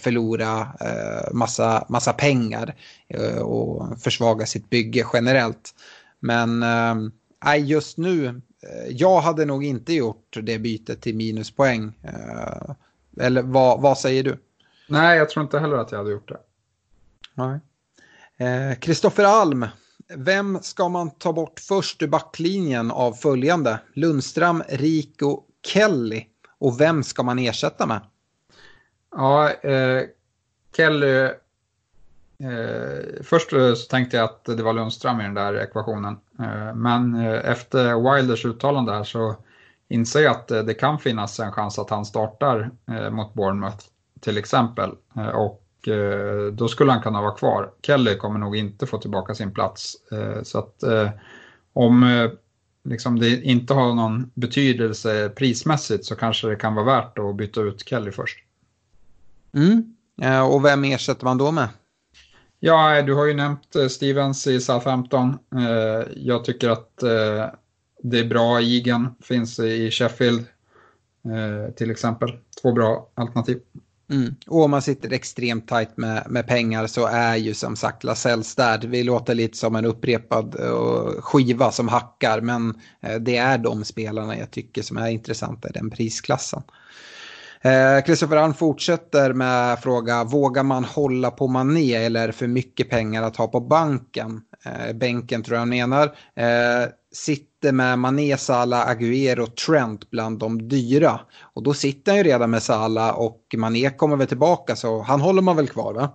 [0.00, 0.68] förlora
[1.32, 2.74] massa, massa pengar
[3.42, 5.74] och försvaga sitt bygge generellt.
[6.20, 6.64] Men
[7.66, 8.40] just nu,
[8.88, 11.92] jag hade nog inte gjort det bytet till minuspoäng.
[13.20, 14.38] Eller vad, vad säger du?
[14.88, 16.40] Nej, jag tror inte heller att jag hade gjort det.
[18.80, 19.66] Kristoffer Alm,
[20.16, 23.80] vem ska man ta bort först ur backlinjen av följande?
[23.92, 26.26] Lundström, Rico, Kelly.
[26.58, 28.00] Och vem ska man ersätta med?
[29.10, 30.02] Ja, eh,
[30.76, 31.30] Kelly.
[32.42, 36.16] Eh, först eh, så tänkte jag att det var Lundström i den där ekvationen.
[36.40, 39.36] Eh, men eh, efter Wilders uttalande här så
[39.88, 43.84] inser jag att eh, det kan finnas en chans att han startar eh, mot Bournemouth
[44.20, 44.90] till exempel.
[45.16, 45.64] Eh, och
[46.52, 47.70] då skulle han kunna vara kvar.
[47.82, 49.96] Kelly kommer nog inte få tillbaka sin plats.
[50.42, 50.84] så att
[51.72, 52.28] om
[52.84, 57.60] liksom det inte har någon betydelse prismässigt så kanske det kan vara värt att byta
[57.60, 58.38] ut Kelly först.
[59.52, 59.96] Mm.
[60.50, 61.68] Och vem ersätter man då med?
[62.60, 65.38] Ja, du har ju nämnt eh, Stevens i Southampton.
[65.54, 67.46] Eh, jag tycker att eh,
[68.02, 68.60] det är bra.
[68.60, 70.44] Igen finns i Sheffield
[71.76, 72.30] till exempel.
[72.62, 73.60] Två bra alternativ.
[74.10, 74.34] Mm.
[74.46, 78.54] Och om man sitter extremt tajt med, med pengar så är ju som sagt Lasells
[78.54, 78.78] där.
[78.78, 82.68] Vi låter lite som en upprepad uh, skiva som hackar men
[83.08, 86.62] uh, det är de spelarna jag tycker som är intressanta i den prisklassen.
[88.06, 92.90] Kristoffer uh, fortsätter med fråga, vågar man hålla på Mané eller är det för mycket
[92.90, 94.40] pengar att ha på banken?
[94.64, 96.04] Eh, bänken tror jag han menar.
[96.34, 101.20] Eh, sitter med Mané, Salah, Agüero, Trent bland de dyra.
[101.40, 105.20] Och då sitter han ju redan med Salah och Mané kommer väl tillbaka så han
[105.20, 106.10] håller man väl kvar va?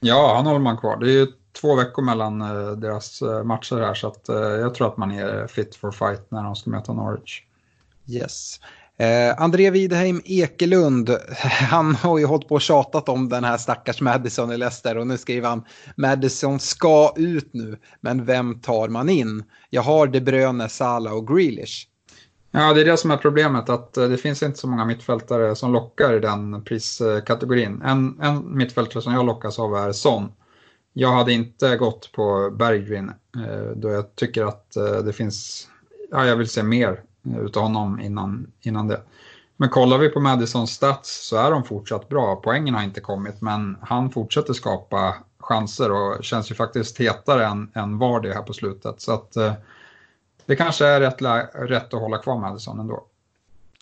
[0.00, 0.96] Ja, han håller man kvar.
[0.96, 1.26] Det är ju
[1.60, 5.10] två veckor mellan eh, deras eh, matcher här så att, eh, jag tror att man
[5.10, 7.42] är fit for fight när de ska möta Norwich.
[8.06, 8.60] Yes.
[9.00, 11.10] Eh, André Widheim Ekelund,
[11.70, 15.06] han har ju hållit på och tjatat om den här stackars Madison i Leicester och
[15.06, 15.64] nu skriver han
[15.96, 19.44] Madison ska ut nu, men vem tar man in?
[19.70, 21.86] Jag har De Bruyne, Salah och Grealish.
[22.50, 25.56] Ja, det är det som är problemet, att eh, det finns inte så många mittfältare
[25.56, 27.82] som lockar i den priskategorin.
[27.82, 30.32] En, en mittfältare som jag lockas av är Son.
[30.92, 35.68] Jag hade inte gått på Berggren eh, då jag tycker att eh, det finns,
[36.10, 37.02] ja, jag vill se mer
[37.34, 39.00] Eh, utav honom innan, innan det.
[39.56, 42.40] Men kollar vi på Madisons stats så är de fortsatt bra.
[42.44, 47.70] Poängen har inte kommit men han fortsätter skapa chanser och känns ju faktiskt hetare än,
[47.74, 49.00] än Vardy här på slutet.
[49.00, 49.52] Så att eh,
[50.46, 51.22] det kanske är rätt,
[51.70, 53.04] rätt att hålla kvar Madison ändå.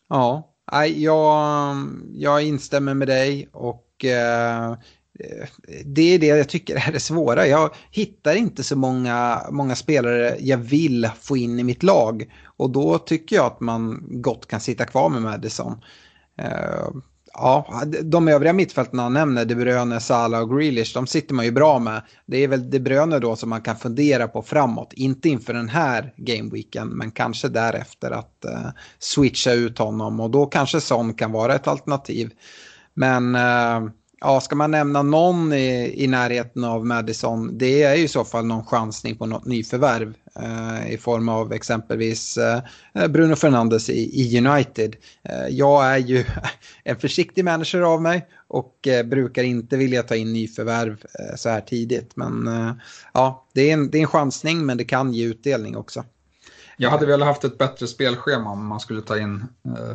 [0.08, 0.48] Ja,
[0.96, 1.76] jag,
[2.14, 4.76] jag instämmer med dig och eh,
[5.84, 7.46] det är det jag tycker är det svåra.
[7.46, 12.30] Jag hittar inte så många, många spelare jag vill få in i mitt lag.
[12.56, 15.72] Och då tycker jag att man gott kan sitta kvar med Madison.
[16.42, 17.00] Uh,
[17.32, 21.50] ja, de övriga mittfältarna han nämner, De Bruyne, Salah och Grealish, de sitter man ju
[21.50, 22.02] bra med.
[22.26, 24.92] Det är väl De Bruyne då som man kan fundera på framåt.
[24.92, 30.20] Inte inför den här gameweeken, men kanske därefter att uh, switcha ut honom.
[30.20, 32.30] Och då kanske Son kan vara ett alternativ.
[32.94, 33.90] Men uh,
[34.20, 38.24] ja, ska man nämna någon i, i närheten av Madison, det är ju i så
[38.24, 42.62] fall någon chansning på något nyförvärv eh, i form av exempelvis eh,
[43.08, 44.96] Bruno Fernandes i, i United.
[45.22, 46.24] Eh, jag är ju
[46.84, 51.48] en försiktig manager av mig och eh, brukar inte vilja ta in nyförvärv eh, så
[51.48, 52.16] här tidigt.
[52.16, 52.72] Men eh,
[53.12, 56.04] ja, det är, en, det är en chansning men det kan ge utdelning också.
[56.76, 59.44] Jag hade velat haft ett bättre spelschema om man skulle ta in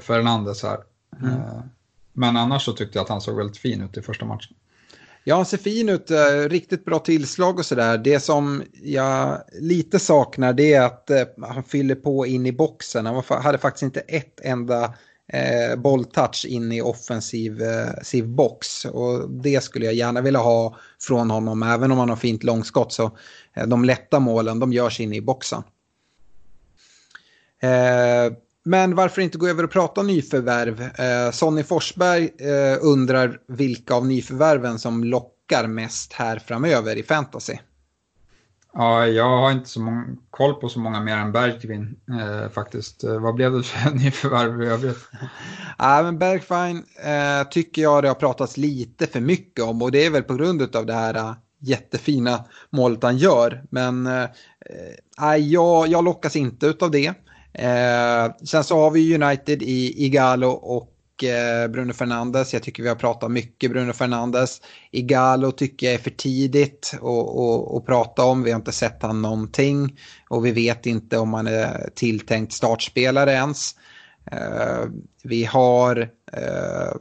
[0.02, 0.78] Fernandes här.
[1.22, 1.40] Mm.
[2.14, 4.56] Men annars så tyckte jag att han såg väldigt fin ut i första matchen.
[5.24, 6.12] Ja, han ser fin ut.
[6.12, 7.98] Eh, riktigt bra tillslag och sådär.
[7.98, 13.06] Det som jag lite saknar det är att eh, han fyller på in i boxen.
[13.06, 14.94] Han hade faktiskt inte ett enda
[15.34, 18.86] eh, bolltouch in i offensiv eh, box.
[18.86, 21.64] Och det skulle jag gärna vilja ha från honom.
[21.64, 23.18] Även om han har fint långskott så
[23.54, 25.64] eh, de lätta målen de görs in i boxen.
[27.62, 28.34] Eh,
[28.64, 30.82] men varför inte gå över och prata nyförvärv?
[30.82, 37.58] Eh, Sonny Forsberg eh, undrar vilka av nyförvärven som lockar mest här framöver i fantasy.
[38.74, 43.04] Ja, jag har inte så många, koll på så många mer än Bergvin eh, faktiskt.
[43.04, 45.10] Eh, vad blev det för nyförvärv i övrigt?
[45.78, 50.06] ja, men Bergvin eh, tycker jag det har pratats lite för mycket om och det
[50.06, 53.64] är väl på grund av det här uh, jättefina målet han gör.
[53.70, 57.14] Men eh, jag, jag lockas inte av det.
[57.54, 62.54] Eh, sen så har vi United i Igalo och eh, Bruno Fernandes.
[62.54, 64.62] Jag tycker vi har pratat mycket Bruno Fernandes.
[64.92, 66.94] Igalo tycker jag är för tidigt
[67.78, 68.44] att prata om.
[68.44, 70.00] Vi har inte sett han någonting
[70.30, 73.76] och vi vet inte om han är tilltänkt startspelare ens.
[74.32, 74.86] Eh,
[75.24, 76.96] vi har eh,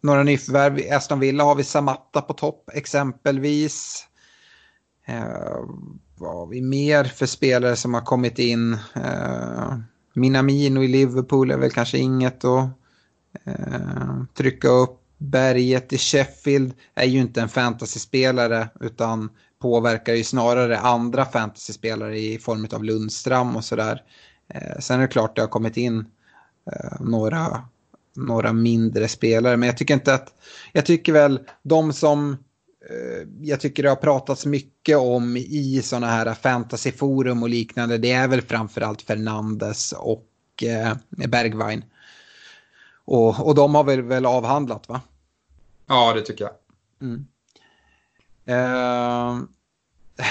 [0.00, 0.78] några nyförvärv.
[0.78, 4.06] I Aston Villa har vi Samatta på topp exempelvis.
[5.06, 5.58] Eh,
[6.20, 8.72] vad har vi mer för spelare som har kommit in?
[8.94, 9.78] Eh,
[10.14, 12.70] Minamino i Liverpool är väl kanske inget att
[13.44, 15.00] eh, trycka upp.
[15.18, 22.38] Berget i Sheffield är ju inte en fantasyspelare utan påverkar ju snarare andra fantasyspelare i
[22.38, 24.02] form av Lundstram och sådär.
[24.48, 25.98] Eh, sen är det klart det har kommit in
[26.72, 27.64] eh, några,
[28.16, 30.34] några mindre spelare men jag tycker inte att,
[30.72, 32.36] jag tycker väl de som
[33.40, 37.98] jag tycker det har pratats mycket om i sådana här fantasyforum och liknande.
[37.98, 40.26] Det är väl framförallt Fernandes och
[40.62, 40.94] eh,
[41.28, 41.84] Bergwijn.
[43.04, 45.00] Och, och de har väl, väl avhandlat va?
[45.86, 46.54] Ja, det tycker jag.
[47.00, 47.26] Mm.
[48.44, 49.38] Eh,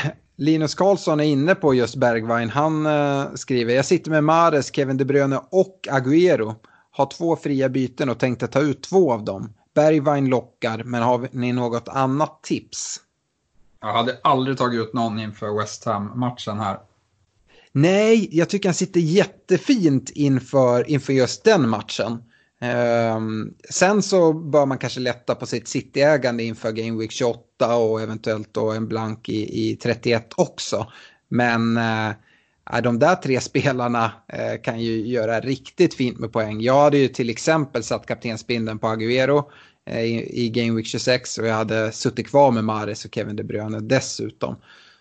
[0.36, 2.50] Linus Karlsson är inne på just Bergwijn.
[2.50, 6.56] Han eh, skriver, jag sitter med Mares, Kevin De Bruyne och Agüero.
[6.91, 9.54] Har två fria byten och tänkte ta ut två av dem.
[9.76, 13.01] Bergvine lockar, men har ni något annat tips?
[13.82, 16.80] Jag hade aldrig tagit ut någon inför West Ham-matchen här.
[17.72, 22.24] Nej, jag tycker han sitter jättefint inför, inför just den matchen.
[23.15, 28.01] Um, sen så bör man kanske lätta på sitt City-ägande inför Game Week 28 och
[28.01, 30.91] eventuellt då en blank i, i 31 också.
[31.28, 32.11] Men uh,
[32.74, 36.61] Äh, de där tre spelarna eh, kan ju göra riktigt fint med poäng.
[36.61, 39.43] Jag hade ju till exempel satt kaptensbindeln på Agüero.
[39.86, 43.36] Eh, I, i Game Week 26 och jag hade suttit kvar med Mares och Kevin
[43.36, 44.55] De Bruyne dessutom.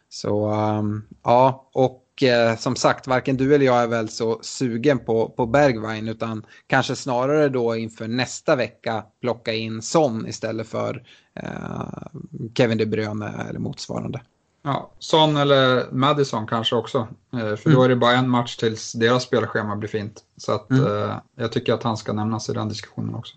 [0.08, 4.98] Så um, ja, och uh, som sagt, varken du eller jag är väl så sugen
[4.98, 11.04] på, på Bergwijn utan kanske snarare då inför nästa vecka plocka in Son istället för
[11.42, 12.06] uh,
[12.54, 14.20] Kevin De Bruyne eller motsvarande.
[14.62, 17.08] Ja, Son eller Madison kanske också.
[17.30, 17.78] För mm.
[17.78, 20.20] då är det bara en match tills deras spelschema blir fint.
[20.36, 21.10] Så att, mm.
[21.36, 23.36] jag tycker att han ska nämnas i den diskussionen också.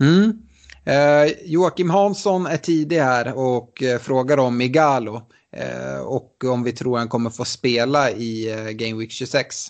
[0.00, 0.42] Mm.
[0.84, 5.22] Eh, Joakim Hansson är tidig här och eh, frågar om Igalo.
[5.52, 9.66] Eh, och om vi tror han kommer få spela i eh, Game Week 26.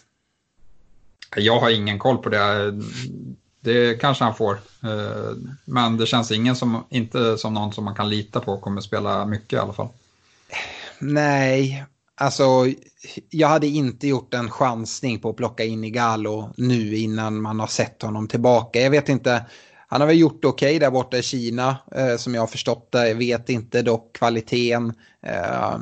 [1.37, 2.74] Jag har ingen koll på det.
[3.61, 4.53] Det kanske han får.
[4.82, 8.80] Eh, men det känns ingen som, inte som någon som man kan lita på kommer
[8.80, 9.89] spela mycket i alla fall.
[10.99, 11.84] Nej,
[12.14, 12.44] alltså
[13.30, 17.66] jag hade inte gjort en chansning på att plocka in Igalo nu innan man har
[17.66, 18.80] sett honom tillbaka.
[18.80, 19.46] Jag vet inte,
[19.88, 22.46] han har väl gjort det okej okay där borta i Kina eh, som jag har
[22.46, 23.08] förstått det.
[23.08, 24.92] Jag vet inte dock kvaliteten.
[25.26, 25.79] Eh,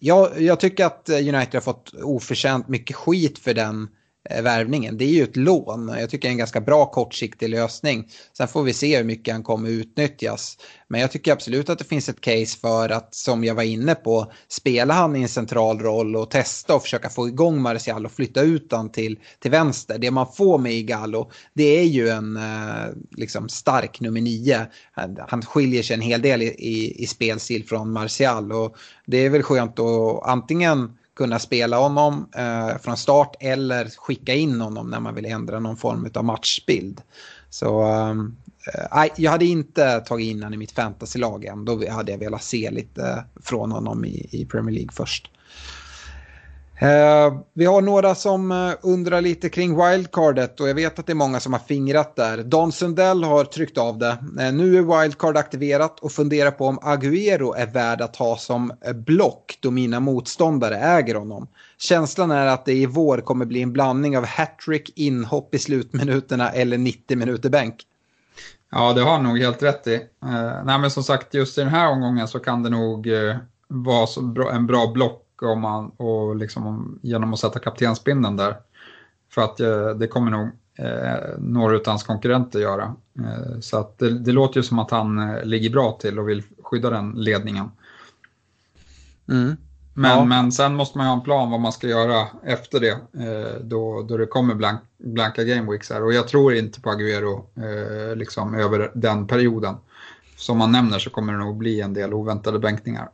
[0.00, 3.88] jag, jag, tycker att United har fått oförtjänt mycket skit för den eh,
[4.30, 4.98] Eh, värvningen.
[4.98, 5.94] Det är ju ett lån.
[5.98, 8.08] Jag tycker det är en ganska bra kortsiktig lösning.
[8.36, 10.58] Sen får vi se hur mycket han kommer utnyttjas.
[10.88, 13.94] Men jag tycker absolut att det finns ett case för att, som jag var inne
[13.94, 18.12] på, spela han i en central roll och testa och försöka få igång Marcial och
[18.12, 19.98] flytta ut han till, till vänster.
[19.98, 24.66] Det man får med Igalo, det är ju en eh, liksom stark nummer nio.
[24.92, 28.76] Han, han skiljer sig en hel del i, i, i spelstil från Marcial och
[29.06, 34.60] det är väl skönt att antingen kunna spela honom eh, från start eller skicka in
[34.60, 37.00] honom när man vill ändra någon form av matchbild.
[37.50, 38.36] Så ehm,
[38.74, 41.64] eh, jag hade inte tagit in honom i mitt fantasylag än.
[41.64, 45.30] Då hade jag velat se lite från honom i, i Premier League först.
[46.82, 51.12] Eh, vi har några som eh, undrar lite kring wildcardet och jag vet att det
[51.12, 52.42] är många som har fingrat där.
[52.42, 54.18] Don Sundell har tryckt av det.
[54.40, 58.72] Eh, nu är wildcard aktiverat och funderar på om Agüero är värd att ha som
[58.86, 61.48] eh, block då mina motståndare äger honom.
[61.78, 66.50] Känslan är att det i vår kommer bli en blandning av hattrick, inhopp i slutminuterna
[66.50, 67.74] eller 90 minuter bänk.
[68.70, 69.94] Ja, det har han nog helt rätt i.
[69.94, 73.36] Eh, nej, men som sagt, just i den här omgången så kan det nog eh,
[73.68, 78.56] vara bra, en bra block om man, och liksom, genom att sätta kaptensbindeln där.
[79.30, 80.48] För att eh, det kommer nog
[80.78, 82.94] eh, några av hans konkurrenter göra.
[83.18, 86.28] Eh, så att det, det, låter ju som att han eh, ligger bra till och
[86.28, 87.70] vill skydda den ledningen.
[89.28, 89.56] Mm.
[89.94, 90.24] Men, ja.
[90.24, 92.90] men sen måste man ha en plan vad man ska göra efter det,
[93.26, 96.02] eh, då, då det kommer blank, blanka gameweeks här.
[96.04, 99.74] Och jag tror inte på Agüero eh, liksom över den perioden.
[100.36, 103.08] Som man nämner så kommer det nog bli en del oväntade bänkningar.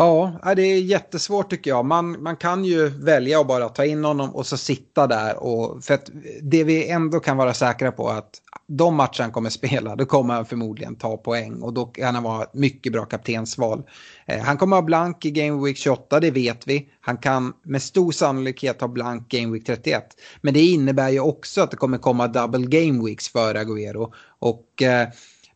[0.00, 1.84] Ja, äh, det är jättesvårt tycker jag.
[1.84, 5.42] Man, man kan ju välja att bara ta in honom och så sitta där.
[5.42, 6.10] Och, för att
[6.42, 8.30] det vi ändå kan vara säkra på är att
[8.66, 11.62] de matcher han kommer spela, då kommer han förmodligen ta poäng.
[11.62, 13.82] Och då kan han vara ett mycket bra kaptensval.
[14.26, 16.88] Eh, han kommer ha blank i Game Week 28, det vet vi.
[17.00, 20.04] Han kan med stor sannolikhet ha blank Game Week 31.
[20.40, 24.12] Men det innebär ju också att det kommer komma double Game Weeks för Agüero.
[24.38, 24.82] Och...
[24.82, 25.08] Eh,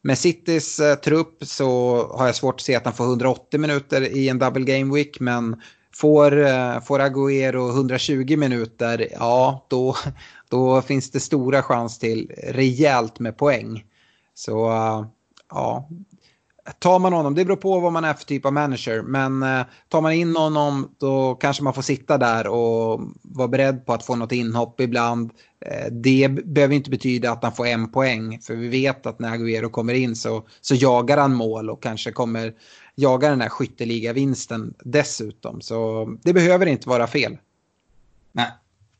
[0.03, 4.03] med Citys eh, trupp så har jag svårt att se att han får 180 minuter
[4.03, 5.21] i en double game week.
[5.21, 5.63] Men
[5.95, 9.97] får, eh, får Agüero 120 minuter, ja då,
[10.51, 13.85] då finns det stora chans till rejält med poäng.
[14.35, 15.07] Så eh,
[15.51, 15.89] ja,
[16.79, 19.63] tar man honom, det beror på vad man är för typ av manager, men eh,
[19.89, 24.07] tar man in honom då kanske man får sitta där och vara beredd på att
[24.07, 25.31] få något inhopp ibland.
[25.61, 29.31] Eh, det behöver inte betyda att han får en poäng, för vi vet att när
[29.31, 32.55] Agüero kommer in så, så jagar han mål och kanske kommer
[32.95, 35.61] jaga den här skytteliga-vinsten dessutom.
[35.61, 37.37] Så det behöver inte vara fel.
[38.33, 38.51] Nej.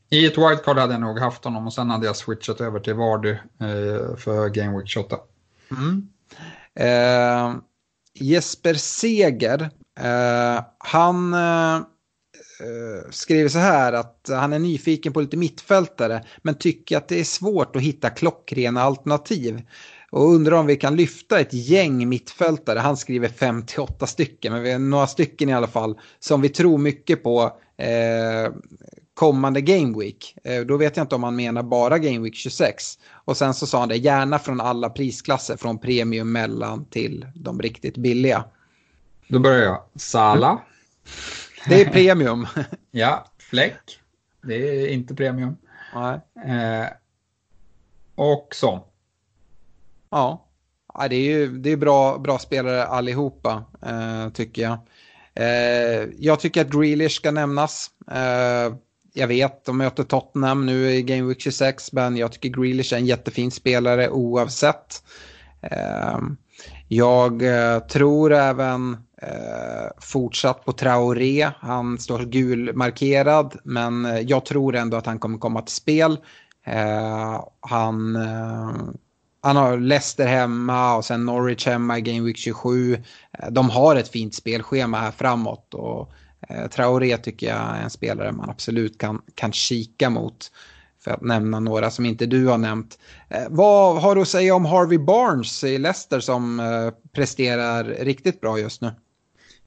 [0.09, 2.93] I ett wildcard hade jag nog haft honom och sen hade jag switchat över till
[2.93, 5.17] Vardy eh, för Game Week 28.
[5.71, 6.09] Mm.
[6.79, 7.55] Eh,
[8.19, 9.69] Jesper Seger,
[9.99, 11.79] eh, han eh,
[13.09, 17.23] skriver så här att han är nyfiken på lite mittfältare men tycker att det är
[17.23, 19.61] svårt att hitta klockrena alternativ.
[20.11, 22.79] Och undrar om vi kan lyfta ett gäng mittfältare.
[22.79, 26.77] Han skriver 58 stycken, men vi har några stycken i alla fall som vi tror
[26.77, 28.53] mycket på eh,
[29.13, 30.35] kommande Game Week.
[30.43, 32.99] Eh, då vet jag inte om han menar bara Game Week 26.
[33.11, 37.61] Och sen så sa han det, gärna från alla prisklasser, från premium mellan till de
[37.61, 38.45] riktigt billiga.
[39.27, 39.83] Då börjar jag.
[39.95, 40.61] Sala.
[41.67, 42.47] Det är premium.
[42.91, 43.99] ja, Fläck.
[44.41, 45.57] Det är inte premium.
[45.95, 46.19] Nej.
[46.45, 46.87] Eh,
[48.15, 48.85] och så.
[50.09, 50.47] Ja.
[50.93, 54.77] ja, det är ju det är bra, bra spelare allihopa, eh, tycker jag.
[55.35, 57.91] Eh, jag tycker att Grealish ska nämnas.
[58.11, 58.75] Eh,
[59.13, 62.97] jag vet, de möter Tottenham nu i Game Week 26, men jag tycker Grealish är
[62.97, 65.03] en jättefin spelare oavsett.
[65.61, 66.37] Ehm,
[66.87, 71.49] jag eh, tror även eh, fortsatt på Traoré.
[71.59, 76.17] Han står gulmarkerad, men eh, jag tror ändå att han kommer komma till spel.
[77.59, 78.17] Han,
[79.41, 82.97] han har Leicester hemma och sen Norwich hemma i Game Week 27.
[83.49, 85.73] De har ett fint spelschema här framåt.
[85.73, 86.11] Och
[86.71, 90.51] Traoré tycker jag är en spelare man absolut kan, kan kika mot.
[91.03, 92.99] För att nämna några som inte du har nämnt.
[93.29, 98.41] Eh, vad har du att säga om Harvey Barnes i Leicester som eh, presterar riktigt
[98.41, 98.91] bra just nu?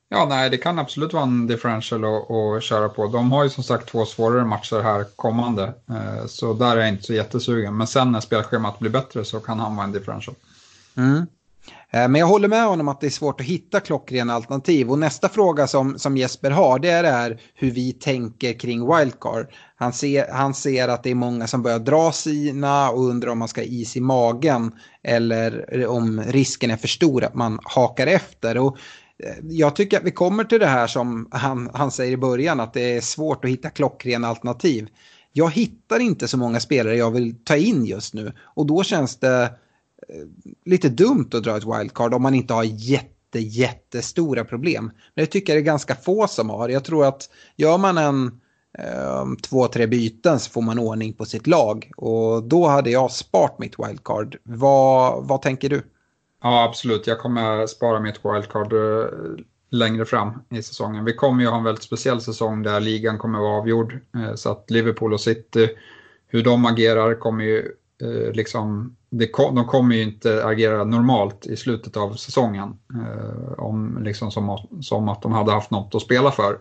[0.09, 3.07] Ja, nej, det kan absolut vara en differential att köra på.
[3.07, 5.74] De har ju som sagt två svårare matcher här kommande,
[6.27, 7.77] så där är jag inte så jättesugen.
[7.77, 10.36] Men sen när spelschemat blir bättre så kan han vara en differential.
[10.97, 11.27] Mm.
[11.93, 14.91] Eh, men jag håller med honom att det är svårt att hitta klockrena alternativ.
[14.91, 18.97] Och nästa fråga som, som Jesper har det är det här hur vi tänker kring
[18.97, 19.47] wildcard.
[19.77, 23.39] Han ser, han ser att det är många som börjar dra sina och undrar om
[23.39, 24.73] man ska ha is i magen
[25.03, 28.59] eller om risken är för stor att man hakar efter.
[28.59, 28.79] Och
[29.25, 32.61] eh, jag tycker att vi kommer till det här som han, han säger i början
[32.61, 34.89] att det är svårt att hitta klockrena alternativ.
[35.33, 38.33] jag hittar inte så många spelare jag vill ta in just nu.
[38.41, 39.51] Och då känns det
[40.09, 40.27] Eh,
[40.64, 44.85] lite dumt att dra ett wildcard om man inte har jätte, jättestora problem.
[45.14, 46.68] Men det tycker jag det är ganska få som har.
[46.68, 48.40] Jag tror att gör man en
[48.78, 51.90] ehm, två, tre byten så får man ordning på sitt lag.
[51.97, 54.36] Och då hade jag sparat mitt wildcard.
[54.43, 55.82] Vad, vad tänker du?
[56.43, 57.06] Ja, absolut.
[57.06, 59.09] Jag kommer spara mitt wildcard eh,
[59.70, 61.05] längre fram i säsongen.
[61.05, 63.98] Vi kommer ju ha en väldigt speciell säsong där ligan kommer vara avgjord.
[64.16, 65.68] Eh, så att Liverpool och City,
[66.27, 67.73] hur de agerar kommer ju
[68.32, 72.79] liksom det kom, de kommer ju inte agera normalt i slutet av säsongen.
[72.95, 76.59] Eh, om, liksom som, som att de hade haft något att spela för.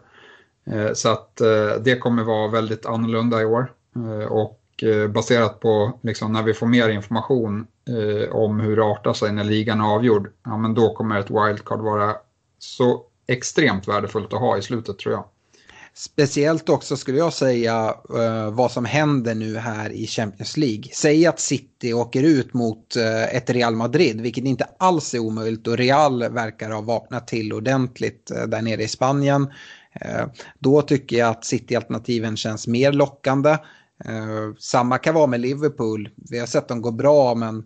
[0.65, 3.71] Eh, så att eh, det kommer vara väldigt annorlunda i år.
[3.95, 8.83] Eh, och eh, baserat på liksom, när vi får mer information eh, om hur det
[8.83, 12.15] artar sig när ligan är avgjord, ja, men då kommer ett wildcard vara
[12.59, 15.23] så extremt värdefullt att ha i slutet tror jag.
[15.97, 20.83] Speciellt också skulle jag säga uh, vad som händer nu här i Champions League.
[20.93, 25.67] Säg att City åker ut mot uh, ett Real Madrid, vilket inte alls är omöjligt
[25.67, 29.47] och Real verkar ha vaknat till ordentligt uh, där nere i Spanien.
[30.59, 33.57] Då tycker jag att City-alternativen känns mer lockande.
[34.59, 36.09] Samma kan vara med Liverpool.
[36.15, 37.63] Vi har sett dem gå bra men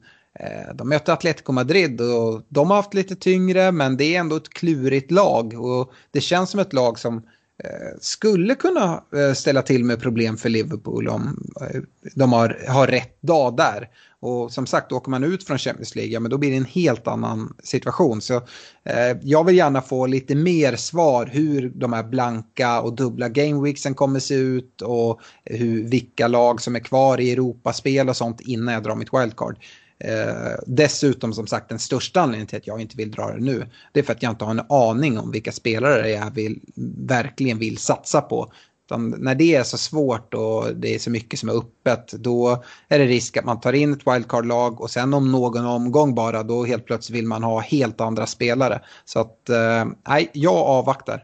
[0.74, 4.50] de möter Atletico Madrid och de har haft lite tyngre men det är ändå ett
[4.50, 7.24] klurigt lag och det känns som ett lag som
[7.64, 11.82] Eh, skulle kunna eh, ställa till med problem för Liverpool om eh,
[12.16, 13.90] de har, har rätt dag där.
[14.22, 16.66] Och som sagt, åker man ut från Champions League, ja, men då blir det en
[16.66, 18.22] helt annan situation.
[18.22, 18.36] Så
[18.84, 23.96] eh, jag vill gärna få lite mer svar hur de här blanka och dubbla gameweeksen
[23.96, 28.74] kommer se ut och hur, vilka lag som är kvar i Europaspel och sånt innan
[28.74, 29.58] jag drar mitt wildcard.
[30.04, 33.68] Eh, dessutom som sagt den största anledningen till att jag inte vill dra det nu
[33.94, 36.60] det är för att jag inte har en aning om vilka spelare jag vill,
[36.98, 38.52] verkligen vill satsa på.
[38.86, 42.64] Utan när det är så svårt och det är så mycket som är öppet då
[42.88, 46.44] är det risk att man tar in ett wildcard-lag och sen om någon omgång bara
[46.44, 48.82] då helt plötsligt vill man ha helt andra spelare.
[49.06, 51.24] Så att eh, nej, jag avvaktar.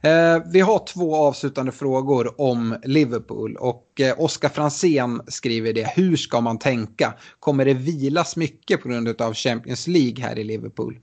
[0.00, 5.92] Eh, vi har två avslutande frågor om Liverpool och eh, Oskar Fransén skriver det.
[5.96, 7.14] Hur ska man tänka?
[7.40, 10.98] Kommer det vilas mycket på grund av Champions League här i Liverpool?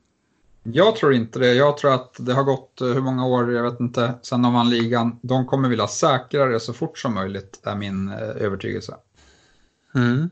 [0.63, 1.53] Jag tror inte det.
[1.53, 4.53] Jag tror att det har gått eh, hur många år, jag vet inte, sedan de
[4.53, 5.19] vann ligan.
[5.21, 8.95] De kommer vilja säkra det så fort som möjligt, är min eh, övertygelse.
[9.95, 10.29] Mm.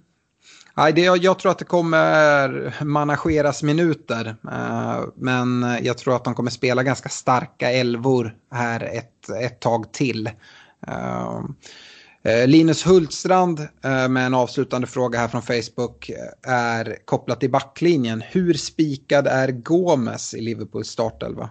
[0.76, 4.36] Nej, det, jag tror att det kommer manageras minuter.
[4.52, 9.94] Eh, men jag tror att de kommer spela ganska starka elvor här ett, ett tag
[9.94, 10.30] till.
[10.88, 11.40] Eh,
[12.24, 16.12] eh Linus Hultstrand eh, med en avslutande fråga här från Facebook
[16.48, 18.22] är kopplat till backlinjen.
[18.22, 21.50] Hur spikad är Gomes i Liverpools startelva?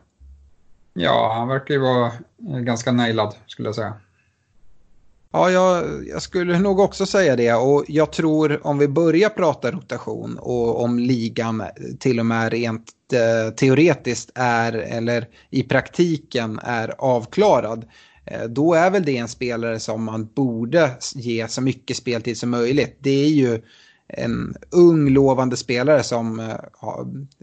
[0.95, 3.95] Ja, han verkar ju vara eh, ganska nailad skulle jag säga.
[5.33, 7.53] Ja, jag, jag, skulle nog också säga det.
[7.53, 11.63] Och jag tror om vi börjar prata rotation och om ligan
[11.99, 17.85] till och med rent eh, teoretiskt är, eller i praktiken är avklarad
[18.25, 22.51] Eh, då är väl det en spelare som man borde ge så mycket speltid som
[22.51, 22.97] möjligt.
[23.01, 23.63] Det är ju
[24.13, 26.57] en ung lovande spelare som eh,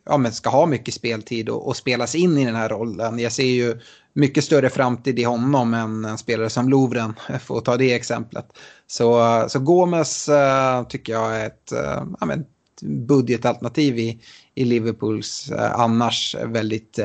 [0.05, 3.19] ja, ska ha mycket speltid och, och, spelas in i den här rollen.
[3.19, 3.79] Jag ser ju
[4.13, 8.45] mycket större framtid i honom än en spelare som Lovren, för att ta det exemplet.
[8.87, 12.45] Så, så Gomes uh, tycker jag är ett uh, ja, men,
[12.81, 14.21] budgetalternativ i,
[14.55, 16.99] i Liverpools uh, annars väldigt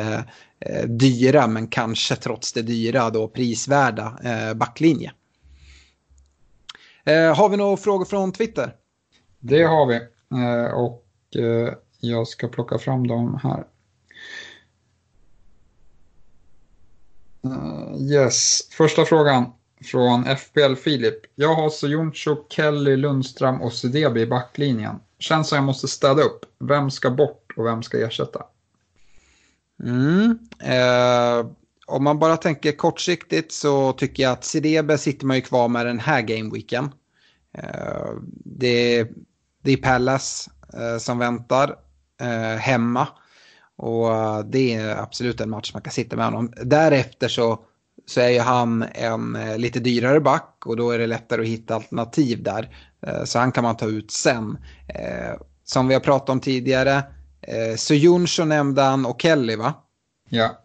[0.67, 5.13] eh, dyra men kanske trots det dyra då prisvärda eh, backlinje.
[7.05, 8.75] Eh, har vi några frågor från Twitter?
[9.47, 9.95] Det har vi
[10.41, 11.07] eh, och
[11.37, 13.67] eh, jag ska plocka fram dem här.
[17.45, 19.53] Eh, yes, första frågan
[19.85, 21.15] från FPL Filip.
[21.35, 24.97] Jag har Soyuncu, Kelly, Lundström och Sidebi i backlinjen.
[25.19, 26.47] Känns som jag måste städa upp.
[26.59, 28.43] Vem ska bort och vem ska ersätta?
[29.83, 30.39] Mm.
[30.61, 31.47] Eh,
[31.87, 35.87] om man bara tänker kortsiktigt så tycker jag att Sidebe sitter man ju kvar med
[35.87, 36.93] den här gameweeken.
[37.59, 38.11] Eh,
[38.45, 39.09] det,
[39.65, 41.77] det är Pallas eh, som väntar
[42.21, 43.09] eh, hemma.
[43.77, 44.09] Och
[44.47, 46.53] det är absolut en match man kan sitta med honom.
[46.63, 47.59] Därefter så,
[48.07, 51.49] så är ju han en eh, lite dyrare back och då är det lättare att
[51.49, 52.77] hitta alternativ där.
[53.07, 54.59] Eh, så han kan man ta ut sen.
[55.65, 57.03] som vi har pratat om tidigare,
[57.49, 59.75] Eh, Jonsson nämnde han och Kelly va?
[60.29, 60.61] Ja.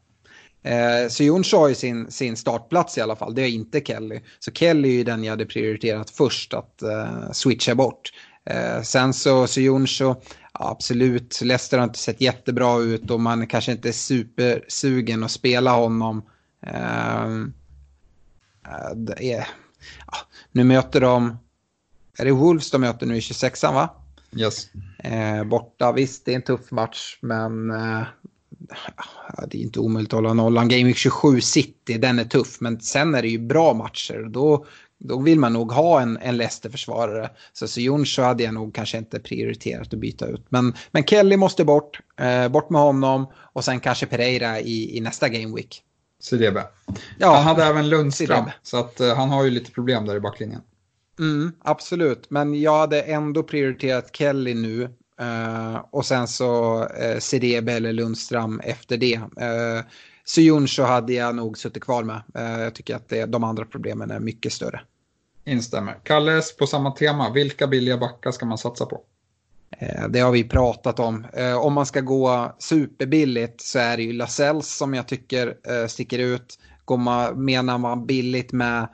[0.63, 4.21] Eh, Jonsson har ju sin, sin startplats i alla fall, det är inte Kelly.
[4.39, 8.11] Så Kelly är ju den jag hade prioriterat först att eh, switcha bort.
[8.45, 10.16] Eh, sen så, så Jonsson,
[10.53, 15.32] ja, absolut, Leicester har inte sett jättebra ut och man kanske inte är supersugen att
[15.32, 16.22] spela honom.
[16.68, 17.28] Eh,
[18.95, 19.48] det är,
[20.07, 20.18] ja,
[20.52, 21.38] nu möter de,
[22.18, 23.90] är det Wolves de möter nu i 26an va?
[24.36, 24.68] Yes.
[24.98, 28.03] Eh, borta, visst det är en tuff match men eh,
[29.48, 30.68] det är inte omöjligt att hålla nollan.
[30.68, 34.28] Game Week 27 City, den är tuff men sen är det ju bra matcher.
[34.30, 34.66] Då,
[34.99, 37.30] då vill man nog ha en, en Leicester-försvarare.
[37.53, 37.67] Så
[38.05, 40.45] så hade jag nog kanske inte prioriterat att byta ut.
[40.49, 45.01] Men, men Kelly måste bort, eh, bort med honom och sen kanske Pereira i, i
[45.01, 45.84] nästa Game Week.
[46.19, 46.63] Sidebe.
[47.17, 50.19] Ja, han hade även Lundström, så att, uh, han har ju lite problem där i
[50.19, 50.61] backlinjen.
[51.19, 54.84] Mm, absolut, men jag hade ändå prioriterat Kelly nu
[55.21, 59.21] uh, och sen så uh, Sidebe eller Lundström efter det.
[60.30, 62.22] Uh, Suyunsho hade jag nog suttit kvar med.
[62.38, 64.81] Uh, jag tycker att det, de andra problemen är mycket större.
[65.45, 65.97] Instämmer.
[66.03, 69.03] Kalles på samma tema, vilka billiga backar ska man satsa på?
[69.77, 71.26] Eh, det har vi pratat om.
[71.34, 75.88] Eh, om man ska gå superbilligt så är det ju Lasells som jag tycker eh,
[75.88, 76.60] sticker ut.
[76.85, 78.88] Går man, menar man billigt med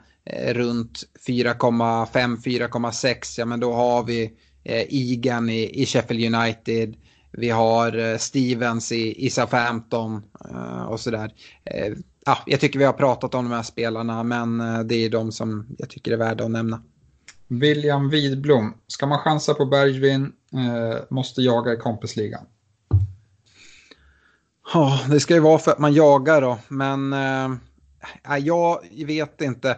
[0.48, 4.32] runt 4,5-4,6 ja men då har vi
[4.88, 6.96] Igan i, i Sheffield United.
[7.36, 10.22] Vi har Stevens i, i Southampton
[10.88, 11.32] och sådär.
[12.26, 14.58] Ja, jag tycker vi har pratat om de här spelarna men
[14.88, 16.82] det är de som jag tycker är värda att nämna.
[17.48, 22.46] William Widblom, ska man chansa på Bergvin eh, måste jaga i kompisligan?
[24.74, 29.76] Ja, det ska ju vara för att man jagar då, men eh, jag vet inte.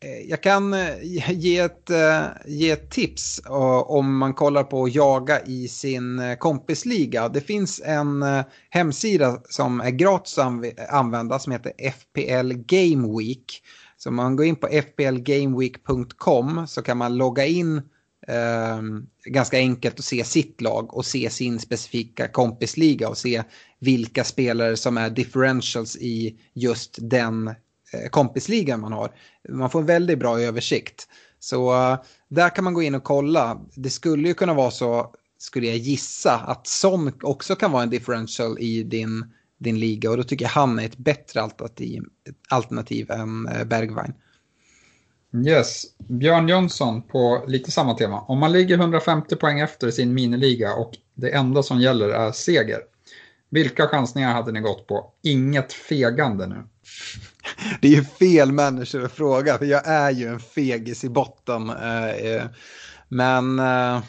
[0.00, 1.02] Eh, jag kan eh,
[1.32, 3.40] ge ett, eh, ge ett tips
[3.86, 7.28] om man kollar på att jaga i sin kompisliga.
[7.28, 8.24] Det finns en
[8.70, 10.50] hemsida som är gratis att
[10.88, 13.62] använda som heter FPL Game Week.
[13.96, 17.76] Så om man går in på fplgameweek.com så kan man logga in
[18.28, 18.82] eh,
[19.24, 23.42] ganska enkelt och se sitt lag och se sin specifika kompisliga och se
[23.78, 27.54] vilka spelare som är differentials i just den
[27.92, 29.10] Eh, kompisligan man har.
[29.48, 31.08] Man får en väldigt bra översikt.
[31.38, 31.98] Så eh,
[32.28, 33.60] där kan man gå in och kolla.
[33.74, 37.90] Det skulle ju kunna vara så, skulle jag gissa, att Son också kan vara en
[37.90, 39.24] differential i din
[39.58, 42.02] din liga och då tycker jag han är ett bättre alternativ,
[42.48, 44.14] alternativ än eh, Bergwijn.
[45.46, 48.20] Yes, Björn Jönsson på lite samma tema.
[48.20, 52.78] Om man ligger 150 poäng efter sin miniliga och det enda som gäller är seger.
[53.50, 55.12] Vilka chansningar hade ni gått på?
[55.22, 56.56] Inget fegande nu.
[57.80, 61.70] Det är ju fel människor att fråga, för jag är ju en fegis i botten.
[61.70, 62.44] Eh, eh,
[63.08, 64.02] men eh,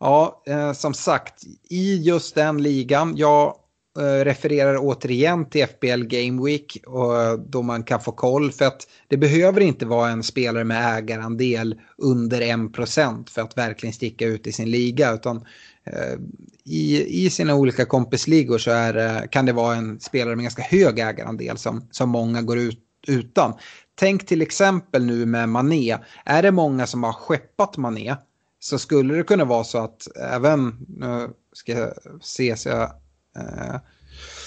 [0.00, 0.42] ja,
[0.74, 3.56] som sagt, i just den ligan, jag
[4.24, 9.16] refererar återigen till FBL Game Week och då man kan få koll för att det
[9.16, 14.52] behöver inte vara en spelare med ägarandel under 1% för att verkligen sticka ut i
[14.52, 15.46] sin liga utan
[15.86, 16.18] Eh,
[16.64, 20.62] i, i sina olika kompisligor så är, eh, kan det vara en spelare med ganska
[20.62, 23.54] hög ägarandel som, som många går ut utan.
[23.94, 25.98] Tänk till exempel nu med Mané.
[26.24, 28.16] Är det många som har skeppat Mané
[28.60, 31.92] så skulle det kunna vara så att även, nu ska jag
[32.22, 32.82] se så jag
[33.36, 33.76] eh,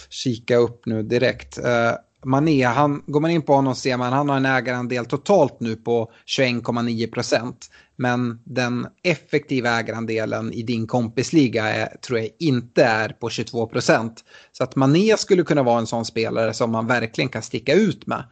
[0.10, 1.58] kika upp nu direkt.
[1.58, 1.92] Eh,
[2.26, 5.76] Mané, han, går man in på honom ser man han har en ägarandel totalt nu
[5.76, 7.70] på 21,9 procent.
[7.96, 14.24] Men den effektiva ägarandelen i din kompisliga är, tror jag inte är på 22 procent.
[14.52, 18.08] Så att Mané skulle kunna vara en sån spelare som man verkligen kan sticka ut
[18.08, 18.24] med.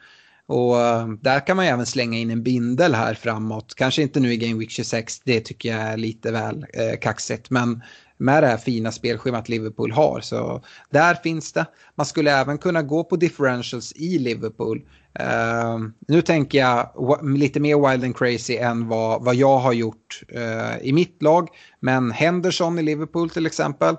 [0.46, 3.76] Och eh, där kan man även slänga in en bindel här framåt.
[3.76, 7.50] Kanske inte nu i Game Week 26, det tycker jag är lite väl eh, kaxigt.
[7.50, 7.84] Men
[8.18, 10.22] med det här fina spelschemat Liverpool har.
[10.22, 11.66] Så där finns det.
[11.96, 14.82] Man skulle även kunna gå på differentials i Liverpool.
[15.20, 16.90] Uh, nu tänker jag
[17.24, 21.50] lite mer wild and crazy än vad, vad jag har gjort uh, i mitt lag.
[21.80, 23.96] Men Henderson i Liverpool till exempel.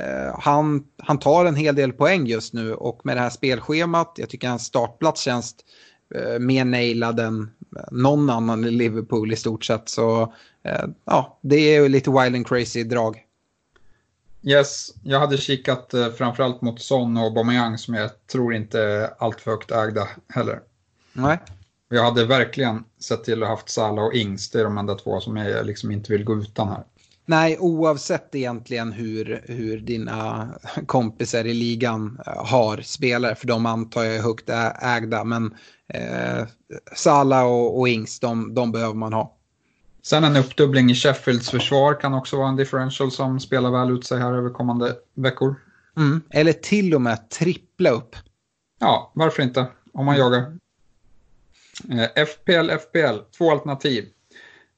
[0.00, 4.14] Uh, han, han tar en hel del poäng just nu och med det här spelschemat,
[4.16, 5.54] jag tycker hans startplats känns
[6.14, 7.50] eh, mer nailad än
[7.90, 9.88] någon annan i Liverpool i stort sett.
[9.88, 10.34] Så
[11.04, 13.23] ja, det är lite wild and crazy drag.
[14.46, 19.10] Yes, jag hade kikat eh, framförallt mot Son och Aubameyang som jag tror inte är
[19.18, 20.60] alltför högt ägda heller.
[21.12, 21.38] Nej.
[21.88, 25.20] Jag hade verkligen sett till att haft Salah och Ings, det är de enda två
[25.20, 26.84] som jag liksom inte vill gå utan här.
[27.26, 30.48] Nej, oavsett egentligen hur, hur dina
[30.86, 34.50] kompisar i ligan eh, har spelare, för de antar jag är högt
[34.82, 35.54] ägda, men
[35.88, 36.46] eh,
[36.96, 39.33] Salah och, och Ings, de, de behöver man ha.
[40.06, 44.06] Sen en uppdubbling i Sheffields försvar kan också vara en differential som spelar väl ut
[44.06, 45.54] sig här över kommande veckor.
[45.96, 46.22] Mm.
[46.30, 48.16] Eller till och med trippla upp.
[48.80, 49.66] Ja, varför inte?
[49.92, 50.58] Om man jagar.
[51.90, 54.08] Eh, FPL, FPL, två alternativ.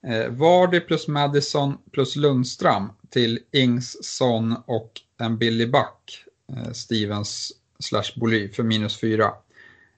[0.06, 7.52] Eh, Vardy plus Madison plus Lundström till Ings, Son och en Billy Buck, eh, Stevens
[7.78, 9.32] slash Boly för minus fyra.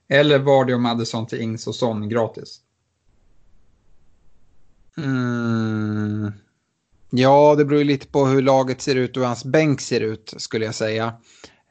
[0.07, 2.61] Eller Vardy och Madison till Ings och Son gratis.
[5.03, 6.31] Mm.
[7.09, 10.01] Ja, det beror ju lite på hur laget ser ut och hur hans bänk ser
[10.01, 11.13] ut skulle jag säga.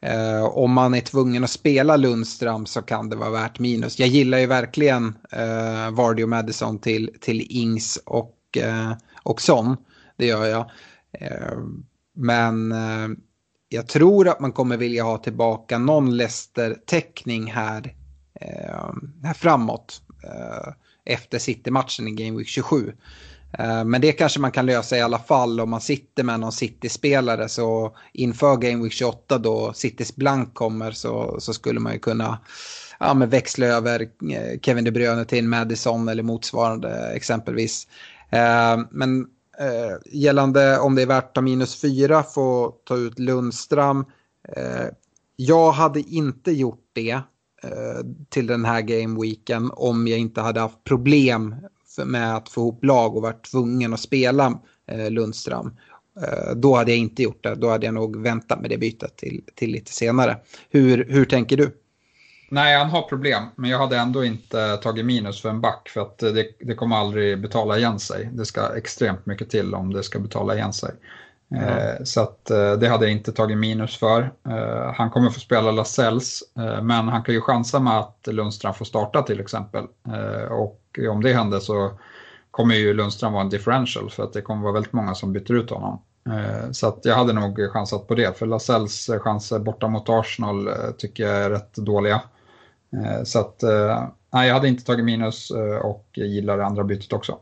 [0.02, 3.98] Eh, om man är tvungen att spela Lundström så kan det vara värt minus.
[3.98, 8.92] Jag gillar ju verkligen eh, Vardy och Madison till, till Ings och, eh,
[9.22, 9.76] och Son.
[10.16, 10.70] Det gör jag.
[11.12, 11.58] Eh,
[12.14, 13.08] men eh,
[13.68, 17.94] jag tror att man kommer vilja ha tillbaka någon Leicester-täckning här,
[18.40, 18.92] eh,
[19.22, 20.02] här framåt.
[20.24, 20.72] Eh,
[21.08, 22.92] efter City-matchen i Game Week 27.
[23.52, 26.52] Eh, men det kanske man kan lösa i alla fall om man sitter med någon
[26.52, 27.48] City-spelare.
[27.48, 32.38] Så inför Game Week 28 då Citys blank kommer så, så skulle man ju kunna
[33.00, 37.86] ja, men växla över eh, Kevin De Bruyne till en Madison eller motsvarande exempelvis.
[38.30, 39.26] Eh, men
[40.04, 44.04] gällande om det är värt att ta minus fyra för att ta ut Lundström.
[45.36, 47.20] jag hade inte gjort det
[47.62, 51.54] Eh, till den här gameweeken om jag inte hade haft problem
[52.04, 55.76] med att få ihop lag och varit tvungen att spela eh, Lundström.
[56.22, 57.54] Eh, då hade jag inte gjort det.
[57.54, 60.36] Då hade jag nog väntat med det bytet till, till lite senare.
[60.70, 61.76] Hur, hur tänker du?
[62.50, 66.00] Nej, han har problem, men jag hade ändå inte tagit minus för en back för
[66.00, 68.30] att det, det kommer aldrig betala igen sig.
[68.32, 70.90] Det ska extremt mycket till om det ska betala igen sig.
[71.50, 72.06] Mm.
[72.06, 74.32] Så att eh, det hade jag inte tagit minus för.
[74.48, 76.42] Eh, han kommer få spela Lasells,
[76.82, 79.84] men han kan ju chansa med att Lundström får starta till exempel.
[80.50, 81.90] Och om det händer så
[82.50, 85.52] kommer ju Lundström vara en differential för att det kommer vara väldigt många som byter
[85.52, 86.02] ut honom.
[86.72, 91.26] Så att jag hade nog chansat på det, för Lasells chanser borta mot Arsenal tycker
[91.26, 92.20] jag är rätt dåliga.
[93.24, 93.62] Så att
[94.32, 95.52] nej, jag hade inte tagit minus
[95.82, 97.38] och gillar det andra bytet också.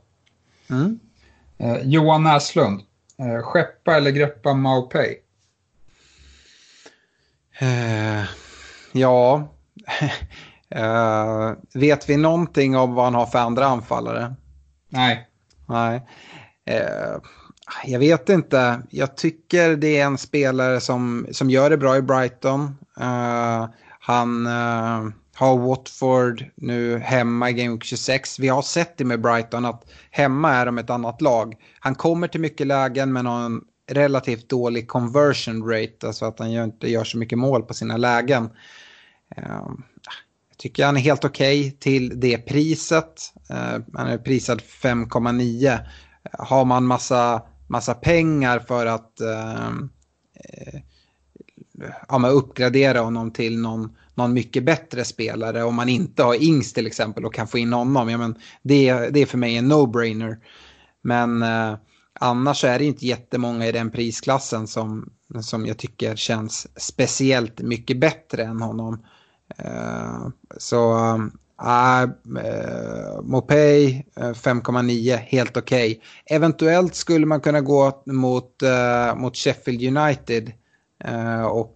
[0.70, 0.98] Mm.
[1.82, 2.80] Johan Näslund,
[3.18, 5.18] Eh, skeppa eller greppa Maupay?
[7.62, 8.24] Uh,
[8.92, 9.48] ja,
[10.76, 14.34] uh, vet vi någonting om vad han har för andra anfallare?
[14.88, 15.28] Nej.
[15.66, 16.02] Nej.
[16.70, 17.20] Uh,
[17.84, 18.82] jag vet inte.
[18.90, 22.78] Jag tycker det är en spelare som, som gör det bra i Brighton.
[24.00, 24.46] han
[25.36, 28.38] har Watford nu hemma i Game Week 26.
[28.38, 31.54] Vi har sett det med Brighton att hemma är de ett annat lag.
[31.80, 33.60] Han kommer till mycket lägen men har en
[33.90, 38.44] relativt dålig conversion rate, alltså att han inte gör så mycket mål på sina lägen.
[39.36, 39.82] Ehm,
[40.48, 43.32] jag tycker han är helt okej okay till det priset.
[43.50, 45.78] Ehm, han är prisad 5,9.
[46.32, 49.90] Har man massa, massa pengar för att ehm,
[50.34, 50.80] eh,
[52.08, 56.86] ja, uppgradera honom till någon någon mycket bättre spelare om man inte har Ings till
[56.86, 58.08] exempel och kan få in honom.
[58.08, 60.36] Ja, men det, det är för mig en no-brainer.
[61.02, 61.74] Men eh,
[62.20, 65.10] annars är det inte jättemånga i den prisklassen som,
[65.40, 69.04] som jag tycker känns speciellt mycket bättre än honom.
[69.58, 70.94] Eh, så
[71.62, 72.08] äh, äh,
[73.22, 75.90] Mopay 5,9 helt okej.
[75.90, 76.36] Okay.
[76.36, 80.52] Eventuellt skulle man kunna gå mot, eh, mot Sheffield United
[81.04, 81.75] eh, och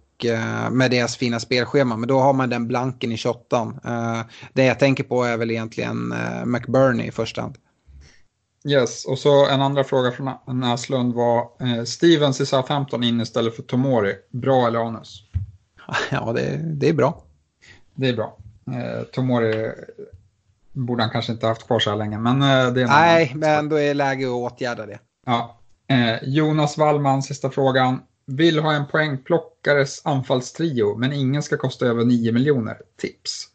[0.71, 1.97] med deras fina spelschema.
[1.97, 3.73] Men då har man den blanken i 28.
[3.85, 4.21] Eh,
[4.53, 7.57] det jag tänker på är väl egentligen eh, McBurney i första hand.
[8.67, 11.47] Yes, och så en andra fråga från Näslund var
[11.85, 14.15] Stevens i Southampton in istället för Tomori.
[14.29, 15.23] Bra eller anus?
[16.11, 17.23] Ja, det, det är bra.
[17.95, 18.37] Det är bra.
[19.11, 19.71] Tomori
[20.71, 22.17] borde han kanske inte haft kvar så här länge.
[22.17, 22.39] Men
[22.73, 24.99] det är Nej, men då är läge att åtgärda det.
[25.25, 25.59] Ja.
[26.21, 27.99] Jonas Wallman, sista frågan
[28.31, 32.77] vill ha en poängplockares anfallstrio, men ingen ska kosta över 9 miljoner.
[32.97, 33.47] Tips?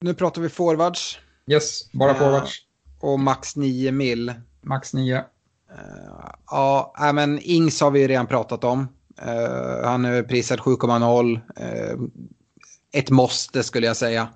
[0.00, 1.18] Nu pratar vi forwards.
[1.46, 2.58] Yes, bara uh, forwards.
[3.00, 4.34] Och max 9 mil.
[4.60, 5.16] Max 9.
[5.16, 5.24] Uh, eh,
[6.46, 8.88] ja, men Ings har vi ju redan pratat om.
[9.26, 11.40] Uh, han är prisad 7,0.
[12.92, 14.28] ett måste skulle jag säga.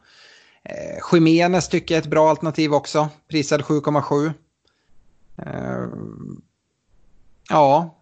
[0.70, 3.08] Uh, Jimenez tycker jag är ett bra alternativ också.
[3.28, 4.32] Prisad 7,7.
[7.48, 7.99] ja,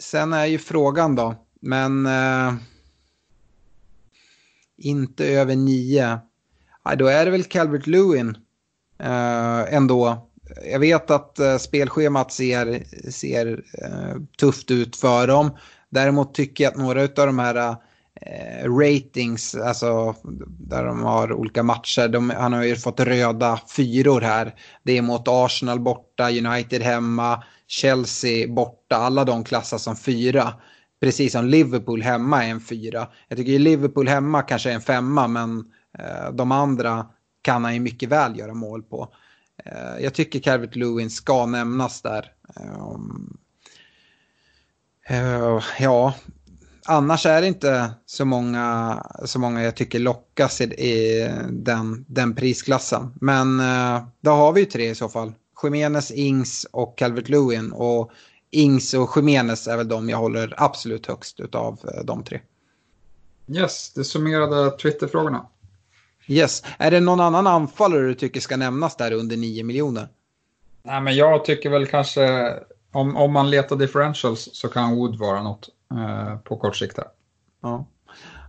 [0.00, 2.54] sen är ju frågan då, men eh,
[4.76, 6.18] inte över nio.
[6.82, 8.36] Aj, då är det väl Calvert Lewin
[8.98, 10.30] eh, ändå.
[10.72, 15.50] Jag vet att eh, spelschemat ser, ser eh, tufft ut för dem.
[15.90, 17.76] Däremot tycker jag att några av de här
[18.14, 20.14] eh, ratings, alltså
[20.48, 24.54] där de har olika matcher, de, han har ju fått röda fyror här.
[24.82, 30.54] Det är mot Arsenal borta, United hemma, Chelsea borta, alla de klassas som fyra.
[31.00, 33.08] Precis som Liverpool hemma är en fyra.
[33.28, 35.64] Jag tycker Liverpool hemma kanske är en femma men
[35.98, 37.06] eh, de andra
[37.42, 39.14] kan han ju mycket väl göra mål på.
[39.64, 42.32] Eh, jag tycker Calvert Lewin ska nämnas där.
[42.56, 43.38] Um,
[45.10, 46.14] uh, ja,
[46.86, 52.34] annars är det inte så många, så många jag tycker lockas i, i den, den
[52.34, 53.12] prisklassen.
[53.20, 55.32] Men eh, då har vi ju tre i så fall.
[55.62, 57.72] Jimenez, Ings och Calvert Lewin.
[57.72, 58.12] Och
[58.50, 62.40] Ings och Jimenez är väl de jag håller absolut högst av eh, de tre.
[63.48, 65.46] Yes, det summerade Twitterfrågorna.
[66.26, 66.62] Yes.
[66.78, 70.08] Är det någon annan anfallare du tycker ska nämnas där under 9 miljoner?
[70.82, 72.54] Nej, men jag tycker väl kanske
[72.92, 76.96] om, om man letar differentials så kan Wood vara något eh, på kort sikt.
[76.96, 77.06] Här.
[77.62, 77.86] Ja.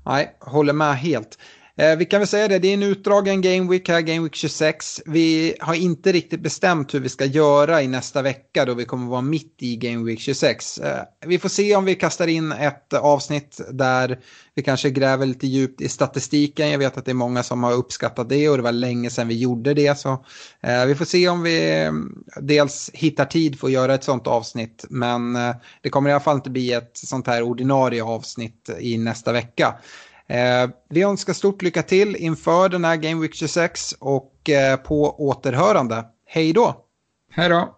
[0.06, 1.38] Nej, håller med helt.
[1.82, 4.36] Eh, vi kan väl säga det, det är en utdragen Game Week här, Game Week
[4.36, 5.02] 26.
[5.06, 9.08] Vi har inte riktigt bestämt hur vi ska göra i nästa vecka då vi kommer
[9.08, 10.78] vara mitt i Game Week 26.
[10.78, 14.20] Eh, vi får se om vi kastar in ett avsnitt där
[14.56, 16.70] vi kanske gräver lite djupt i statistiken.
[16.70, 19.28] Jag vet att det är många som har uppskattat det och det var länge sedan
[19.28, 20.00] vi gjorde det.
[20.00, 20.26] Så
[20.62, 24.28] eh, vi får se om vi mm, dels hittar tid för att göra ett sånt
[24.28, 24.86] avsnitt.
[24.90, 28.98] Men eh, det kommer i alla fall inte bli ett sånt här ordinarie avsnitt i
[28.98, 29.76] nästa vecka.
[30.32, 35.28] Eh, vi önskar stort lycka till inför den här Game Week 26 och eh, på
[35.28, 36.06] återhörande.
[36.26, 36.86] Hej då!
[37.32, 37.78] Hej då!